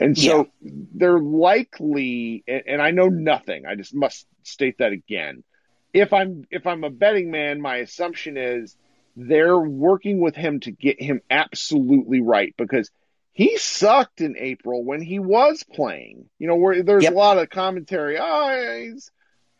And 0.00 0.16
so 0.16 0.48
they're 0.62 1.18
likely 1.18 2.44
and, 2.46 2.62
and 2.66 2.82
I 2.82 2.90
know 2.90 3.08
nothing. 3.08 3.64
I 3.66 3.76
just 3.76 3.94
must 3.94 4.26
state 4.42 4.78
that 4.78 4.92
again. 4.92 5.44
If 5.92 6.12
I'm 6.12 6.46
if 6.50 6.66
I'm 6.66 6.84
a 6.84 6.90
betting 6.90 7.30
man, 7.30 7.60
my 7.60 7.76
assumption 7.76 8.36
is 8.36 8.76
they're 9.16 9.58
working 9.58 10.20
with 10.20 10.36
him 10.36 10.60
to 10.60 10.70
get 10.70 11.00
him 11.00 11.20
absolutely 11.30 12.20
right 12.22 12.54
because 12.56 12.90
he 13.32 13.56
sucked 13.56 14.20
in 14.20 14.36
April 14.36 14.84
when 14.84 15.00
he 15.00 15.20
was 15.20 15.62
playing. 15.62 16.28
You 16.38 16.48
know, 16.48 16.56
where 16.56 16.82
there's 16.82 17.04
Yep. 17.04 17.12
a 17.12 17.16
lot 17.16 17.38
of 17.38 17.50
commentary. 17.50 18.18
Oh, 18.20 18.80
he's 18.82 19.10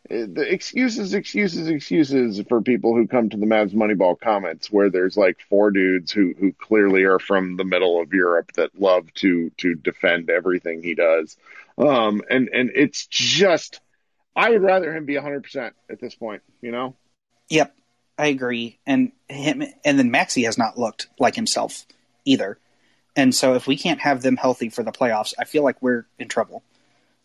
the 0.09 0.47
excuses, 0.53 1.15
excuses, 1.15 1.69
excuses 1.69 2.41
for 2.49 2.63
people 2.63 2.95
who 2.95 3.07
come 3.07 3.29
to 3.29 3.37
the 3.37 3.47
Mavs 3.47 3.75
Moneyball 3.75 4.19
comments, 4.19 4.71
where 4.71 4.91
there's 4.91 5.17
like 5.17 5.39
four 5.49 5.71
dudes 5.71 6.13
who 6.13 6.35
who 6.39 6.53
clearly 6.53 7.05
are 7.05 7.19
from 7.19 7.57
the 7.57 7.65
middle 7.65 8.01
of 8.01 8.13
Europe 8.13 8.53
that 8.55 8.81
love 8.81 9.13
to 9.15 9.51
to 9.59 9.75
defend 9.75 10.31
everything 10.31 10.83
he 10.83 10.95
does, 10.95 11.37
um, 11.77 12.23
and 12.31 12.49
and 12.53 12.71
it's 12.75 13.07
just 13.07 13.81
I 14.35 14.51
would 14.51 14.63
rather 14.63 14.95
him 14.95 15.05
be 15.05 15.15
100 15.15 15.43
percent 15.43 15.75
at 15.91 16.01
this 16.01 16.15
point. 16.15 16.43
You 16.63 16.73
know, 16.73 16.97
Yep, 17.49 17.75
I 18.19 18.27
agree. 18.27 18.79
And 18.87 19.13
him 19.29 19.63
and 19.85 19.99
then 19.99 20.13
Maxi 20.13 20.45
has 20.45 20.59
not 20.59 20.79
looked 20.79 21.09
like 21.19 21.35
himself 21.35 21.87
either. 22.25 22.59
And 23.17 23.35
so 23.35 23.55
if 23.55 23.67
we 23.67 23.77
can't 23.77 24.01
have 24.01 24.23
them 24.23 24.37
healthy 24.37 24.69
for 24.69 24.83
the 24.83 24.93
playoffs, 24.93 25.35
I 25.39 25.45
feel 25.45 25.65
like 25.65 25.83
we're 25.83 26.07
in 26.19 26.29
trouble. 26.29 26.63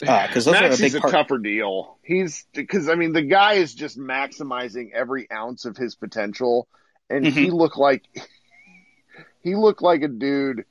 Uh, 0.07 0.27
because 0.27 0.47
are 0.47 0.55
a 0.55 0.77
big 0.77 0.95
a 0.95 0.99
part. 0.99 1.11
tougher 1.11 1.37
deal. 1.37 1.97
He's 2.01 2.45
because 2.53 2.89
I 2.89 2.95
mean 2.95 3.13
the 3.13 3.21
guy 3.21 3.53
is 3.53 3.73
just 3.73 3.97
maximizing 3.97 4.91
every 4.93 5.29
ounce 5.31 5.65
of 5.65 5.77
his 5.77 5.95
potential, 5.95 6.67
and 7.09 7.25
he 7.25 7.47
mm-hmm. 7.47 7.55
looked 7.55 7.77
like 7.77 8.03
he 9.43 9.55
looked 9.55 9.81
like 9.81 10.01
a 10.01 10.07
dude. 10.07 10.65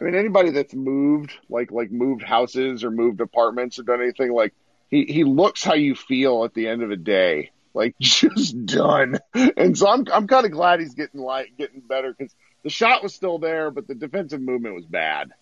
I 0.00 0.04
mean, 0.04 0.14
anybody 0.14 0.50
that's 0.50 0.74
moved, 0.74 1.32
like 1.48 1.70
like 1.70 1.90
moved 1.90 2.22
houses 2.22 2.84
or 2.84 2.90
moved 2.90 3.20
apartments 3.20 3.78
or 3.78 3.82
done 3.82 4.00
anything, 4.00 4.32
like 4.32 4.54
he 4.88 5.04
he 5.04 5.24
looks 5.24 5.62
how 5.62 5.74
you 5.74 5.94
feel 5.94 6.44
at 6.44 6.54
the 6.54 6.68
end 6.68 6.82
of 6.82 6.90
a 6.90 6.96
day, 6.96 7.50
like 7.74 7.94
just 8.00 8.66
done. 8.66 9.18
And 9.34 9.76
so 9.76 9.88
I'm 9.88 10.06
I'm 10.12 10.26
kind 10.26 10.46
of 10.46 10.52
glad 10.52 10.80
he's 10.80 10.94
getting 10.94 11.20
like 11.20 11.56
getting 11.56 11.80
better 11.80 12.14
because 12.16 12.34
the 12.62 12.70
shot 12.70 13.02
was 13.02 13.14
still 13.14 13.38
there, 13.38 13.70
but 13.70 13.86
the 13.86 13.94
defensive 13.94 14.40
movement 14.40 14.74
was 14.74 14.86
bad. 14.86 15.32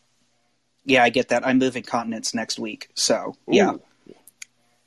Yeah, 0.88 1.04
I 1.04 1.10
get 1.10 1.28
that. 1.28 1.46
I'm 1.46 1.58
moving 1.58 1.82
continents 1.82 2.34
next 2.34 2.58
week. 2.58 2.88
So, 2.94 3.36
yeah. 3.46 3.72
Ooh. 3.74 3.82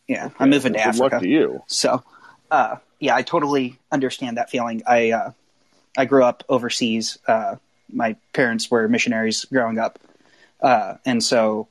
Yeah, 0.07 0.29
I'm 0.39 0.49
moving 0.49 0.73
to 0.73 0.79
Good 0.79 0.87
Africa. 0.87 1.15
luck 1.15 1.21
to 1.21 1.27
you. 1.29 1.63
So, 1.67 2.03
uh, 2.49 2.77
yeah, 2.99 3.15
I 3.15 3.21
totally 3.21 3.79
understand 3.91 4.37
that 4.37 4.49
feeling. 4.49 4.81
I 4.85 5.11
uh, 5.11 5.31
I 5.97 6.05
grew 6.05 6.23
up 6.25 6.43
overseas. 6.49 7.17
Uh, 7.27 7.55
my 7.93 8.15
parents 8.33 8.69
were 8.69 8.87
missionaries 8.89 9.45
growing 9.45 9.77
up, 9.79 9.99
uh, 10.59 10.95
and 11.05 11.23
so 11.23 11.67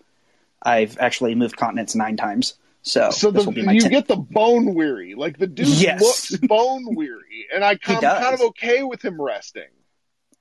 I've 0.63 0.97
actually 0.99 1.35
moved 1.35 1.57
continents 1.57 1.95
nine 1.95 2.17
times. 2.17 2.55
So, 2.83 3.11
So 3.11 3.31
this 3.31 3.43
the, 3.45 3.51
will 3.51 3.55
be 3.55 3.63
my 3.63 3.73
you 3.73 3.83
10th. 3.83 3.91
get 3.91 4.09
the 4.09 4.17
bone 4.17 4.75
weary. 4.75 5.15
Like 5.15 5.37
the 5.39 5.47
dude 5.47 5.69
Yes. 5.69 6.01
looks 6.01 6.37
bone 6.47 6.95
weary, 6.95 7.47
and 7.55 7.63
I, 7.63 7.73
I'm 7.73 7.79
kind 7.79 8.05
of 8.35 8.41
okay 8.41 8.83
with 8.85 9.05
him 9.05 9.21
resting. 9.21 9.69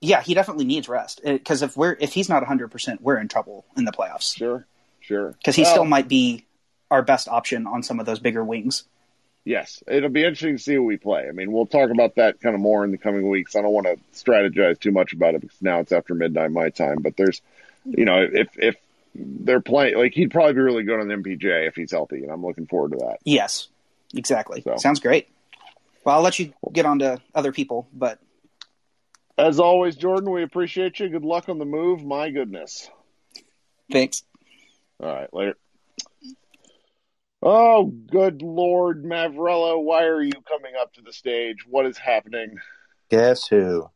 Yeah, 0.01 0.21
he 0.21 0.33
definitely 0.33 0.65
needs 0.65 0.87
rest 0.87 1.21
uh, 1.25 1.33
because 1.33 1.61
if 1.61 1.75
we're 1.75 1.95
if 1.99 2.13
he's 2.13 2.29
not 2.29 2.41
100, 2.41 2.69
percent 2.69 3.01
we're 3.01 3.17
in 3.17 3.27
trouble 3.27 3.65
in 3.77 3.85
the 3.85 3.91
playoffs 3.91 4.35
Sure, 4.37 4.65
sure. 5.01 5.31
because 5.31 5.55
he 5.55 5.63
Well, 5.63 5.71
still 5.71 5.85
might 5.85 6.07
be 6.07 6.45
our 6.91 7.01
best 7.01 7.27
option 7.27 7.67
on 7.67 7.83
some 7.83 7.99
of 7.99 8.05
those 8.05 8.19
bigger 8.19 8.43
wings. 8.43 8.83
Yes, 9.45 9.81
it'll 9.87 10.09
be 10.09 10.23
interesting 10.23 10.57
to 10.57 10.61
see 10.61 10.73
who 10.75 10.83
we 10.83 10.97
play. 10.97 11.25
I 11.27 11.31
mean, 11.31 11.51
we'll 11.51 11.65
talk 11.65 11.89
about 11.89 12.15
that 12.15 12.39
kind 12.41 12.53
of 12.55 12.61
more 12.61 12.83
in 12.83 12.91
the 12.91 12.97
coming 12.97 13.27
weeks. 13.29 13.55
I 13.55 13.61
don't 13.61 13.71
want 13.71 13.87
to 13.87 13.97
strategize 14.13 14.79
too 14.79 14.91
much 14.91 15.13
about 15.13 15.33
it 15.33 15.41
because 15.41 15.61
now 15.61 15.79
it's 15.79 15.91
after 15.91 16.13
midnight 16.13 16.51
my 16.51 16.69
time. 16.69 16.97
But 17.01 17.15
there's, 17.17 17.41
you 17.85 18.05
know, 18.05 18.21
if 18.31 18.49
if 18.57 18.75
they're 19.15 19.61
playing, 19.61 19.97
like 19.97 20.13
he'd 20.13 20.31
probably 20.31 20.53
be 20.53 20.59
really 20.59 20.83
good 20.83 20.99
on 20.99 21.07
the 21.07 21.15
MPJ 21.15 21.67
if 21.67 21.75
he's 21.75 21.91
healthy, 21.91 22.21
and 22.23 22.31
I'm 22.31 22.45
looking 22.45 22.67
forward 22.67 22.91
to 22.91 22.97
that. 22.97 23.17
Yes, 23.23 23.69
exactly. 24.13 24.61
So. 24.61 24.75
Sounds 24.77 24.99
great. 24.99 25.29
Well, 26.03 26.15
I'll 26.15 26.21
let 26.21 26.37
you 26.37 26.53
get 26.71 26.85
on 26.85 26.99
to 26.99 27.19
other 27.33 27.51
people, 27.51 27.87
but 27.93 28.19
As 29.39 29.57
always, 29.57 29.95
Jordan, 29.95 30.31
we 30.31 30.43
appreciate 30.43 30.99
you. 30.99 31.07
Good 31.07 31.23
luck 31.23 31.47
on 31.47 31.59
the 31.59 31.65
move. 31.65 32.03
My 32.03 32.29
goodness. 32.29 32.89
thanks. 33.89 34.23
All 35.01 35.07
right, 35.07 35.33
later. 35.33 35.55
Oh, 37.41 37.85
good 37.85 38.41
Lord, 38.41 39.05
Mavrello, 39.05 39.81
why 39.81 40.03
are 40.03 40.21
you 40.21 40.33
coming 40.45 40.73
up 40.77 40.93
to 40.95 41.01
the 41.01 41.13
stage? 41.13 41.59
What 41.65 41.85
is 41.85 41.97
happening? 41.97 42.57
Guess 43.09 43.47
who? 43.47 43.89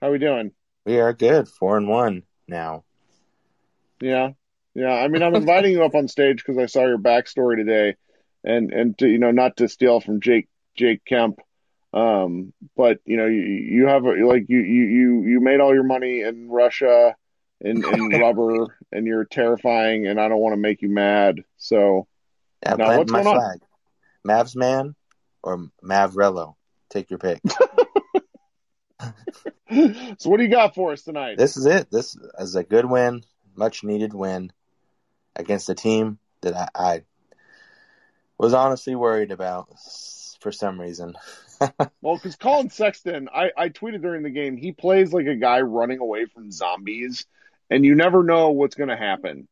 How 0.00 0.08
are 0.08 0.10
we 0.10 0.18
doing? 0.18 0.50
We 0.84 0.98
are 0.98 1.12
good. 1.12 1.48
Four 1.48 1.76
and 1.76 1.88
one 1.88 2.24
now. 2.48 2.82
Yeah, 4.00 4.30
yeah. 4.74 4.94
I 4.94 5.06
mean, 5.06 5.22
I'm 5.22 5.36
inviting 5.36 5.70
you 5.70 5.84
up 5.84 5.94
on 5.94 6.08
stage 6.08 6.38
because 6.44 6.58
I 6.58 6.66
saw 6.66 6.84
your 6.86 6.98
backstory 6.98 7.54
today, 7.54 7.94
and 8.42 8.72
and 8.72 8.98
to 8.98 9.06
you 9.06 9.18
know 9.18 9.30
not 9.30 9.58
to 9.58 9.68
steal 9.68 10.00
from 10.00 10.20
Jake 10.20 10.48
Jake 10.76 11.04
Kemp, 11.04 11.38
um, 11.94 12.52
but 12.76 12.98
you 13.04 13.16
know 13.16 13.26
you 13.26 13.40
you 13.40 13.86
have 13.86 14.04
a, 14.04 14.26
like 14.26 14.46
you 14.48 14.58
you 14.58 15.22
you 15.22 15.40
made 15.40 15.60
all 15.60 15.72
your 15.72 15.84
money 15.84 16.20
in 16.22 16.50
Russia 16.50 17.14
in 17.60 17.84
in 17.84 18.10
rubber, 18.20 18.76
and 18.92 19.06
you're 19.06 19.24
terrifying, 19.24 20.06
and 20.06 20.20
I 20.20 20.28
don't 20.28 20.40
want 20.40 20.54
to 20.54 20.60
make 20.60 20.82
you 20.82 20.88
mad. 20.88 21.44
So 21.56 22.08
Yeah, 22.64 22.74
Now, 22.74 22.96
what's 22.96 23.12
my 23.12 23.22
going 23.22 23.36
on? 23.36 23.60
Mavs 24.26 24.56
man 24.56 24.96
or 25.42 25.68
Mavrello? 25.82 26.56
Take 26.90 27.10
your 27.10 27.18
pick. 27.18 27.40
so 30.18 30.30
what 30.30 30.38
do 30.38 30.42
you 30.42 30.50
got 30.50 30.74
for 30.74 30.92
us 30.92 31.02
tonight? 31.02 31.38
this 31.38 31.56
is 31.56 31.66
it. 31.66 31.90
This 31.90 32.16
is 32.38 32.56
a 32.56 32.64
good 32.64 32.84
win, 32.84 33.22
much 33.54 33.84
needed 33.84 34.12
win 34.14 34.52
against 35.36 35.68
a 35.68 35.74
team 35.74 36.18
that 36.42 36.54
I, 36.54 36.68
I 36.74 37.02
was 38.38 38.52
honestly 38.52 38.94
worried 38.94 39.30
about 39.30 39.68
for 40.40 40.52
some 40.52 40.80
reason. 40.80 41.14
Well, 42.02 42.16
because 42.16 42.36
Collin 42.36 42.70
Sexton, 42.70 43.28
I, 43.34 43.50
I 43.56 43.68
tweeted 43.68 44.02
during 44.02 44.22
the 44.22 44.30
game, 44.30 44.56
he 44.56 44.72
plays 44.72 45.12
like 45.12 45.26
a 45.26 45.36
guy 45.36 45.60
running 45.60 45.98
away 45.98 46.26
from 46.26 46.50
zombies, 46.50 47.26
and 47.70 47.84
you 47.84 47.94
never 47.94 48.22
know 48.22 48.50
what's 48.50 48.74
going 48.74 48.90
to 48.90 48.96
happen. 48.96 49.48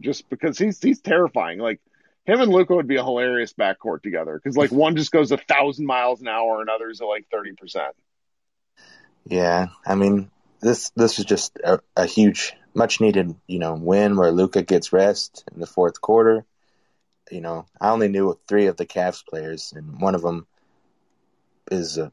Just 0.00 0.28
because 0.28 0.58
he's 0.58 0.80
he's 0.80 1.00
terrifying. 1.00 1.58
Like 1.58 1.80
him 2.24 2.40
and 2.40 2.52
Luka 2.52 2.74
would 2.74 2.86
be 2.86 2.96
a 2.96 3.04
hilarious 3.04 3.52
backcourt 3.52 4.02
together 4.02 4.38
because 4.40 4.56
like 4.56 4.70
one 4.70 4.94
just 4.96 5.10
goes 5.10 5.32
a 5.32 5.38
thousand 5.38 5.86
miles 5.86 6.20
an 6.20 6.28
hour 6.28 6.60
and 6.60 6.70
others 6.70 7.00
are 7.00 7.08
like 7.08 7.26
thirty 7.32 7.52
percent. 7.54 7.94
Yeah, 9.24 9.68
I 9.84 9.96
mean 9.96 10.30
this 10.60 10.90
this 10.90 11.18
is 11.18 11.24
just 11.24 11.58
a, 11.64 11.80
a 11.96 12.06
huge, 12.06 12.54
much 12.74 13.00
needed, 13.00 13.34
you 13.46 13.58
know, 13.58 13.74
win 13.74 14.16
where 14.16 14.30
Luka 14.30 14.62
gets 14.62 14.92
rest 14.92 15.44
in 15.52 15.60
the 15.60 15.66
fourth 15.66 16.00
quarter. 16.00 16.44
You 17.30 17.40
know, 17.40 17.66
I 17.80 17.90
only 17.90 18.08
knew 18.08 18.38
three 18.46 18.66
of 18.66 18.76
the 18.76 18.86
Cavs 18.86 19.26
players, 19.26 19.72
and 19.76 20.00
one 20.00 20.14
of 20.14 20.22
them 20.22 20.46
is 21.70 21.98
uh, 21.98 22.10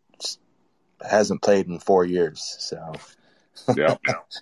hasn't 1.02 1.42
played 1.42 1.68
in 1.68 1.80
four 1.80 2.06
years. 2.06 2.56
So, 2.60 2.94
Yeah. 3.76 3.96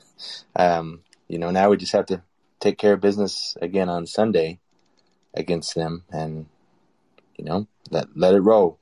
um, 0.55 1.01
you 1.28 1.39
know, 1.39 1.51
now 1.51 1.70
we 1.70 1.78
just 1.78 1.93
have 1.93 2.05
to 2.07 2.22
take 2.59 2.78
care 2.78 2.93
of 2.93 3.01
business 3.01 3.57
again 3.61 3.89
on 3.89 4.07
Sunday 4.07 4.59
against 5.34 5.76
them, 5.76 6.03
and 6.11 6.45
you 7.38 7.45
know, 7.45 7.68
let 7.89 8.07
let 8.16 8.36
it 8.36 8.41
roll. 8.41 8.80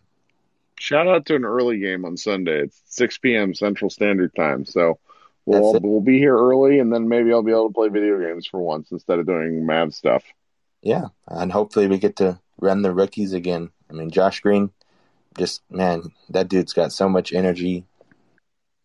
Shout 0.80 1.08
out 1.08 1.26
to 1.28 1.36
an 1.36 1.46
early 1.46 1.80
game 1.80 2.06
on 2.06 2.18
Sunday. 2.18 2.64
It's 2.64 2.82
six 2.86 3.18
p.m. 3.18 3.54
Central 3.54 3.90
Standard 3.90 4.36
Time, 4.36 4.66
so 4.66 5.00
we'll 5.46 5.76
it. 5.76 5.84
we'll 5.84 6.02
be 6.02 6.18
here 6.18 6.36
early, 6.36 6.80
and 6.80 6.92
then 6.92 7.08
maybe 7.08 7.32
I'll 7.32 7.44
be 7.44 7.52
able 7.52 7.70
to 7.70 7.74
play 7.74 7.90
video 7.90 8.20
games 8.20 8.48
for 8.48 8.60
once 8.60 8.92
instead 8.92 9.20
of 9.20 9.26
doing 9.26 9.66
mad 9.66 9.94
stuff. 9.94 10.24
Yeah, 10.82 11.08
and 11.28 11.52
hopefully 11.52 11.88
we 11.88 12.00
get 12.00 12.18
to 12.18 12.40
run 12.60 12.82
the 12.82 12.94
rookies 12.94 13.34
again. 13.34 13.70
I 13.90 13.94
mean, 13.94 14.10
Josh 14.10 14.40
Green, 14.40 14.72
just 15.38 15.62
man, 15.70 16.04
that 16.30 16.48
dude's 16.50 16.74
got 16.74 16.92
so 16.92 17.08
much 17.10 17.34
energy. 17.34 17.86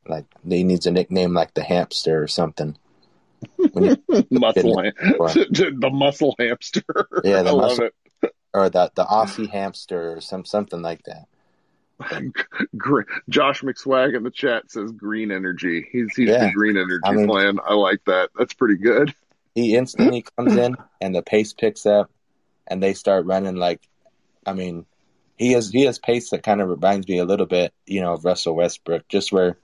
Like 0.09 0.27
he 0.49 0.63
needs 0.65 0.87
a 0.87 0.91
nickname 0.91 1.33
like 1.35 1.55
the 1.55 1.63
hamster 1.65 2.23
or 2.23 2.29
something. 2.29 2.77
Muscle, 3.59 4.81
ham- 4.83 4.93
the 5.01 5.91
muscle 5.93 6.35
hamster. 6.39 6.83
Yeah, 7.25 7.43
the 7.43 7.49
I 7.51 7.53
love 7.53 7.71
muscle- 7.79 7.91
it. 8.23 8.35
or 8.55 8.71
the 8.71 8.91
the 8.95 9.05
Aussie 9.05 9.51
hamster 9.51 10.13
or 10.15 10.21
some 10.21 10.45
something 10.45 10.81
like 10.83 11.03
that. 11.05 11.27
Josh 13.29 13.63
McSwag 13.63 14.17
in 14.17 14.23
the 14.23 14.31
chat 14.31 14.71
says 14.71 14.93
green 14.93 15.31
energy. 15.31 15.87
He's 15.91 16.15
he's 16.15 16.29
Yeah. 16.29 16.47
the 16.47 16.53
green 16.53 16.77
energy 16.77 17.01
I 17.05 17.13
mean- 17.13 17.27
plan. 17.27 17.59
I 17.65 17.75
like 17.75 18.01
that. 18.07 18.31
That's 18.39 18.55
pretty 18.55 18.77
good. 18.77 19.15
He 19.55 19.75
instantly 19.75 20.23
comes 20.37 20.55
in 20.55 20.77
and 21.01 21.15
the 21.15 21.23
pace 21.23 21.55
picks 21.55 21.87
up, 21.87 22.11
and 22.67 22.83
they 22.83 22.93
start 22.93 23.25
running 23.25 23.57
like, 23.57 23.81
I 24.45 24.53
mean, 24.53 24.85
he 25.37 25.53
has 25.53 25.71
he 25.71 25.85
has 25.85 25.99
pace 25.99 26.31
that 26.31 26.43
kind 26.43 26.61
of 26.61 26.69
reminds 26.69 27.09
me 27.09 27.19
a 27.19 27.25
little 27.25 27.47
bit, 27.47 27.73
you 27.87 28.01
know, 28.01 28.15
of 28.15 28.25
Russell 28.25 28.57
Westbrook, 28.57 29.09
just 29.09 29.33
where 29.33 29.59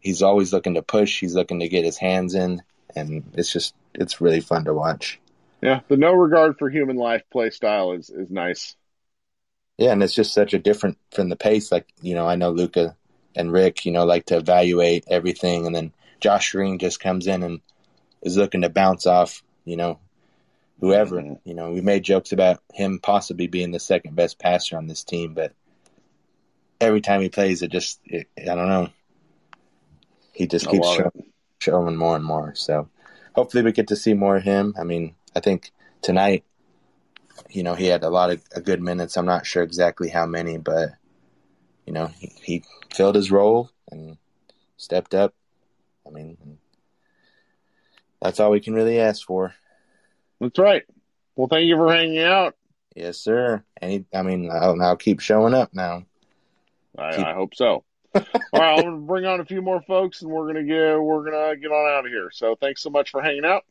he's 0.00 0.22
always 0.22 0.52
looking 0.52 0.74
to 0.74 0.82
push, 0.82 1.20
he's 1.20 1.34
looking 1.34 1.60
to 1.60 1.68
get 1.68 1.84
his 1.84 1.98
hands 1.98 2.34
in, 2.34 2.62
and 2.94 3.24
it's 3.34 3.52
just 3.52 3.74
it's 3.94 4.20
really 4.20 4.40
fun 4.40 4.64
to 4.64 4.74
watch. 4.74 5.18
Yeah, 5.62 5.80
the 5.88 5.96
no 5.96 6.12
regard 6.12 6.58
for 6.58 6.68
human 6.68 6.96
life 6.96 7.22
play 7.30 7.50
style 7.50 7.92
is 7.92 8.10
is 8.10 8.30
nice. 8.30 8.76
Yeah, 9.78 9.92
and 9.92 10.02
it's 10.02 10.14
just 10.14 10.32
such 10.32 10.54
a 10.54 10.58
different 10.58 10.98
from 11.12 11.28
the 11.28 11.36
pace. 11.36 11.70
Like 11.70 11.86
you 12.00 12.14
know, 12.14 12.26
I 12.26 12.36
know 12.36 12.50
Luka 12.50 12.96
and 13.34 13.52
Rick, 13.52 13.84
you 13.84 13.92
know, 13.92 14.04
like 14.04 14.26
to 14.26 14.36
evaluate 14.36 15.04
everything, 15.08 15.66
and 15.66 15.74
then 15.74 15.92
Josh 16.20 16.52
Green 16.52 16.78
just 16.78 17.00
comes 17.00 17.26
in 17.26 17.42
and 17.42 17.60
is 18.22 18.36
looking 18.36 18.62
to 18.62 18.70
bounce 18.70 19.06
off, 19.06 19.42
you 19.64 19.76
know, 19.76 20.00
whoever. 20.80 21.20
You 21.44 21.54
know, 21.54 21.70
we 21.70 21.80
made 21.80 22.02
jokes 22.02 22.32
about 22.32 22.60
him 22.72 22.98
possibly 23.02 23.46
being 23.46 23.70
the 23.70 23.80
second 23.80 24.14
best 24.14 24.38
passer 24.38 24.76
on 24.76 24.86
this 24.86 25.04
team, 25.04 25.34
but 25.34 25.52
every 26.80 27.00
time 27.00 27.20
he 27.20 27.28
plays, 27.28 27.62
it 27.62 27.70
just 27.70 28.00
it, 28.04 28.28
I 28.38 28.54
don't 28.54 28.68
know. 28.68 28.88
He 30.32 30.46
just 30.46 30.68
I 30.68 30.72
keeps 30.72 30.88
showing, 30.88 31.32
showing 31.58 31.96
more 31.96 32.16
and 32.16 32.24
more. 32.24 32.54
So 32.54 32.88
hopefully 33.34 33.62
we 33.62 33.72
get 33.72 33.88
to 33.88 33.96
see 33.96 34.14
more 34.14 34.36
of 34.36 34.42
him. 34.42 34.74
I 34.78 34.84
mean, 34.84 35.14
I 35.34 35.40
think 35.40 35.72
tonight, 36.02 36.44
you 37.48 37.62
know, 37.62 37.74
he 37.74 37.86
had 37.86 38.02
a 38.02 38.10
lot 38.10 38.30
of 38.30 38.42
uh, 38.54 38.60
good 38.60 38.82
minutes. 38.82 39.16
I'm 39.16 39.26
not 39.26 39.46
sure 39.46 39.62
exactly 39.62 40.08
how 40.08 40.26
many, 40.26 40.58
but 40.58 40.90
you 41.86 41.92
know, 41.92 42.06
he, 42.18 42.32
he 42.42 42.64
filled 42.94 43.14
his 43.14 43.30
role 43.30 43.70
and 43.90 44.18
stepped 44.76 45.14
up. 45.14 45.34
I 46.06 46.10
mean, 46.10 46.58
that's 48.20 48.40
all 48.40 48.50
we 48.50 48.60
can 48.60 48.74
really 48.74 49.00
ask 49.00 49.26
for. 49.26 49.54
That's 50.40 50.58
right. 50.58 50.82
Well, 51.34 51.48
thank 51.48 51.66
you 51.66 51.76
for 51.76 51.92
hanging 51.92 52.18
out. 52.18 52.54
Yes, 52.94 53.18
sir. 53.18 53.62
Any, 53.80 54.06
I 54.14 54.22
mean, 54.22 54.50
I'll, 54.50 54.80
I'll 54.80 54.96
keep 54.96 55.20
showing 55.20 55.54
up 55.54 55.74
now. 55.74 56.04
I, 56.98 57.16
Keep- 57.16 57.26
I 57.26 57.34
hope 57.34 57.54
so. 57.54 57.84
All 58.14 58.22
right, 58.54 58.78
I'm 58.78 58.82
gonna 58.84 58.96
bring 58.96 59.26
on 59.26 59.40
a 59.40 59.44
few 59.44 59.60
more 59.60 59.82
folks, 59.82 60.22
and 60.22 60.30
we're 60.30 60.46
gonna 60.46 60.64
get 60.64 60.98
we're 60.98 61.30
gonna 61.30 61.54
get 61.56 61.70
on 61.70 61.98
out 61.98 62.06
of 62.06 62.10
here. 62.10 62.30
So 62.32 62.56
thanks 62.58 62.82
so 62.82 62.88
much 62.88 63.10
for 63.10 63.20
hanging 63.20 63.44
out. 63.44 63.64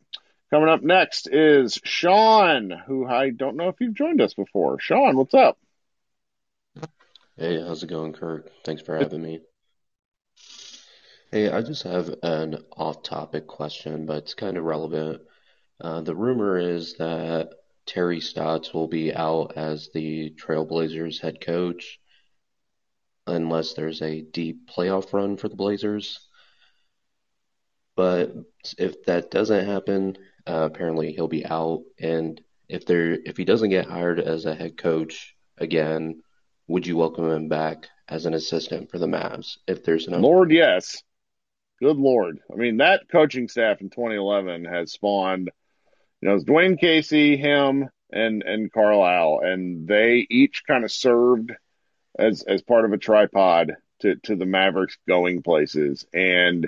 Coming 0.51 0.69
up 0.69 0.83
next 0.83 1.27
is 1.27 1.79
Sean, 1.83 2.69
who 2.85 3.07
I 3.07 3.31
don't 3.31 3.55
know 3.55 3.69
if 3.69 3.77
you've 3.79 3.95
joined 3.95 4.21
us 4.21 4.35
before. 4.35 4.79
Sean, 4.79 5.17
what's 5.17 5.33
up? 5.33 5.57
Hey, 7.37 7.59
how's 7.59 7.81
it 7.81 7.87
going, 7.87 8.13
Kirk? 8.13 8.51
Thanks 8.63 8.83
for 8.83 8.97
having 8.97 9.21
me. 9.21 9.39
Hey, 11.31 11.49
I 11.49 11.63
just 11.63 11.83
have 11.83 12.13
an 12.23 12.59
off-topic 12.77 13.47
question, 13.47 14.05
but 14.05 14.17
it's 14.19 14.35
kind 14.35 14.55
of 14.57 14.63
relevant. 14.63 15.21
Uh, 15.79 16.01
the 16.01 16.15
rumor 16.15 16.57
is 16.57 16.95
that 16.97 17.49
Terry 17.85 18.19
Stotts 18.19 18.73
will 18.73 18.87
be 18.87 19.13
out 19.13 19.53
as 19.55 19.89
the 19.93 20.31
Trailblazers 20.31 21.21
head 21.21 21.41
coach 21.41 21.99
unless 23.27 23.73
there's 23.73 24.01
a 24.01 24.21
deep 24.21 24.69
playoff 24.69 25.11
run 25.13 25.37
for 25.37 25.49
the 25.49 25.55
Blazers. 25.55 26.19
But 27.95 28.33
if 28.77 29.03
that 29.05 29.31
doesn't 29.31 29.65
happen, 29.65 30.17
uh, 30.47 30.69
apparently 30.71 31.13
he'll 31.13 31.27
be 31.27 31.45
out. 31.45 31.83
And 31.99 32.41
if 32.67 32.85
there, 32.85 33.13
if 33.13 33.37
he 33.37 33.45
doesn't 33.45 33.69
get 33.69 33.85
hired 33.85 34.19
as 34.19 34.45
a 34.45 34.55
head 34.55 34.77
coach 34.77 35.35
again, 35.57 36.21
would 36.67 36.87
you 36.87 36.97
welcome 36.97 37.29
him 37.29 37.47
back 37.47 37.87
as 38.07 38.25
an 38.25 38.33
assistant 38.33 38.91
for 38.91 38.99
the 38.99 39.07
Mavs 39.07 39.57
if 39.67 39.83
there's 39.83 40.07
an 40.07 40.21
Lord, 40.21 40.51
yes. 40.51 41.01
Good 41.79 41.97
Lord. 41.97 42.39
I 42.51 42.55
mean, 42.55 42.77
that 42.77 43.09
coaching 43.09 43.47
staff 43.47 43.81
in 43.81 43.89
2011 43.89 44.65
has 44.65 44.93
spawned, 44.93 45.51
you 46.25 46.31
know, 46.31 46.37
it's 46.37 46.45
Dwane 46.45 46.79
Casey, 46.79 47.37
him, 47.37 47.87
and 48.11 48.41
and 48.41 48.71
Carlisle, 48.73 49.41
and 49.43 49.87
they 49.87 50.25
each 50.27 50.63
kind 50.65 50.83
of 50.83 50.91
served 50.91 51.51
as 52.17 52.41
as 52.41 52.63
part 52.63 52.83
of 52.83 52.93
a 52.93 52.97
tripod 52.97 53.73
to 54.01 54.15
to 54.23 54.35
the 54.35 54.47
Mavericks 54.47 54.97
going 55.07 55.43
places. 55.43 56.03
And 56.11 56.67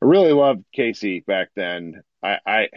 I 0.00 0.06
really 0.06 0.32
loved 0.32 0.64
Casey 0.72 1.20
back 1.20 1.50
then. 1.54 2.04
I, 2.22 2.38
I 2.46 2.68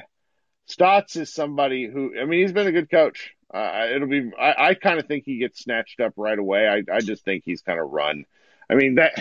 Stotts 0.65 1.15
is 1.15 1.34
somebody 1.34 1.88
who, 1.88 2.11
I 2.20 2.26
mean, 2.26 2.41
he's 2.41 2.51
been 2.51 2.67
a 2.67 2.74
good 2.74 2.91
coach. 2.91 3.34
Uh, 3.51 3.88
it'll 3.95 4.09
be, 4.09 4.30
I, 4.38 4.70
I 4.70 4.74
kind 4.74 4.99
of 4.99 5.07
think 5.07 5.24
he 5.26 5.38
gets 5.38 5.61
snatched 5.61 6.01
up 6.01 6.15
right 6.17 6.38
away. 6.38 6.67
I, 6.67 6.84
I 6.93 6.99
just 6.99 7.24
think 7.24 7.43
he's 7.45 7.61
kind 7.61 7.80
of 7.80 7.89
run. 7.89 8.26
I 8.70 8.76
mean, 8.76 8.95
that, 8.95 9.13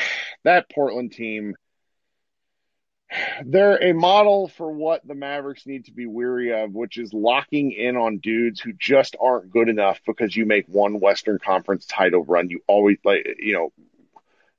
that 0.42 0.68
Portland 0.68 1.12
team, 1.12 1.55
they're 3.45 3.83
a 3.83 3.95
model 3.95 4.49
for 4.49 4.71
what 4.71 5.07
the 5.07 5.15
Mavericks 5.15 5.67
need 5.67 5.87
to 5.87 5.93
be 5.93 6.07
weary 6.07 6.53
of, 6.53 6.75
which 6.75 6.99
is 6.99 7.13
locking 7.13 7.73
in 7.73 7.97
on 7.97 8.19
dudes 8.19 8.61
who 8.61 8.73
just 8.73 9.17
aren't 9.21 9.51
good 9.51 9.69
enough 9.69 10.01
because 10.07 10.37
you 10.37 10.45
make 10.45 10.67
one 10.67 11.01
Western 11.01 11.39
Conference 11.39 11.87
title 11.87 12.25
run. 12.25 12.51
You 12.51 12.61
always, 12.67 12.99
like, 13.05 13.27
you 13.39 13.55
know, 13.55 13.73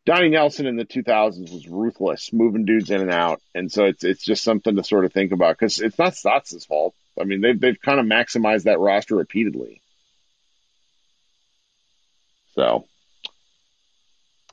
Donnie 0.05 0.29
Nelson 0.29 0.65
in 0.65 0.75
the 0.75 0.85
2000s 0.85 1.51
was 1.51 1.67
ruthless, 1.67 2.33
moving 2.33 2.65
dudes 2.65 2.89
in 2.89 3.01
and 3.01 3.11
out, 3.11 3.41
and 3.53 3.71
so 3.71 3.85
it's 3.85 4.03
it's 4.03 4.23
just 4.23 4.43
something 4.43 4.75
to 4.75 4.83
sort 4.83 5.05
of 5.05 5.13
think 5.13 5.31
about 5.31 5.57
because 5.57 5.79
it's 5.79 5.99
not 5.99 6.15
Stotts' 6.15 6.65
fault. 6.65 6.95
I 7.19 7.25
mean, 7.25 7.41
they've 7.41 7.59
they've 7.59 7.79
kind 7.79 7.99
of 7.99 8.07
maximized 8.07 8.63
that 8.63 8.79
roster 8.79 9.15
repeatedly. 9.15 9.81
So, 12.55 12.85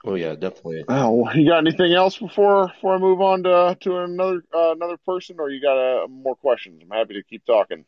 Oh 0.06 0.14
yeah, 0.14 0.34
definitely. 0.34 0.84
oh, 0.88 1.28
you 1.32 1.48
got 1.48 1.66
anything 1.66 1.92
else 1.92 2.16
before 2.16 2.68
before 2.68 2.94
I 2.94 2.98
move 2.98 3.20
on 3.20 3.42
to 3.42 3.76
to 3.80 3.98
another 3.98 4.42
uh, 4.54 4.72
another 4.72 4.96
person, 5.04 5.36
or 5.40 5.50
you 5.50 5.60
got 5.60 5.76
uh, 5.76 6.06
more 6.08 6.36
questions? 6.36 6.80
I'm 6.82 6.96
happy 6.96 7.14
to 7.14 7.24
keep 7.24 7.44
talking. 7.44 7.84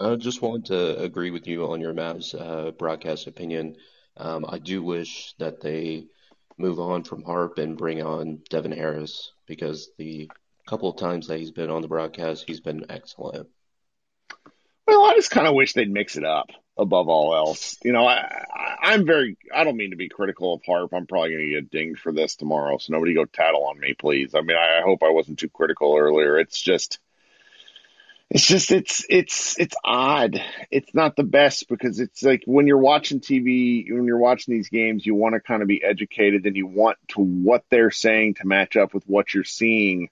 I 0.00 0.16
just 0.16 0.42
wanted 0.42 0.66
to 0.66 1.02
agree 1.02 1.30
with 1.30 1.46
you 1.46 1.66
on 1.66 1.80
your 1.80 1.94
Mavs 1.94 2.34
uh, 2.34 2.72
broadcast 2.72 3.26
opinion. 3.26 3.76
Um, 4.16 4.44
I 4.48 4.58
do 4.58 4.82
wish 4.82 5.34
that 5.38 5.60
they 5.60 6.06
move 6.56 6.80
on 6.80 7.04
from 7.04 7.22
Harp 7.22 7.58
and 7.58 7.76
bring 7.76 8.02
on 8.02 8.40
Devin 8.48 8.72
Harris 8.72 9.32
because 9.46 9.90
the 9.98 10.30
couple 10.66 10.88
of 10.88 10.96
times 10.96 11.28
that 11.28 11.38
he's 11.38 11.50
been 11.50 11.70
on 11.70 11.82
the 11.82 11.88
broadcast, 11.88 12.44
he's 12.46 12.60
been 12.60 12.86
excellent. 12.88 13.48
Well, 14.86 15.04
I 15.04 15.14
just 15.14 15.30
kind 15.30 15.46
of 15.46 15.54
wish 15.54 15.74
they'd 15.74 15.90
mix 15.90 16.16
it 16.16 16.24
up. 16.24 16.46
Above 16.76 17.08
all 17.08 17.34
else. 17.34 17.78
You 17.82 17.92
know, 17.92 18.06
I, 18.06 18.46
I 18.54 18.76
I'm 18.92 19.06
very 19.06 19.36
I 19.54 19.64
don't 19.64 19.76
mean 19.76 19.90
to 19.90 19.96
be 19.96 20.08
critical 20.08 20.54
of 20.54 20.62
Harp. 20.64 20.92
I'm 20.92 21.06
probably 21.06 21.30
going 21.30 21.50
to 21.50 21.60
get 21.60 21.70
dinged 21.70 22.00
for 22.00 22.12
this 22.12 22.36
tomorrow, 22.36 22.78
so 22.78 22.92
nobody 22.92 23.14
go 23.14 23.24
tattle 23.24 23.64
on 23.64 23.78
me, 23.78 23.94
please. 23.94 24.34
I 24.34 24.40
mean, 24.40 24.56
I, 24.56 24.78
I 24.78 24.82
hope 24.82 25.02
I 25.02 25.10
wasn't 25.10 25.38
too 25.38 25.48
critical 25.48 25.96
earlier. 25.96 26.38
It's 26.38 26.60
just 26.60 26.98
it's 28.30 28.46
just 28.46 28.72
it's 28.72 29.06
it's 29.08 29.58
it's 29.58 29.76
odd. 29.84 30.42
It's 30.70 30.92
not 30.94 31.14
the 31.14 31.22
best 31.22 31.68
because 31.68 32.00
it's 32.00 32.22
like 32.22 32.42
when 32.46 32.66
you're 32.66 32.78
watching 32.78 33.20
TV, 33.20 33.84
when 33.92 34.06
you're 34.06 34.18
watching 34.18 34.54
these 34.54 34.68
games, 34.68 35.06
you 35.06 35.14
want 35.14 35.34
to 35.34 35.40
kind 35.40 35.62
of 35.62 35.68
be 35.68 35.82
educated 35.82 36.44
and 36.46 36.56
you 36.56 36.66
want 36.66 36.98
to 37.08 37.20
what 37.20 37.64
they're 37.70 37.90
saying 37.90 38.34
to 38.34 38.46
match 38.46 38.76
up 38.76 38.92
with 38.92 39.04
what 39.04 39.32
you're 39.32 39.44
seeing 39.44 40.08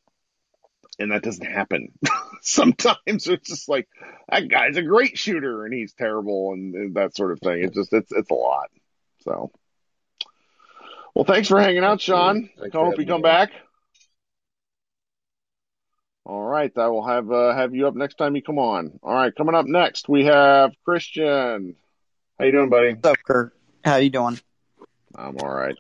and 1.03 1.13
that 1.13 1.23
doesn't 1.23 1.45
happen. 1.45 1.93
Sometimes 2.41 3.27
it's 3.29 3.49
just 3.49 3.69
like 3.69 3.89
that 4.31 4.49
guy's 4.49 4.77
a 4.77 4.83
great 4.83 5.19
shooter 5.19 5.65
and 5.65 5.75
he's 5.75 5.93
terrible 5.93 6.53
and, 6.53 6.75
and 6.75 6.95
that 6.95 7.17
sort 7.17 7.33
of 7.33 7.41
thing. 7.41 7.65
It's 7.65 7.75
just 7.75 7.93
it's 7.93 8.13
it's 8.13 8.31
a 8.31 8.35
lot. 8.35 8.71
So, 9.21 9.53
well, 11.15 11.25
thanks 11.25 11.49
for 11.49 11.61
hanging 11.61 11.85
out, 11.85 12.01
Sean. 12.01 12.49
I 12.61 12.69
hope 12.73 12.99
you 12.99 13.07
come 13.07 13.23
back. 13.23 13.51
All 16.25 16.43
right, 16.43 16.71
I 16.77 16.89
will 16.89 17.07
have 17.07 17.31
uh, 17.31 17.55
have 17.55 17.75
you 17.75 17.89
up 17.89 17.97
next 17.97 18.15
time 18.15 18.37
you 18.37 18.43
come 18.43 18.59
on. 18.59 18.99
All 19.03 19.15
right, 19.15 19.35
coming 19.35 19.55
up 19.55 19.67
next 19.67 20.09
we 20.09 20.25
have 20.27 20.73
Christian. 20.85 21.75
How 22.39 22.45
you 22.45 22.53
doing, 22.53 22.71
buddy? 22.71 22.95
What's 22.95 23.09
up, 23.09 23.19
Kirk? 23.27 23.55
How 23.85 23.97
you 23.97 24.11
doing? 24.11 24.39
I'm 25.15 25.37
all 25.39 25.53
right. 25.53 25.77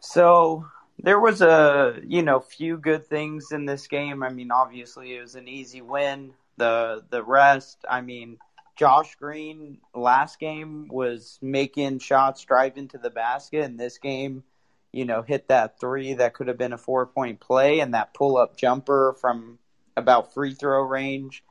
So 0.00 0.66
there 0.98 1.20
was 1.20 1.42
a 1.42 2.00
you 2.06 2.22
know 2.22 2.40
few 2.40 2.76
good 2.76 3.06
things 3.06 3.52
in 3.52 3.66
this 3.66 3.86
game. 3.86 4.22
I 4.22 4.30
mean, 4.30 4.50
obviously 4.50 5.16
it 5.16 5.20
was 5.20 5.34
an 5.34 5.48
easy 5.48 5.82
win. 5.82 6.32
The 6.56 7.04
the 7.10 7.22
rest, 7.22 7.84
I 7.88 8.00
mean, 8.00 8.38
Josh 8.76 9.14
Green 9.16 9.78
last 9.94 10.38
game 10.38 10.88
was 10.88 11.38
making 11.42 12.00
shots, 12.00 12.44
driving 12.44 12.88
to 12.88 12.98
the 12.98 13.10
basket, 13.10 13.64
and 13.64 13.78
this 13.78 13.98
game, 13.98 14.44
you 14.92 15.04
know, 15.04 15.22
hit 15.22 15.48
that 15.48 15.80
three 15.80 16.14
that 16.14 16.34
could 16.34 16.48
have 16.48 16.58
been 16.58 16.72
a 16.72 16.78
four 16.78 17.06
point 17.06 17.40
play, 17.40 17.80
and 17.80 17.94
that 17.94 18.14
pull 18.14 18.36
up 18.36 18.56
jumper 18.56 19.16
from 19.20 19.58
about 19.96 20.32
free 20.32 20.54
throw 20.54 20.82
range 20.82 21.42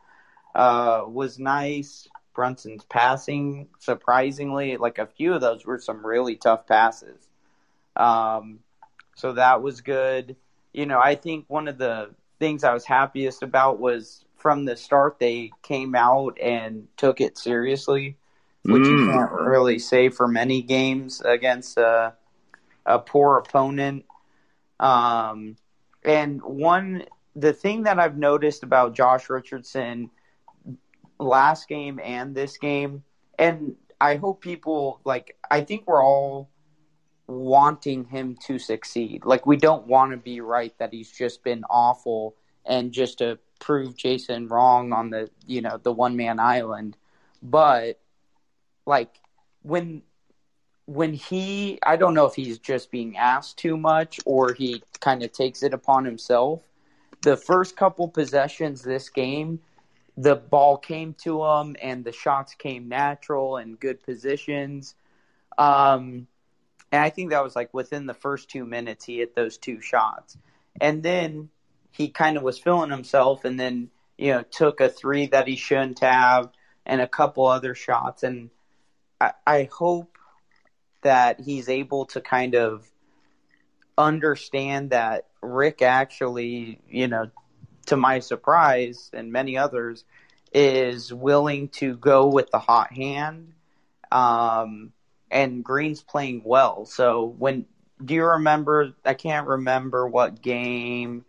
uh, 0.56 1.04
was 1.08 1.39
nice. 1.39 2.08
Brunson's 2.34 2.86
passing, 2.86 3.68
surprisingly, 3.80 4.78
like 4.78 4.98
a 4.98 5.06
few 5.06 5.34
of 5.34 5.42
those 5.42 5.66
were 5.66 5.80
some 5.80 6.06
really 6.06 6.38
tough 6.38 6.66
passes. 6.66 7.28
Um, 7.96 8.60
so 9.16 9.34
that 9.34 9.62
was 9.62 9.82
good. 9.82 10.36
You 10.74 10.86
know, 10.86 10.99
I 10.99 11.16
think 11.16 11.45
one 11.47 11.68
of 11.68 11.78
the 11.78 12.12
things 12.39 12.64
I 12.64 12.74
was 12.74 12.86
happiest 12.86 13.43
about 13.43 13.80
was 13.80 14.26
from 14.38 14.66
the 14.66 14.76
start 14.76 15.20
they 15.20 15.51
came 15.62 15.93
out 15.93 16.39
and 16.41 16.88
took 16.97 17.22
it 17.22 17.38
seriously, 17.38 18.18
which 18.64 18.84
mm. 18.84 18.89
you 18.89 19.12
can't 19.12 19.32
really 19.32 19.78
say 19.78 20.09
for 20.09 20.28
many 20.28 20.62
games 20.62 21.22
against 21.22 21.78
a, 21.78 22.14
a 22.86 22.99
poor 22.99 23.38
opponent. 23.38 24.05
Um, 24.80 25.57
and 26.03 26.41
one, 26.41 27.05
the 27.36 27.53
thing 27.53 27.84
that 27.84 27.99
I've 27.99 28.18
noticed 28.18 28.64
about 28.64 28.95
Josh 28.95 29.30
Richardson 29.30 30.09
last 31.20 31.68
game 31.68 31.99
and 32.03 32.34
this 32.34 32.57
game, 32.57 33.03
and 33.38 33.76
I 33.99 34.16
hope 34.16 34.41
people 34.41 34.99
like, 35.05 35.38
I 35.49 35.62
think 35.62 35.84
we're 35.86 36.03
all 36.03 36.49
wanting 37.32 38.05
him 38.05 38.36
to 38.47 38.59
succeed. 38.59 39.25
Like 39.25 39.45
we 39.45 39.57
don't 39.57 39.88
want 39.88 40.11
to 40.11 40.17
be 40.17 40.41
right 40.41 40.77
that 40.77 40.93
he's 40.93 41.11
just 41.11 41.43
been 41.43 41.63
awful 41.69 42.36
and 42.65 42.91
just 42.91 43.19
to 43.19 43.39
prove 43.59 43.95
Jason 43.95 44.47
wrong 44.47 44.91
on 44.91 45.09
the 45.09 45.29
you 45.45 45.61
know 45.61 45.79
the 45.82 45.91
one 45.91 46.15
man 46.15 46.39
island. 46.39 46.97
But 47.41 47.99
like 48.86 49.19
when 49.63 50.03
when 50.86 51.13
he 51.13 51.79
I 51.84 51.95
don't 51.95 52.13
know 52.13 52.25
if 52.25 52.36
he's 52.36 52.59
just 52.59 52.91
being 52.91 53.17
asked 53.17 53.57
too 53.57 53.77
much 53.77 54.19
or 54.25 54.53
he 54.53 54.84
kind 54.99 55.23
of 55.23 55.32
takes 55.32 55.63
it 55.63 55.73
upon 55.73 56.05
himself. 56.05 56.61
The 57.21 57.38
first 57.38 57.75
couple 57.75 58.07
possessions 58.07 58.82
this 58.82 59.07
game, 59.09 59.59
the 60.17 60.36
ball 60.36 60.77
came 60.77 61.13
to 61.23 61.43
him 61.43 61.75
and 61.82 62.03
the 62.03 62.11
shots 62.11 62.55
came 62.55 62.89
natural 62.89 63.57
and 63.57 63.79
good 63.79 64.01
positions. 64.03 64.95
Um, 65.57 66.27
and 66.92 67.02
I 67.02 67.10
think 67.10 67.30
that 67.30 67.44
was 67.44 67.56
like 67.56 67.74
within 67.74 68.06
the 68.06 68.14
first 68.14 68.50
two 68.50 68.66
minutes, 68.66 69.06
he 69.06 69.20
hit 69.20 69.36
those 69.36 69.58
two 69.58 69.82
shots. 69.82 70.38
And 70.80 71.02
then 71.02 71.50
he 71.92 72.10
kind 72.10 72.38
of 72.38 72.44
was 72.44 72.60
feeling 72.60 72.92
himself 72.92 73.46
and 73.46 73.60
then, 73.60 73.89
you 74.18 74.34
know, 74.34 74.44
took 74.44 74.82
a 74.82 74.89
three 74.89 75.28
that 75.28 75.48
he 75.48 75.56
shouldn't 75.56 76.00
have 76.00 76.52
and 76.86 77.00
a 77.00 77.08
couple 77.08 77.46
other 77.46 77.76
shots. 77.76 78.24
And 78.24 78.50
I, 79.20 79.32
I 79.46 79.70
hope 79.72 80.18
that 81.02 81.39
he's 81.39 81.70
able 81.70 82.06
to 82.08 82.22
kind 82.22 82.56
of 82.56 82.86
understand 83.98 84.89
that 84.89 85.28
Rick 85.42 85.82
actually, 85.82 86.80
you 86.89 87.08
know, 87.08 87.32
to 87.88 87.98
my 87.98 88.20
surprise 88.20 89.10
and 89.14 89.32
many 89.32 89.58
others, 89.58 90.04
is 90.54 91.14
willing 91.14 91.70
to 91.70 91.96
go 91.96 92.28
with 92.28 92.52
the 92.52 92.60
hot 92.60 92.92
hand. 92.92 93.54
Um, 94.12 94.92
and 95.32 95.63
Green's 95.63 96.01
playing 96.01 96.41
well. 96.43 96.86
So 96.86 97.25
when 97.38 97.65
do 98.03 98.13
you 98.13 98.25
remember? 98.25 98.93
I 99.05 99.13
can't 99.13 99.47
remember 99.47 100.07
what 100.07 100.41
game. 100.41 101.25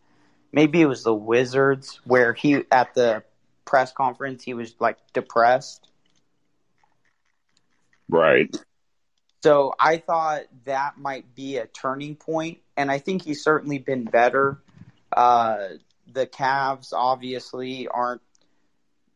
Maybe 0.53 0.83
it 0.83 0.87
was 0.87 1.03
the 1.03 1.15
Wizards 1.15 2.01
where 2.05 2.35
he 2.35 2.65
at 2.71 2.95
the 2.95 3.23
press 3.65 3.93
conference 3.93 4.43
he 4.43 4.55
was 4.55 4.75
like 4.81 4.99
depressed. 5.13 5.89
Right. 8.09 8.55
So 9.43 9.75
I 9.79 9.97
thought 9.97 10.43
that 10.65 10.99
might 10.99 11.35
be 11.35 11.57
a 11.57 11.67
turning 11.67 12.15
point, 12.15 12.59
and 12.77 12.91
I 12.91 12.99
think 12.99 13.23
he's 13.23 13.43
certainly 13.43 13.79
been 13.79 14.05
better. 14.05 14.63
Uh, 15.11 15.69
the 16.13 16.27
Cavs 16.27 16.93
obviously 16.93 17.89
aren't, 17.89 18.21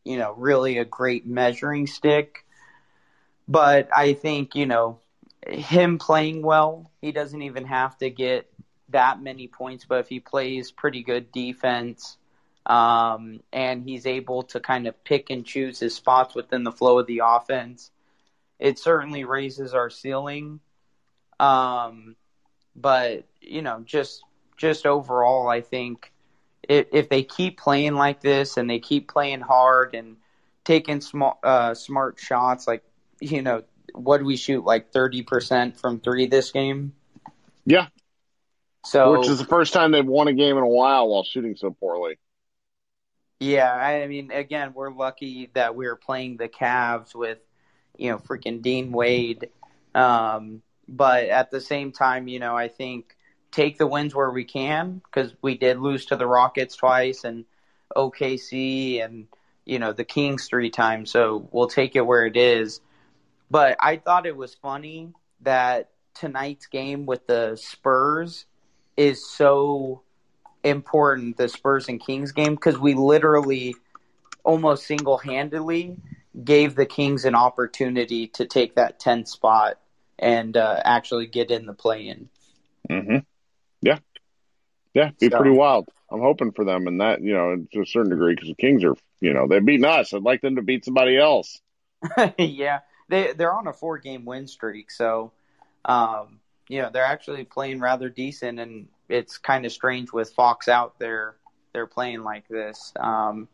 you 0.03 0.17
know, 0.17 0.33
really 0.33 0.79
a 0.79 0.85
great 0.85 1.25
measuring 1.25 1.87
stick 1.87 2.43
but 3.47 3.89
I 3.95 4.13
think, 4.13 4.55
you 4.55 4.65
know, 4.65 4.99
him 5.47 5.97
playing 5.97 6.41
well, 6.41 6.91
he 7.01 7.11
doesn't 7.11 7.41
even 7.41 7.65
have 7.65 7.97
to 7.99 8.09
get 8.09 8.49
that 8.89 9.21
many 9.21 9.47
points, 9.47 9.85
but 9.85 9.99
if 9.99 10.09
he 10.09 10.19
plays 10.19 10.71
pretty 10.71 11.03
good 11.03 11.31
defense, 11.31 12.17
um, 12.65 13.39
and 13.53 13.83
he's 13.83 14.05
able 14.05 14.43
to 14.43 14.59
kind 14.59 14.87
of 14.87 15.03
pick 15.03 15.29
and 15.29 15.45
choose 15.45 15.79
his 15.79 15.95
spots 15.95 16.35
within 16.35 16.63
the 16.63 16.71
flow 16.71 16.99
of 16.99 17.07
the 17.07 17.21
offense, 17.23 17.91
it 18.59 18.77
certainly 18.77 19.23
raises 19.23 19.73
our 19.73 19.89
ceiling. 19.89 20.59
Um, 21.39 22.15
but 22.75 23.25
you 23.41 23.61
know, 23.61 23.81
just 23.85 24.23
just 24.57 24.85
overall, 24.85 25.47
I 25.47 25.61
think 25.61 26.11
if, 26.67 26.87
if 26.91 27.09
they 27.09 27.23
keep 27.23 27.57
playing 27.57 27.95
like 27.95 28.19
this 28.21 28.57
and 28.57 28.69
they 28.69 28.79
keep 28.79 29.07
playing 29.07 29.41
hard 29.41 29.95
and 29.95 30.17
taking 30.65 30.99
small, 30.99 31.39
uh, 31.43 31.73
smart 31.73 32.19
shots, 32.19 32.67
like 32.67 32.83
you 33.19 33.41
know, 33.41 33.63
what 33.93 34.19
do 34.19 34.25
we 34.25 34.35
shoot 34.35 34.63
like 34.63 34.91
30% 34.91 35.79
from 35.79 35.99
three 35.99 36.27
this 36.27 36.51
game? 36.51 36.93
Yeah. 37.65 37.87
So, 38.85 39.19
which 39.19 39.29
is 39.29 39.39
the 39.39 39.45
first 39.45 39.73
time 39.73 39.91
they've 39.91 40.05
won 40.05 40.27
a 40.27 40.33
game 40.33 40.57
in 40.57 40.63
a 40.63 40.67
while 40.67 41.09
while 41.09 41.23
shooting 41.23 41.55
so 41.55 41.71
poorly. 41.71 42.17
Yeah, 43.39 43.71
I 43.71 44.07
mean, 44.07 44.31
again, 44.31 44.71
we're 44.73 44.91
lucky 44.91 45.49
that 45.53 45.75
we 45.75 45.85
are 45.87 45.95
playing 45.95 46.37
the 46.37 46.47
Cavs 46.47 47.13
with, 47.13 47.37
you 47.97 48.11
know, 48.11 48.17
freaking 48.17 48.61
Dean 48.61 48.91
Wade. 48.91 49.49
Um, 49.93 50.61
but 50.87 51.25
at 51.25 51.51
the 51.51 51.61
same 51.61 51.91
time, 51.91 52.27
you 52.27 52.39
know, 52.39 52.55
I 52.55 52.67
think 52.67 53.15
take 53.51 53.77
the 53.77 53.87
wins 53.87 54.15
where 54.15 54.31
we 54.31 54.45
can 54.45 55.01
because 55.03 55.33
we 55.41 55.57
did 55.57 55.79
lose 55.79 56.05
to 56.07 56.15
the 56.15 56.27
Rockets 56.27 56.75
twice 56.75 57.23
and 57.23 57.45
OKC 57.95 59.03
and 59.03 59.27
you 59.65 59.79
know 59.79 59.93
the 59.93 60.03
Kings 60.05 60.47
three 60.47 60.69
times. 60.69 61.11
So 61.11 61.47
we'll 61.51 61.67
take 61.67 61.95
it 61.95 62.05
where 62.05 62.25
it 62.25 62.37
is. 62.37 62.79
But 63.49 63.77
I 63.79 63.97
thought 63.97 64.25
it 64.25 64.35
was 64.35 64.55
funny 64.55 65.13
that 65.41 65.89
tonight's 66.13 66.65
game 66.65 67.05
with 67.05 67.27
the 67.27 67.55
Spurs 67.55 68.45
is 68.97 69.27
so 69.29 70.01
important, 70.63 71.37
the 71.37 71.47
Spurs 71.47 71.87
and 71.87 71.99
Kings 72.03 72.31
game, 72.31 72.55
because 72.55 72.77
we 72.77 72.93
literally 72.93 73.75
almost 74.43 74.85
single 74.85 75.17
handedly 75.17 75.97
gave 76.43 76.75
the 76.75 76.85
Kings 76.85 77.25
an 77.25 77.35
opportunity 77.35 78.27
to 78.27 78.45
take 78.45 78.75
that 78.75 78.99
10th 78.99 79.27
spot 79.27 79.79
and 80.19 80.57
uh, 80.57 80.81
actually 80.83 81.27
get 81.27 81.51
in 81.51 81.65
the 81.65 81.73
play 81.73 82.07
in. 82.07 82.29
Mm-hmm. 82.89 83.17
Yeah. 83.81 83.99
Yeah, 84.93 85.11
be 85.19 85.29
so. 85.29 85.37
pretty 85.37 85.55
wild. 85.55 85.87
I'm 86.11 86.21
hoping 86.21 86.53
for 86.53 86.65
them, 86.65 86.87
and 86.87 87.01
that, 87.01 87.21
you 87.21 87.33
know, 87.33 87.65
to 87.73 87.81
a 87.81 87.85
certain 87.85 88.09
degree, 88.09 88.33
because 88.33 88.49
the 88.49 88.55
Kings 88.55 88.83
are, 88.83 88.95
you 89.19 89.33
know, 89.33 89.47
they've 89.47 89.63
beaten 89.63 89.85
us. 89.85 90.13
I'd 90.13 90.23
like 90.23 90.41
them 90.41 90.55
to 90.55 90.61
beat 90.61 90.85
somebody 90.85 91.17
else. 91.17 91.59
yeah 92.37 92.79
they 93.09 93.33
they're 93.33 93.53
on 93.53 93.67
a 93.67 93.73
four 93.73 93.97
game 93.97 94.25
win 94.25 94.47
streak, 94.47 94.91
so 94.91 95.31
um, 95.85 96.39
you 96.67 96.81
know 96.81 96.89
they're 96.91 97.03
actually 97.05 97.43
playing 97.45 97.79
rather 97.79 98.09
decent, 98.09 98.59
and 98.59 98.87
it's 99.09 99.37
kind 99.37 99.65
of 99.65 99.71
strange 99.71 100.11
with 100.11 100.31
Fox 100.33 100.67
out 100.67 100.99
there 100.99 101.35
they're 101.73 101.87
playing 101.87 102.23
like 102.23 102.47
this. 102.47 102.91
Um, 102.99 103.47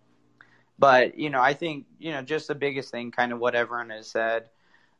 But 0.79 1.17
you 1.17 1.29
know, 1.29 1.41
I 1.41 1.53
think 1.53 1.85
you 1.99 2.11
know 2.11 2.21
just 2.21 2.47
the 2.47 2.55
biggest 2.55 2.91
thing, 2.91 3.11
kind 3.11 3.31
of 3.31 3.39
what 3.39 3.55
everyone 3.55 3.89
has 3.89 4.07
said. 4.09 4.49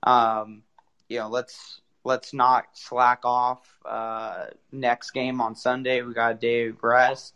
Um, 0.04 0.64
you 1.10 1.20
know, 1.20 1.30
let's 1.30 1.82
let's 2.04 2.34
not 2.34 2.66
slack 2.74 3.22
off. 3.24 3.62
Uh, 3.86 4.48
next 4.72 5.12
game 5.12 5.42
on 5.42 5.56
Sunday, 5.56 6.02
we 6.02 6.14
got 6.14 6.32
a 6.34 6.36
day 6.36 6.68
of 6.68 6.84
rest, 6.84 7.34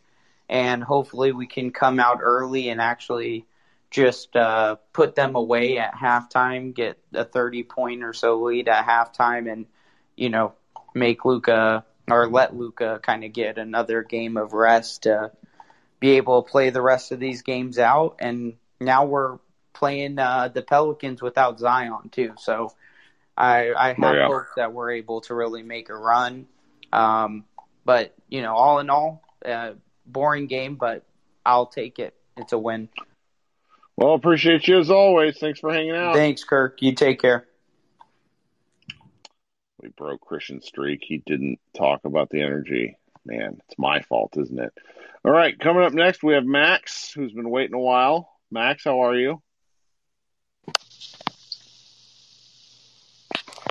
and 0.49 0.83
hopefully 0.83 1.31
we 1.31 1.47
can 1.47 1.71
come 1.71 1.99
out 1.99 2.19
early 2.21 2.69
and 2.69 2.81
actually 2.81 3.45
just 3.89 4.35
uh, 4.35 4.75
put 4.93 5.15
them 5.15 5.35
away 5.35 5.77
at 5.77 5.93
halftime, 5.93 6.73
get 6.73 6.97
a 7.13 7.23
thirty 7.23 7.63
point 7.63 8.03
or 8.03 8.13
so 8.13 8.41
lead 8.41 8.67
at 8.67 8.85
halftime, 8.85 9.51
and 9.51 9.65
you 10.15 10.29
know 10.29 10.53
make 10.93 11.25
Luka 11.25 11.85
or 12.09 12.27
let 12.27 12.55
Luka 12.55 12.99
kind 13.03 13.23
of 13.23 13.33
get 13.33 13.57
another 13.57 14.03
game 14.03 14.37
of 14.37 14.53
rest 14.53 15.03
to 15.03 15.31
be 15.99 16.11
able 16.11 16.41
to 16.43 16.49
play 16.49 16.69
the 16.69 16.81
rest 16.81 17.11
of 17.11 17.19
these 17.19 17.41
games 17.41 17.79
out. 17.79 18.17
And 18.19 18.53
now 18.79 19.05
we're 19.05 19.39
playing 19.73 20.17
uh, 20.19 20.47
the 20.47 20.61
Pelicans 20.61 21.21
without 21.21 21.59
Zion 21.59 22.09
too, 22.11 22.33
so 22.37 22.73
I, 23.35 23.73
I 23.73 23.87
have 23.89 23.97
Oh, 23.99 24.13
yeah. 24.13 24.27
hope 24.27 24.45
that 24.55 24.73
we're 24.73 24.91
able 24.91 25.21
to 25.21 25.35
really 25.35 25.63
make 25.63 25.89
a 25.89 25.95
run. 25.95 26.47
Um, 26.91 27.45
but 27.85 28.15
you 28.29 28.41
know, 28.41 28.55
all 28.55 28.79
in 28.79 28.89
all, 28.89 29.23
uh, 29.45 29.73
boring 30.05 30.47
game, 30.47 30.75
but 30.75 31.03
I'll 31.45 31.67
take 31.67 31.99
it. 31.99 32.15
It's 32.37 32.53
a 32.53 32.57
win. 32.57 32.89
Well, 33.97 34.13
appreciate 34.13 34.67
you 34.67 34.79
as 34.79 34.91
always. 34.91 35.39
Thanks 35.39 35.59
for 35.59 35.73
hanging 35.73 35.95
out. 35.95 36.15
Thanks, 36.15 36.43
Kirk. 36.43 36.81
You 36.81 36.93
take 36.93 37.19
care. 37.19 37.47
We 39.81 39.89
broke 39.89 40.21
Christian's 40.21 40.67
streak. 40.67 41.03
He 41.03 41.17
didn't 41.25 41.59
talk 41.75 42.05
about 42.05 42.29
the 42.29 42.41
energy. 42.41 42.97
Man, 43.25 43.59
it's 43.67 43.77
my 43.77 44.01
fault, 44.01 44.37
isn't 44.37 44.59
it? 44.59 44.73
All 45.25 45.31
right, 45.31 45.59
coming 45.59 45.83
up 45.83 45.93
next, 45.93 46.23
we 46.23 46.35
have 46.35 46.45
Max, 46.45 47.11
who's 47.11 47.33
been 47.33 47.49
waiting 47.49 47.73
a 47.75 47.79
while. 47.79 48.29
Max, 48.49 48.83
how 48.85 49.01
are 49.01 49.15
you? 49.15 49.41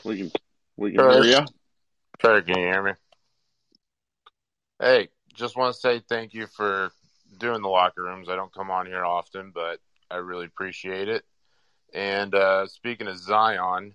We 0.05 0.19
can 0.19 0.33
we 0.77 0.93
can 0.93 1.01
Sure. 1.01 1.23
hear 1.25 1.41
you. 1.41 1.47
Sure, 2.21 2.43
can 2.43 2.59
you 2.59 2.67
hear 2.67 2.83
me? 2.83 2.93
Hey, 4.79 5.09
just 5.35 5.57
want 5.57 5.75
to 5.75 5.81
say 5.81 6.01
thank 6.01 6.35
you 6.35 6.47
for 6.47 6.91
doing 7.39 7.63
the 7.63 7.69
locker 7.69 8.03
rooms. 8.03 8.29
I 8.29 8.37
don't 8.37 8.53
come 8.53 8.71
on 8.71 8.87
here 8.87 9.05
often, 9.05 9.51
but 9.55 9.81
I 10.11 10.17
really 10.17 10.47
appreciate 10.47 11.09
it. 11.09 11.25
And 11.95 12.35
uh, 12.35 12.67
speaking 12.67 13.07
of 13.07 13.19
Zion, 13.19 13.95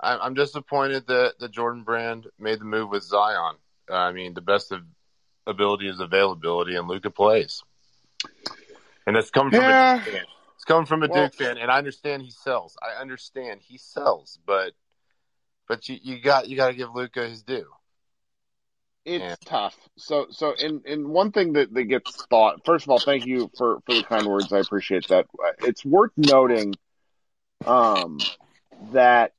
I'm, 0.00 0.18
I'm 0.20 0.34
disappointed 0.34 1.06
that 1.08 1.34
the 1.38 1.48
Jordan 1.48 1.82
Brand 1.82 2.26
made 2.38 2.60
the 2.60 2.64
move 2.64 2.90
with 2.90 3.02
Zion. 3.02 3.56
I 3.90 4.12
mean, 4.12 4.34
the 4.34 4.40
best 4.40 4.72
of 4.72 4.82
ability 5.46 5.88
is 5.88 6.00
availability, 6.00 6.76
and 6.76 6.88
Luka 6.88 7.10
plays. 7.10 7.62
And 9.06 9.16
it's 9.16 9.30
coming 9.30 9.52
from 9.52 9.60
Yeah. 9.60 9.94
a 9.94 9.98
Duke 10.04 10.14
fan. 10.14 10.24
It's 10.54 10.64
coming 10.64 10.86
from 10.86 11.02
a 11.02 11.08
Well- 11.08 11.24
Duke 11.24 11.34
fan, 11.34 11.58
and 11.58 11.70
I 11.70 11.78
understand 11.78 12.22
he 12.22 12.30
sells. 12.30 12.76
I 12.82 13.00
understand 13.00 13.60
he 13.62 13.76
sells, 13.78 14.38
but 14.46 14.72
but 15.68 15.88
you, 15.88 15.98
you 16.02 16.20
got 16.20 16.48
you 16.48 16.56
got 16.56 16.68
to 16.68 16.74
give 16.74 16.94
Luka 16.94 17.26
his 17.28 17.42
due. 17.42 17.66
It's 19.04 19.22
Yeah. 19.22 19.36
tough. 19.44 19.76
So 19.96 20.26
so 20.30 20.54
and 20.58 20.84
and 20.86 21.08
one 21.08 21.32
thing 21.32 21.52
that, 21.54 21.72
that 21.74 21.84
gets 21.84 22.24
thought 22.30 22.64
first 22.64 22.84
of 22.86 22.90
all, 22.90 23.00
thank 23.00 23.24
you 23.26 23.50
for, 23.56 23.80
for 23.86 23.94
the 23.94 24.02
kind 24.02 24.26
words. 24.26 24.52
I 24.52 24.58
appreciate 24.58 25.08
that. 25.08 25.26
It's 25.60 25.84
worth 25.84 26.12
noting 26.16 26.74
um 27.64 28.26
that 28.92 29.32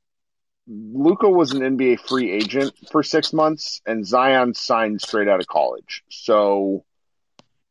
Luka 0.68 1.30
was 1.30 1.54
an 1.54 1.62
NBA 1.62 2.00
free 2.00 2.32
agent 2.32 2.74
for 2.92 3.04
six 3.04 3.34
months 3.34 3.82
and 3.86 4.06
Zion 4.06 4.54
signed 4.54 5.02
straight 5.02 5.28
out 5.28 5.40
of 5.40 5.48
college. 5.48 6.04
So 6.10 6.84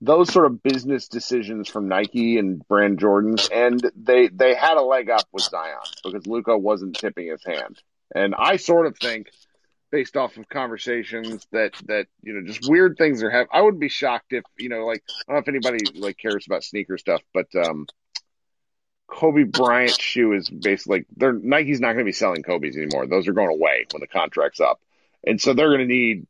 those 0.01 0.31
sort 0.31 0.47
of 0.47 0.63
business 0.63 1.09
decisions 1.09 1.69
from 1.69 1.89
Nike 1.89 2.39
and 2.39 2.67
brand 2.69 2.99
Jordans 2.99 3.47
and 3.51 3.91
they 3.97 4.29
they 4.29 4.55
had 4.55 4.77
a 4.77 4.83
leg 4.83 5.11
up 5.11 5.27
with 5.33 5.49
Zion 5.49 5.79
because 6.05 6.27
Luka 6.27 6.57
wasn't 6.59 6.99
tipping 6.99 7.29
his 7.29 7.45
hand. 7.45 7.79
And 8.15 8.35
I 8.35 8.57
sort 8.57 8.87
of 8.87 8.99
think 8.99 9.29
based 9.95 10.17
off 10.17 10.37
of 10.37 10.49
conversations 10.49 11.47
that 11.53 11.73
that 11.87 12.09
you 12.21 12.33
know 12.33 12.45
just 12.45 12.69
weird 12.69 12.97
things 12.99 13.23
are 13.23 13.31
happening. 13.31 13.51
I 13.53 13.63
would 13.63 13.79
be 13.79 13.89
shocked 13.89 14.33
if 14.33 14.43
you 14.59 14.69
know 14.69 14.85
like 14.87 15.05
I 15.29 15.33
don't 15.33 15.37
know 15.37 15.43
if 15.43 15.65
anybody 15.65 16.01
like 16.01 16.19
cares 16.19 16.47
about 16.47 16.65
sneaker 16.65 16.99
stuff, 16.99 17.23
but 17.33 17.47
um, 17.55 17.87
Kobe 19.07 19.45
Bryant's 19.45 20.03
shoe 20.03 20.33
is 20.33 20.51
basically 20.51 20.99
like 20.99 21.07
they're 21.17 21.33
Nike's 21.33 21.79
not 21.79 21.93
going 21.93 22.05
to 22.05 22.09
be 22.09 22.11
selling 22.13 22.43
Kobe's 22.43 22.77
anymore. 22.77 23.07
Those 23.07 23.29
are 23.29 23.33
going 23.33 23.51
away 23.51 23.87
when 23.93 24.01
the 24.01 24.09
contract's 24.09 24.59
up, 24.59 24.81
and 25.25 25.41
so 25.41 25.55
they're 25.55 25.69
going 25.69 25.87
to 25.89 25.95
need 25.95 26.27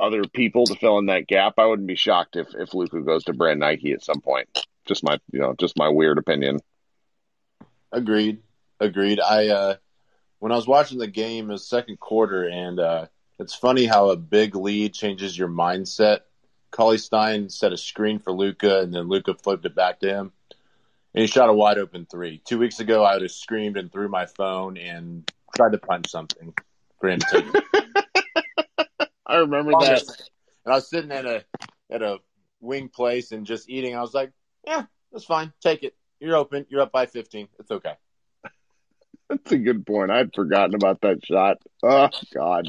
other 0.00 0.24
people 0.24 0.64
to 0.64 0.74
fill 0.74 0.96
in 0.96 1.06
that 1.06 1.26
gap. 1.26 1.58
I 1.58 1.66
wouldn't 1.66 1.88
be 1.88 1.96
shocked 1.96 2.36
if 2.36 2.48
if 2.54 2.72
Luka 2.72 3.02
goes 3.02 3.24
to 3.24 3.34
brand 3.34 3.60
Nike 3.60 3.92
at 3.92 4.02
some 4.02 4.22
point. 4.22 4.48
Just 4.86 5.04
my 5.04 5.18
you 5.30 5.40
know 5.40 5.54
just 5.60 5.76
my 5.76 5.90
weird 5.90 6.16
opinion. 6.16 6.60
Agreed. 7.92 8.38
Agreed. 8.80 9.20
I 9.20 9.48
uh 9.48 9.74
when 10.42 10.50
I 10.50 10.56
was 10.56 10.66
watching 10.66 10.98
the 10.98 11.06
game 11.06 11.46
was 11.46 11.64
second 11.64 12.00
quarter 12.00 12.48
and 12.48 12.80
uh 12.80 13.06
it's 13.38 13.54
funny 13.54 13.86
how 13.86 14.10
a 14.10 14.16
big 14.16 14.56
lead 14.56 14.92
changes 14.92 15.38
your 15.38 15.48
mindset. 15.48 16.20
Cauley 16.72 16.98
Stein 16.98 17.48
set 17.48 17.72
a 17.72 17.76
screen 17.76 18.18
for 18.18 18.32
Luka 18.32 18.80
and 18.80 18.92
then 18.92 19.08
Luka 19.08 19.34
flipped 19.34 19.66
it 19.66 19.76
back 19.76 20.00
to 20.00 20.08
him. 20.08 20.32
And 21.14 21.20
he 21.22 21.28
shot 21.28 21.48
a 21.48 21.52
wide 21.52 21.78
open 21.78 22.06
three. 22.10 22.42
Two 22.44 22.58
weeks 22.58 22.80
ago 22.80 23.04
I 23.04 23.12
would 23.12 23.22
have 23.22 23.30
screamed 23.30 23.76
and 23.76 23.92
threw 23.92 24.08
my 24.08 24.26
phone 24.26 24.76
and 24.78 25.30
tried 25.54 25.72
to 25.72 25.78
punch 25.78 26.10
something 26.10 26.52
for 26.98 27.10
him 27.10 27.20
to. 27.20 27.62
I 29.26 29.36
remember 29.36 29.70
that. 29.78 30.02
And 30.64 30.72
I 30.72 30.74
was 30.74 30.90
sitting 30.90 31.12
at 31.12 31.24
a 31.24 31.44
at 31.88 32.02
a 32.02 32.18
wing 32.60 32.88
place 32.88 33.30
and 33.30 33.46
just 33.46 33.70
eating. 33.70 33.94
I 33.94 34.00
was 34.00 34.12
like, 34.12 34.32
Yeah, 34.66 34.86
that's 35.12 35.24
fine. 35.24 35.52
Take 35.60 35.84
it. 35.84 35.94
You're 36.18 36.34
open. 36.34 36.66
You're 36.68 36.80
up 36.80 36.90
by 36.90 37.06
fifteen. 37.06 37.46
It's 37.60 37.70
okay. 37.70 37.94
That's 39.32 39.52
a 39.52 39.58
good 39.58 39.86
point. 39.86 40.10
I'd 40.10 40.34
forgotten 40.34 40.74
about 40.74 41.00
that 41.00 41.24
shot. 41.24 41.56
Oh 41.82 42.10
God! 42.34 42.68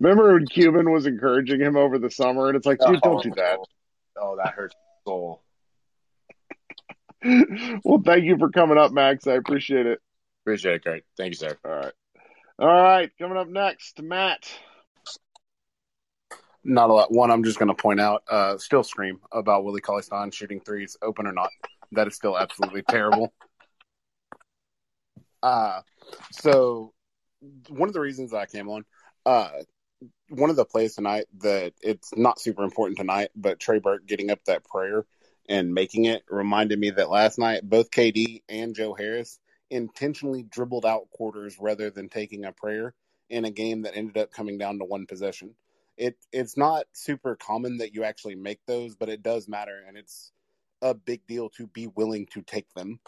Remember 0.00 0.34
when 0.34 0.46
Cuban 0.46 0.90
was 0.90 1.06
encouraging 1.06 1.60
him 1.60 1.76
over 1.76 2.00
the 2.00 2.10
summer, 2.10 2.48
and 2.48 2.56
it's 2.56 2.66
like, 2.66 2.80
dude, 2.80 3.00
don't 3.02 3.22
do 3.22 3.30
that. 3.36 3.58
Oh, 4.20 4.36
that 4.36 4.52
hurts 4.52 4.74
my 4.74 5.10
soul. 5.12 5.42
well, 7.84 8.02
thank 8.04 8.24
you 8.24 8.36
for 8.36 8.50
coming 8.50 8.78
up, 8.78 8.90
Max. 8.90 9.28
I 9.28 9.34
appreciate 9.34 9.86
it. 9.86 10.00
Appreciate 10.42 10.74
it, 10.74 10.84
Kirk. 10.84 11.02
Thank 11.16 11.30
you, 11.30 11.36
sir. 11.36 11.56
All 11.64 11.70
right. 11.70 11.92
All 12.58 12.66
right. 12.66 13.10
Coming 13.16 13.38
up 13.38 13.46
next, 13.46 14.02
Matt. 14.02 14.50
Not 16.64 16.90
a 16.90 16.92
lot. 16.92 17.12
One, 17.12 17.30
I'm 17.30 17.44
just 17.44 17.60
going 17.60 17.68
to 17.68 17.80
point 17.80 18.00
out, 18.00 18.24
uh, 18.28 18.58
still 18.58 18.82
scream 18.82 19.20
about 19.30 19.64
Willie 19.64 19.80
Cauley 19.80 20.02
Stein 20.02 20.32
shooting 20.32 20.60
threes, 20.60 20.96
open 21.00 21.28
or 21.28 21.32
not. 21.32 21.50
That 21.92 22.08
is 22.08 22.16
still 22.16 22.36
absolutely 22.36 22.82
terrible. 22.82 23.32
Uh, 25.42 25.80
so 26.30 26.92
one 27.68 27.88
of 27.88 27.92
the 27.92 28.00
reasons 28.00 28.32
I 28.32 28.46
came 28.46 28.68
on, 28.68 28.84
uh, 29.26 29.50
one 30.28 30.50
of 30.50 30.56
the 30.56 30.64
plays 30.64 30.94
tonight 30.94 31.26
that 31.38 31.74
it's 31.82 32.16
not 32.16 32.40
super 32.40 32.62
important 32.62 32.98
tonight, 32.98 33.30
but 33.36 33.60
Trey 33.60 33.78
Burke 33.78 34.06
getting 34.06 34.30
up 34.30 34.44
that 34.46 34.64
prayer 34.64 35.04
and 35.48 35.74
making 35.74 36.04
it 36.06 36.22
reminded 36.28 36.78
me 36.78 36.90
that 36.90 37.10
last 37.10 37.38
night 37.38 37.68
both 37.68 37.90
KD 37.90 38.42
and 38.48 38.74
Joe 38.74 38.94
Harris 38.94 39.38
intentionally 39.70 40.42
dribbled 40.42 40.86
out 40.86 41.10
quarters 41.10 41.56
rather 41.58 41.90
than 41.90 42.08
taking 42.08 42.44
a 42.44 42.52
prayer 42.52 42.94
in 43.28 43.44
a 43.44 43.50
game 43.50 43.82
that 43.82 43.96
ended 43.96 44.18
up 44.18 44.30
coming 44.30 44.58
down 44.58 44.78
to 44.78 44.84
one 44.84 45.06
possession. 45.06 45.54
It 45.96 46.16
it's 46.32 46.56
not 46.56 46.84
super 46.92 47.36
common 47.36 47.78
that 47.78 47.94
you 47.94 48.04
actually 48.04 48.34
make 48.34 48.60
those, 48.66 48.94
but 48.94 49.08
it 49.08 49.22
does 49.22 49.48
matter, 49.48 49.82
and 49.86 49.96
it's 49.96 50.32
a 50.80 50.94
big 50.94 51.26
deal 51.26 51.50
to 51.50 51.66
be 51.66 51.86
willing 51.86 52.26
to 52.32 52.42
take 52.42 52.72
them. 52.74 52.98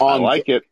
I 0.00 0.16
like 0.16 0.48
it. 0.48 0.64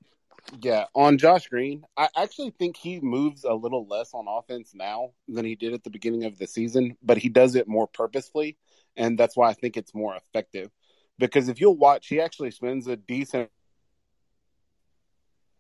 Yeah, 0.61 0.85
on 0.95 1.19
Josh 1.19 1.49
Green, 1.49 1.85
I 1.97 2.09
actually 2.17 2.51
think 2.51 2.77
he 2.77 3.01
moves 3.01 3.45
a 3.45 3.53
little 3.53 3.87
less 3.87 4.15
on 4.15 4.27
offense 4.29 4.73
now 4.75 5.11
than 5.29 5.45
he 5.45 5.57
did 5.57 5.73
at 5.73 5.83
the 5.83 5.91
beginning 5.91 6.25
of 6.25 6.39
the 6.39 6.47
season, 6.47 6.97
but 7.03 7.19
he 7.19 7.29
does 7.29 7.57
it 7.57 7.67
more 7.67 7.89
purposefully, 7.89 8.57
and 8.97 9.19
that's 9.19 9.37
why 9.37 9.51
I 9.51 9.55
think 9.55 9.77
it's 9.77 9.95
more 9.95 10.15
effective. 10.15 10.71
Because 11.19 11.49
if 11.49 11.61
you'll 11.61 11.77
watch, 11.77 12.07
he 12.07 12.21
actually 12.21 12.53
spends 12.53 12.87
a 12.87 12.97
decent. 12.97 13.51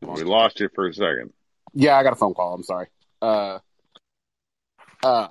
We 0.02 0.22
lost 0.22 0.60
you 0.60 0.68
for 0.72 0.86
a 0.86 0.94
second. 0.94 1.32
Yeah, 1.74 1.96
I 1.96 2.02
got 2.02 2.12
a 2.12 2.16
phone 2.16 2.34
call. 2.34 2.54
I'm 2.54 2.62
sorry. 2.62 2.86
Uh, 3.20 3.58
uh, 5.02 5.28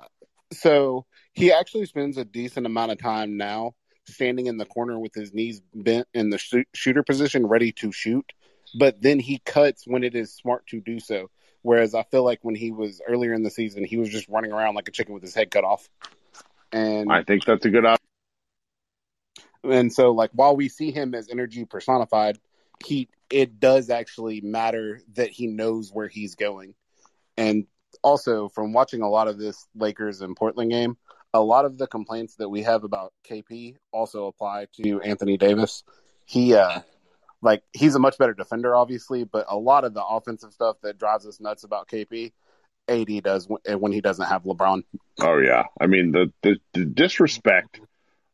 so 0.52 1.06
he 1.32 1.52
actually 1.52 1.86
spends 1.86 2.18
a 2.18 2.24
decent 2.24 2.66
amount 2.66 2.92
of 2.92 2.98
time 2.98 3.36
now 3.36 3.74
standing 4.08 4.46
in 4.46 4.56
the 4.56 4.64
corner 4.64 4.98
with 4.98 5.14
his 5.14 5.32
knees 5.32 5.60
bent 5.74 6.08
in 6.14 6.30
the 6.30 6.38
shoot, 6.38 6.66
shooter 6.74 7.02
position, 7.02 7.46
ready 7.46 7.72
to 7.72 7.92
shoot. 7.92 8.32
But 8.78 9.00
then 9.00 9.18
he 9.18 9.38
cuts 9.38 9.86
when 9.86 10.04
it 10.04 10.14
is 10.14 10.32
smart 10.32 10.66
to 10.68 10.80
do 10.80 11.00
so. 11.00 11.30
Whereas 11.62 11.94
I 11.94 12.04
feel 12.04 12.24
like 12.24 12.40
when 12.42 12.54
he 12.54 12.70
was 12.70 13.00
earlier 13.08 13.32
in 13.32 13.42
the 13.42 13.50
season, 13.50 13.84
he 13.84 13.96
was 13.96 14.08
just 14.08 14.28
running 14.28 14.52
around 14.52 14.74
like 14.74 14.88
a 14.88 14.92
chicken 14.92 15.14
with 15.14 15.22
his 15.22 15.34
head 15.34 15.50
cut 15.50 15.64
off. 15.64 15.88
And 16.72 17.10
I 17.10 17.22
think 17.22 17.44
that's 17.44 17.64
a 17.64 17.70
good 17.70 17.84
option. 17.84 18.06
and 19.64 19.92
so 19.92 20.12
like 20.12 20.30
while 20.32 20.56
we 20.56 20.68
see 20.68 20.90
him 20.90 21.14
as 21.14 21.28
energy 21.28 21.64
personified, 21.64 22.38
he 22.84 23.08
it 23.30 23.58
does 23.58 23.90
actually 23.90 24.40
matter 24.40 25.00
that 25.14 25.30
he 25.30 25.46
knows 25.46 25.90
where 25.92 26.08
he's 26.08 26.34
going. 26.34 26.74
And 27.36 27.66
also 28.02 28.48
from 28.48 28.72
watching 28.72 29.02
a 29.02 29.08
lot 29.08 29.28
of 29.28 29.38
this 29.38 29.66
Lakers 29.74 30.20
and 30.20 30.36
Portland 30.36 30.70
game, 30.70 30.96
a 31.36 31.44
lot 31.44 31.64
of 31.64 31.78
the 31.78 31.86
complaints 31.86 32.36
that 32.36 32.48
we 32.48 32.62
have 32.62 32.84
about 32.84 33.12
KP 33.28 33.76
also 33.92 34.26
apply 34.26 34.66
to 34.82 35.00
Anthony 35.00 35.36
Davis. 35.36 35.82
He, 36.24 36.54
uh, 36.54 36.80
like, 37.42 37.62
he's 37.72 37.94
a 37.94 37.98
much 37.98 38.18
better 38.18 38.34
defender, 38.34 38.74
obviously, 38.74 39.24
but 39.24 39.46
a 39.48 39.56
lot 39.56 39.84
of 39.84 39.94
the 39.94 40.04
offensive 40.04 40.52
stuff 40.52 40.76
that 40.82 40.98
drives 40.98 41.26
us 41.26 41.40
nuts 41.40 41.64
about 41.64 41.88
KP, 41.88 42.32
AD 42.88 43.22
does 43.22 43.48
when, 43.48 43.80
when 43.80 43.92
he 43.92 44.00
doesn't 44.00 44.26
have 44.26 44.44
LeBron. 44.44 44.82
Oh 45.20 45.38
yeah, 45.38 45.64
I 45.80 45.86
mean 45.86 46.12
the 46.12 46.32
the, 46.42 46.56
the 46.72 46.84
disrespect 46.84 47.80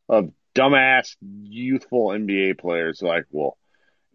of 0.08 0.30
dumbass 0.54 1.16
youthful 1.20 2.08
NBA 2.08 2.58
players 2.58 3.00
like, 3.02 3.24
well, 3.30 3.56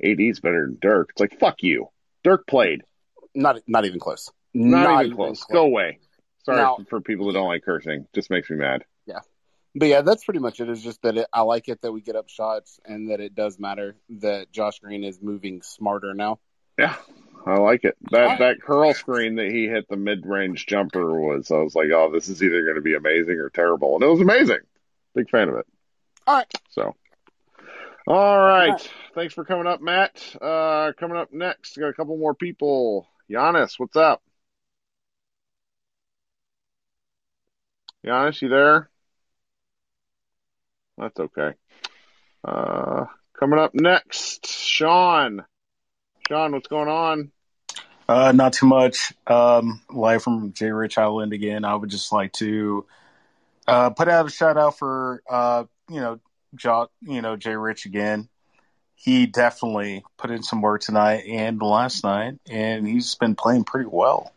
AD's 0.03 0.39
better 0.39 0.65
than 0.67 0.77
Dirk. 0.79 1.09
It's 1.11 1.21
like 1.21 1.39
fuck 1.39 1.63
you. 1.63 1.87
Dirk 2.23 2.45
played. 2.45 2.83
Not 3.33 3.61
not 3.67 3.85
even 3.85 3.99
close. 3.99 4.31
Not, 4.53 5.05
even, 5.05 5.15
close. 5.15 5.43
Go 5.43 5.65
away. 5.65 5.99
Sorry 6.47 6.59
Now- 6.59 6.77
for, 6.89 7.01
people 7.01 7.27
that 7.27 7.33
don't 7.33 7.49
like 7.49 7.65
cursing. 7.65 8.07
Just 8.13 8.29
makes 8.29 8.49
me 8.49 8.55
mad. 8.55 8.85
Yeah. 9.05 9.19
But 9.75 9.89
yeah, 9.89 10.01
that's 10.01 10.23
pretty 10.23 10.39
much 10.39 10.61
it. 10.61 10.69
It's 10.69 10.81
just 10.81 11.01
that 11.01 11.17
it, 11.17 11.27
I 11.33 11.41
like 11.41 11.67
it 11.67 11.81
that 11.81 11.91
we 11.91 11.99
get 11.99 12.15
up 12.15 12.29
shots 12.29 12.79
and 12.85 13.11
that 13.11 13.19
it 13.19 13.35
does 13.35 13.59
matter 13.59 13.97
that 14.21 14.49
Josh 14.53 14.79
Green 14.79 15.03
is 15.03 15.21
moving 15.21 15.61
smarter 15.61 16.13
now. 16.13 16.39
Yeah, 16.79 16.95
I 17.45 17.57
like 17.57 17.83
it. 17.83 17.97
That 18.11 18.39
that 18.39 18.61
curl 18.61 18.93
screen 18.93 19.35
that 19.35 19.51
he 19.51 19.67
hit 19.67 19.89
the 19.89 19.97
mid 19.97 20.25
range 20.25 20.67
jumper 20.67 21.19
was. 21.19 21.51
I 21.51 21.57
was 21.57 21.75
like, 21.75 21.87
oh, 21.93 22.09
this 22.13 22.29
is 22.29 22.41
either 22.41 22.63
going 22.63 22.75
to 22.75 22.81
be 22.81 22.95
amazing 22.95 23.39
or 23.39 23.49
terrible, 23.49 23.95
and 23.95 24.03
it 24.03 24.07
was 24.07 24.21
amazing. 24.21 24.59
Big 25.13 25.29
fan 25.29 25.49
of 25.49 25.55
it. 25.55 25.67
All 26.25 26.35
right. 26.37 26.53
So, 26.69 26.95
all 28.07 28.39
right. 28.39 28.89
Thanks 29.15 29.33
for 29.33 29.43
coming 29.43 29.67
up, 29.67 29.81
Matt. 29.81 30.23
Uh, 30.41 30.93
coming 30.97 31.17
up 31.17 31.33
next, 31.33 31.77
got 31.77 31.89
a 31.89 31.93
couple 31.93 32.17
more 32.17 32.33
people. 32.33 33.05
Giannis, 33.29 33.77
what's 33.77 33.97
up? 33.97 34.21
Giannis, 38.07 38.41
you 38.41 38.47
there? 38.47 38.89
That's 40.97 41.19
okay. 41.19 41.51
Uh, 42.43 43.05
coming 43.37 43.59
up 43.59 43.71
next, 43.73 44.47
Sean. 44.47 45.43
Sean, 46.27 46.53
what's 46.53 46.67
going 46.67 46.87
on? 46.87 47.31
Uh, 48.07 48.31
not 48.31 48.53
too 48.53 48.65
much. 48.65 49.13
Um, 49.27 49.81
live 49.89 50.23
from 50.23 50.53
J 50.53 50.71
Rich 50.71 50.97
Island 50.97 51.33
again. 51.33 51.65
I 51.65 51.75
would 51.75 51.89
just 51.89 52.13
like 52.13 52.31
to 52.33 52.85
uh, 53.67 53.89
put 53.89 54.07
out 54.07 54.25
a 54.25 54.29
shout 54.29 54.57
out 54.57 54.77
for 54.77 55.21
uh, 55.29 55.65
you 55.89 55.99
know, 55.99 56.19
jo- 56.55 56.89
you 57.01 57.21
know, 57.21 57.35
Jay 57.35 57.55
Rich 57.55 57.85
again. 57.85 58.29
He 58.95 59.25
definitely 59.25 60.03
put 60.15 60.31
in 60.31 60.43
some 60.43 60.61
work 60.61 60.81
tonight 60.81 61.25
and 61.27 61.61
last 61.61 62.05
night, 62.05 62.35
and 62.49 62.87
he's 62.87 63.15
been 63.15 63.35
playing 63.35 63.65
pretty 63.65 63.89
well. 63.91 64.31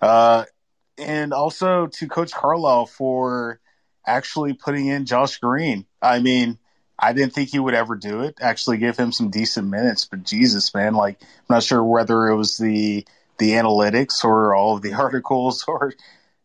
Uh, 0.00 0.44
and 0.98 1.32
also 1.32 1.86
to 1.86 2.08
Coach 2.08 2.32
Carlisle 2.32 2.86
for 2.86 3.60
actually 4.06 4.52
putting 4.54 4.86
in 4.86 5.06
Josh 5.06 5.38
Green. 5.38 5.86
I 6.00 6.20
mean, 6.20 6.58
I 6.98 7.12
didn't 7.12 7.32
think 7.32 7.50
he 7.50 7.58
would 7.58 7.74
ever 7.74 7.96
do 7.96 8.20
it. 8.20 8.38
Actually, 8.40 8.78
give 8.78 8.96
him 8.96 9.12
some 9.12 9.30
decent 9.30 9.68
minutes, 9.68 10.04
but 10.04 10.22
Jesus, 10.22 10.72
man, 10.74 10.94
like 10.94 11.18
I'm 11.20 11.56
not 11.56 11.62
sure 11.62 11.82
whether 11.82 12.28
it 12.28 12.36
was 12.36 12.56
the 12.56 13.06
the 13.38 13.52
analytics 13.52 14.24
or 14.24 14.54
all 14.54 14.76
of 14.76 14.82
the 14.82 14.94
articles 14.94 15.64
or 15.66 15.92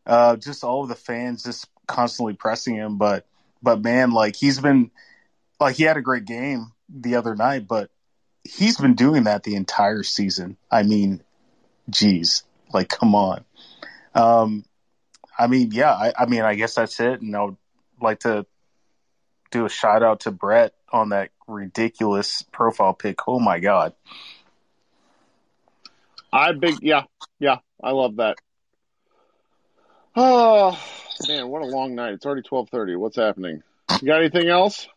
uh, 0.06 0.36
just 0.38 0.64
all 0.64 0.84
of 0.84 0.89
the 0.89 0.95
fans 0.95 1.43
just 1.43 1.68
constantly 1.88 2.34
pressing 2.34 2.76
him. 2.76 2.97
But 2.97 3.26
but 3.62 3.82
man, 3.82 4.12
like 4.12 4.36
he's 4.36 4.60
been 4.60 4.91
like 5.60 5.76
he 5.76 5.84
had 5.84 5.97
a 5.97 6.02
great 6.02 6.26
game 6.26 6.72
the 6.89 7.16
other 7.16 7.36
night, 7.36 7.68
but 7.68 7.91
he's 8.43 8.78
been 8.78 8.95
doing 8.95 9.26
that 9.26 9.43
the 9.43 9.56
entire 9.56 10.04
season. 10.04 10.58
I 10.72 10.84
mean, 10.84 11.22
geez, 11.89 12.43
like 12.74 12.89
come 12.89 13.14
on. 13.14 13.45
Um, 14.20 14.66
I 15.38 15.48
mean, 15.48 15.72
yeah, 15.72 15.94
I, 15.94 16.14
I 16.18 16.26
mean, 16.26 16.42
I 16.42 16.56
guess 16.56 16.76
that's 16.76 17.00
it. 17.00 17.22
And 17.22 17.36
I 17.36 17.44
would 17.44 17.58
like 18.02 18.20
to 18.22 18.46
do 19.52 19.66
a 19.66 19.70
shout 19.70 20.04
out 20.04 20.22
to 20.22 20.32
Brett 20.32 20.74
on 20.92 21.10
that 21.10 21.32
ridiculous 21.48 22.44
profile 22.52 22.94
pic. 22.94 23.28
Oh 23.28 23.40
my 23.40 23.60
god. 23.60 23.94
I 26.32 26.52
big 26.52 26.76
yeah, 26.82 27.04
yeah, 27.40 27.58
I 27.82 27.92
love 27.92 28.18
that. 28.18 28.38
Oh 30.16 30.80
man, 31.28 31.48
what 31.48 31.64
a 31.64 31.66
long 31.66 31.96
night. 31.96 32.14
It's 32.14 32.26
already 32.26 32.44
twelve 32.44 32.70
thirty. 32.70 32.96
What's 32.96 33.16
happening? 33.16 33.64
You 34.02 34.08
got 34.08 34.20
anything 34.20 34.48
else? 34.48 34.88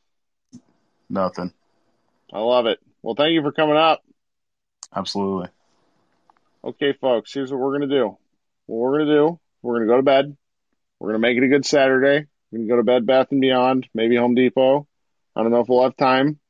Nothing. 1.09 1.53
I 2.33 2.41
love 2.41 2.67
it. 2.67 2.81
Well, 3.03 3.15
thank 3.15 3.33
you 3.33 3.43
for 3.43 3.53
coming 3.53 3.77
up. 3.77 4.03
Absolutely. 4.95 5.49
Okay, 6.65 6.93
folks, 6.93 7.33
here's 7.33 7.51
what 7.51 7.61
we're 7.61 7.73
gonna 7.73 7.87
do. 7.87 8.19
What 8.73 8.91
we're 8.91 8.99
gonna 9.01 9.13
do, 9.13 9.41
we're 9.61 9.75
gonna 9.75 9.87
go 9.87 9.97
to 9.97 10.03
bed. 10.03 10.35
We're 10.99 11.11
gonna 11.11 11.19
make 11.19 11.37
it 11.37 11.45
a 11.45 11.49
good 11.49 11.67
Saturday. 11.67 12.25
We're 12.51 12.59
gonna 12.61 12.71
go 12.71 12.77
to 12.77 12.83
Bed 12.83 13.05
Bath 13.05 13.27
and 13.31 13.41
Beyond, 13.43 13.87
maybe 13.93 14.17
Home 14.17 14.35
Depot. 14.35 14.89
I 15.37 15.43
don't 15.43 15.53
know 15.53 15.61
if 15.61 15.69
we'll 15.69 15.83
have 15.83 15.95
time. 15.95 16.41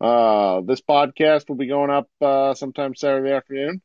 Uh, 0.00 0.62
this 0.62 0.80
podcast 0.80 1.50
will 1.50 1.56
be 1.56 1.66
going 1.66 1.90
up 1.90 2.08
uh, 2.22 2.54
sometime 2.54 2.94
Saturday 2.94 3.30
afternoon. 3.30 3.82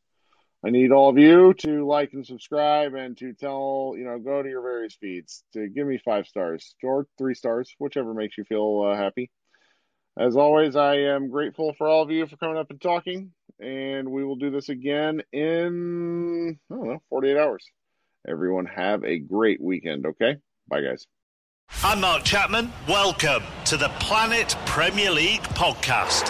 I 0.65 0.69
need 0.69 0.93
all 0.93 1.09
of 1.09 1.17
you 1.17 1.53
to 1.55 1.85
like 1.85 2.13
and 2.13 2.25
subscribe 2.25 2.93
and 2.93 3.17
to 3.17 3.33
tell, 3.33 3.93
you 3.97 4.05
know, 4.05 4.19
go 4.19 4.41
to 4.41 4.47
your 4.47 4.61
various 4.61 4.95
feeds 4.95 5.43
to 5.51 5.67
give 5.67 5.85
me 5.85 5.97
five 5.97 6.27
stars 6.27 6.75
or 6.81 7.07
three 7.17 7.33
stars, 7.33 7.75
whichever 7.77 8.13
makes 8.13 8.37
you 8.37 8.45
feel 8.45 8.89
uh, 8.89 8.95
happy. 8.95 9.31
As 10.17 10.37
always, 10.37 10.77
I 10.77 10.95
am 10.95 11.29
grateful 11.29 11.73
for 11.77 11.89
all 11.89 12.03
of 12.03 12.09
you 12.09 12.25
for 12.25 12.37
coming 12.37 12.57
up 12.57 12.69
and 12.69 12.79
talking, 12.79 13.33
and 13.59 14.09
we 14.09 14.23
will 14.23 14.35
do 14.35 14.49
this 14.49 14.69
again 14.69 15.21
in, 15.31 16.59
I 16.71 16.73
don't 16.75 16.87
know, 16.87 17.01
48 17.09 17.37
hours. 17.37 17.65
Everyone 18.27 18.65
have 18.65 19.03
a 19.03 19.19
great 19.19 19.61
weekend, 19.61 20.05
okay? 20.05 20.37
Bye, 20.67 20.81
guys. 20.81 21.05
I'm 21.83 22.01
Mark 22.01 22.23
Chapman. 22.23 22.71
Welcome 22.87 23.43
to 23.65 23.77
the 23.77 23.89
Planet 23.99 24.55
Premier 24.65 25.11
League 25.11 25.41
podcast. 25.41 26.29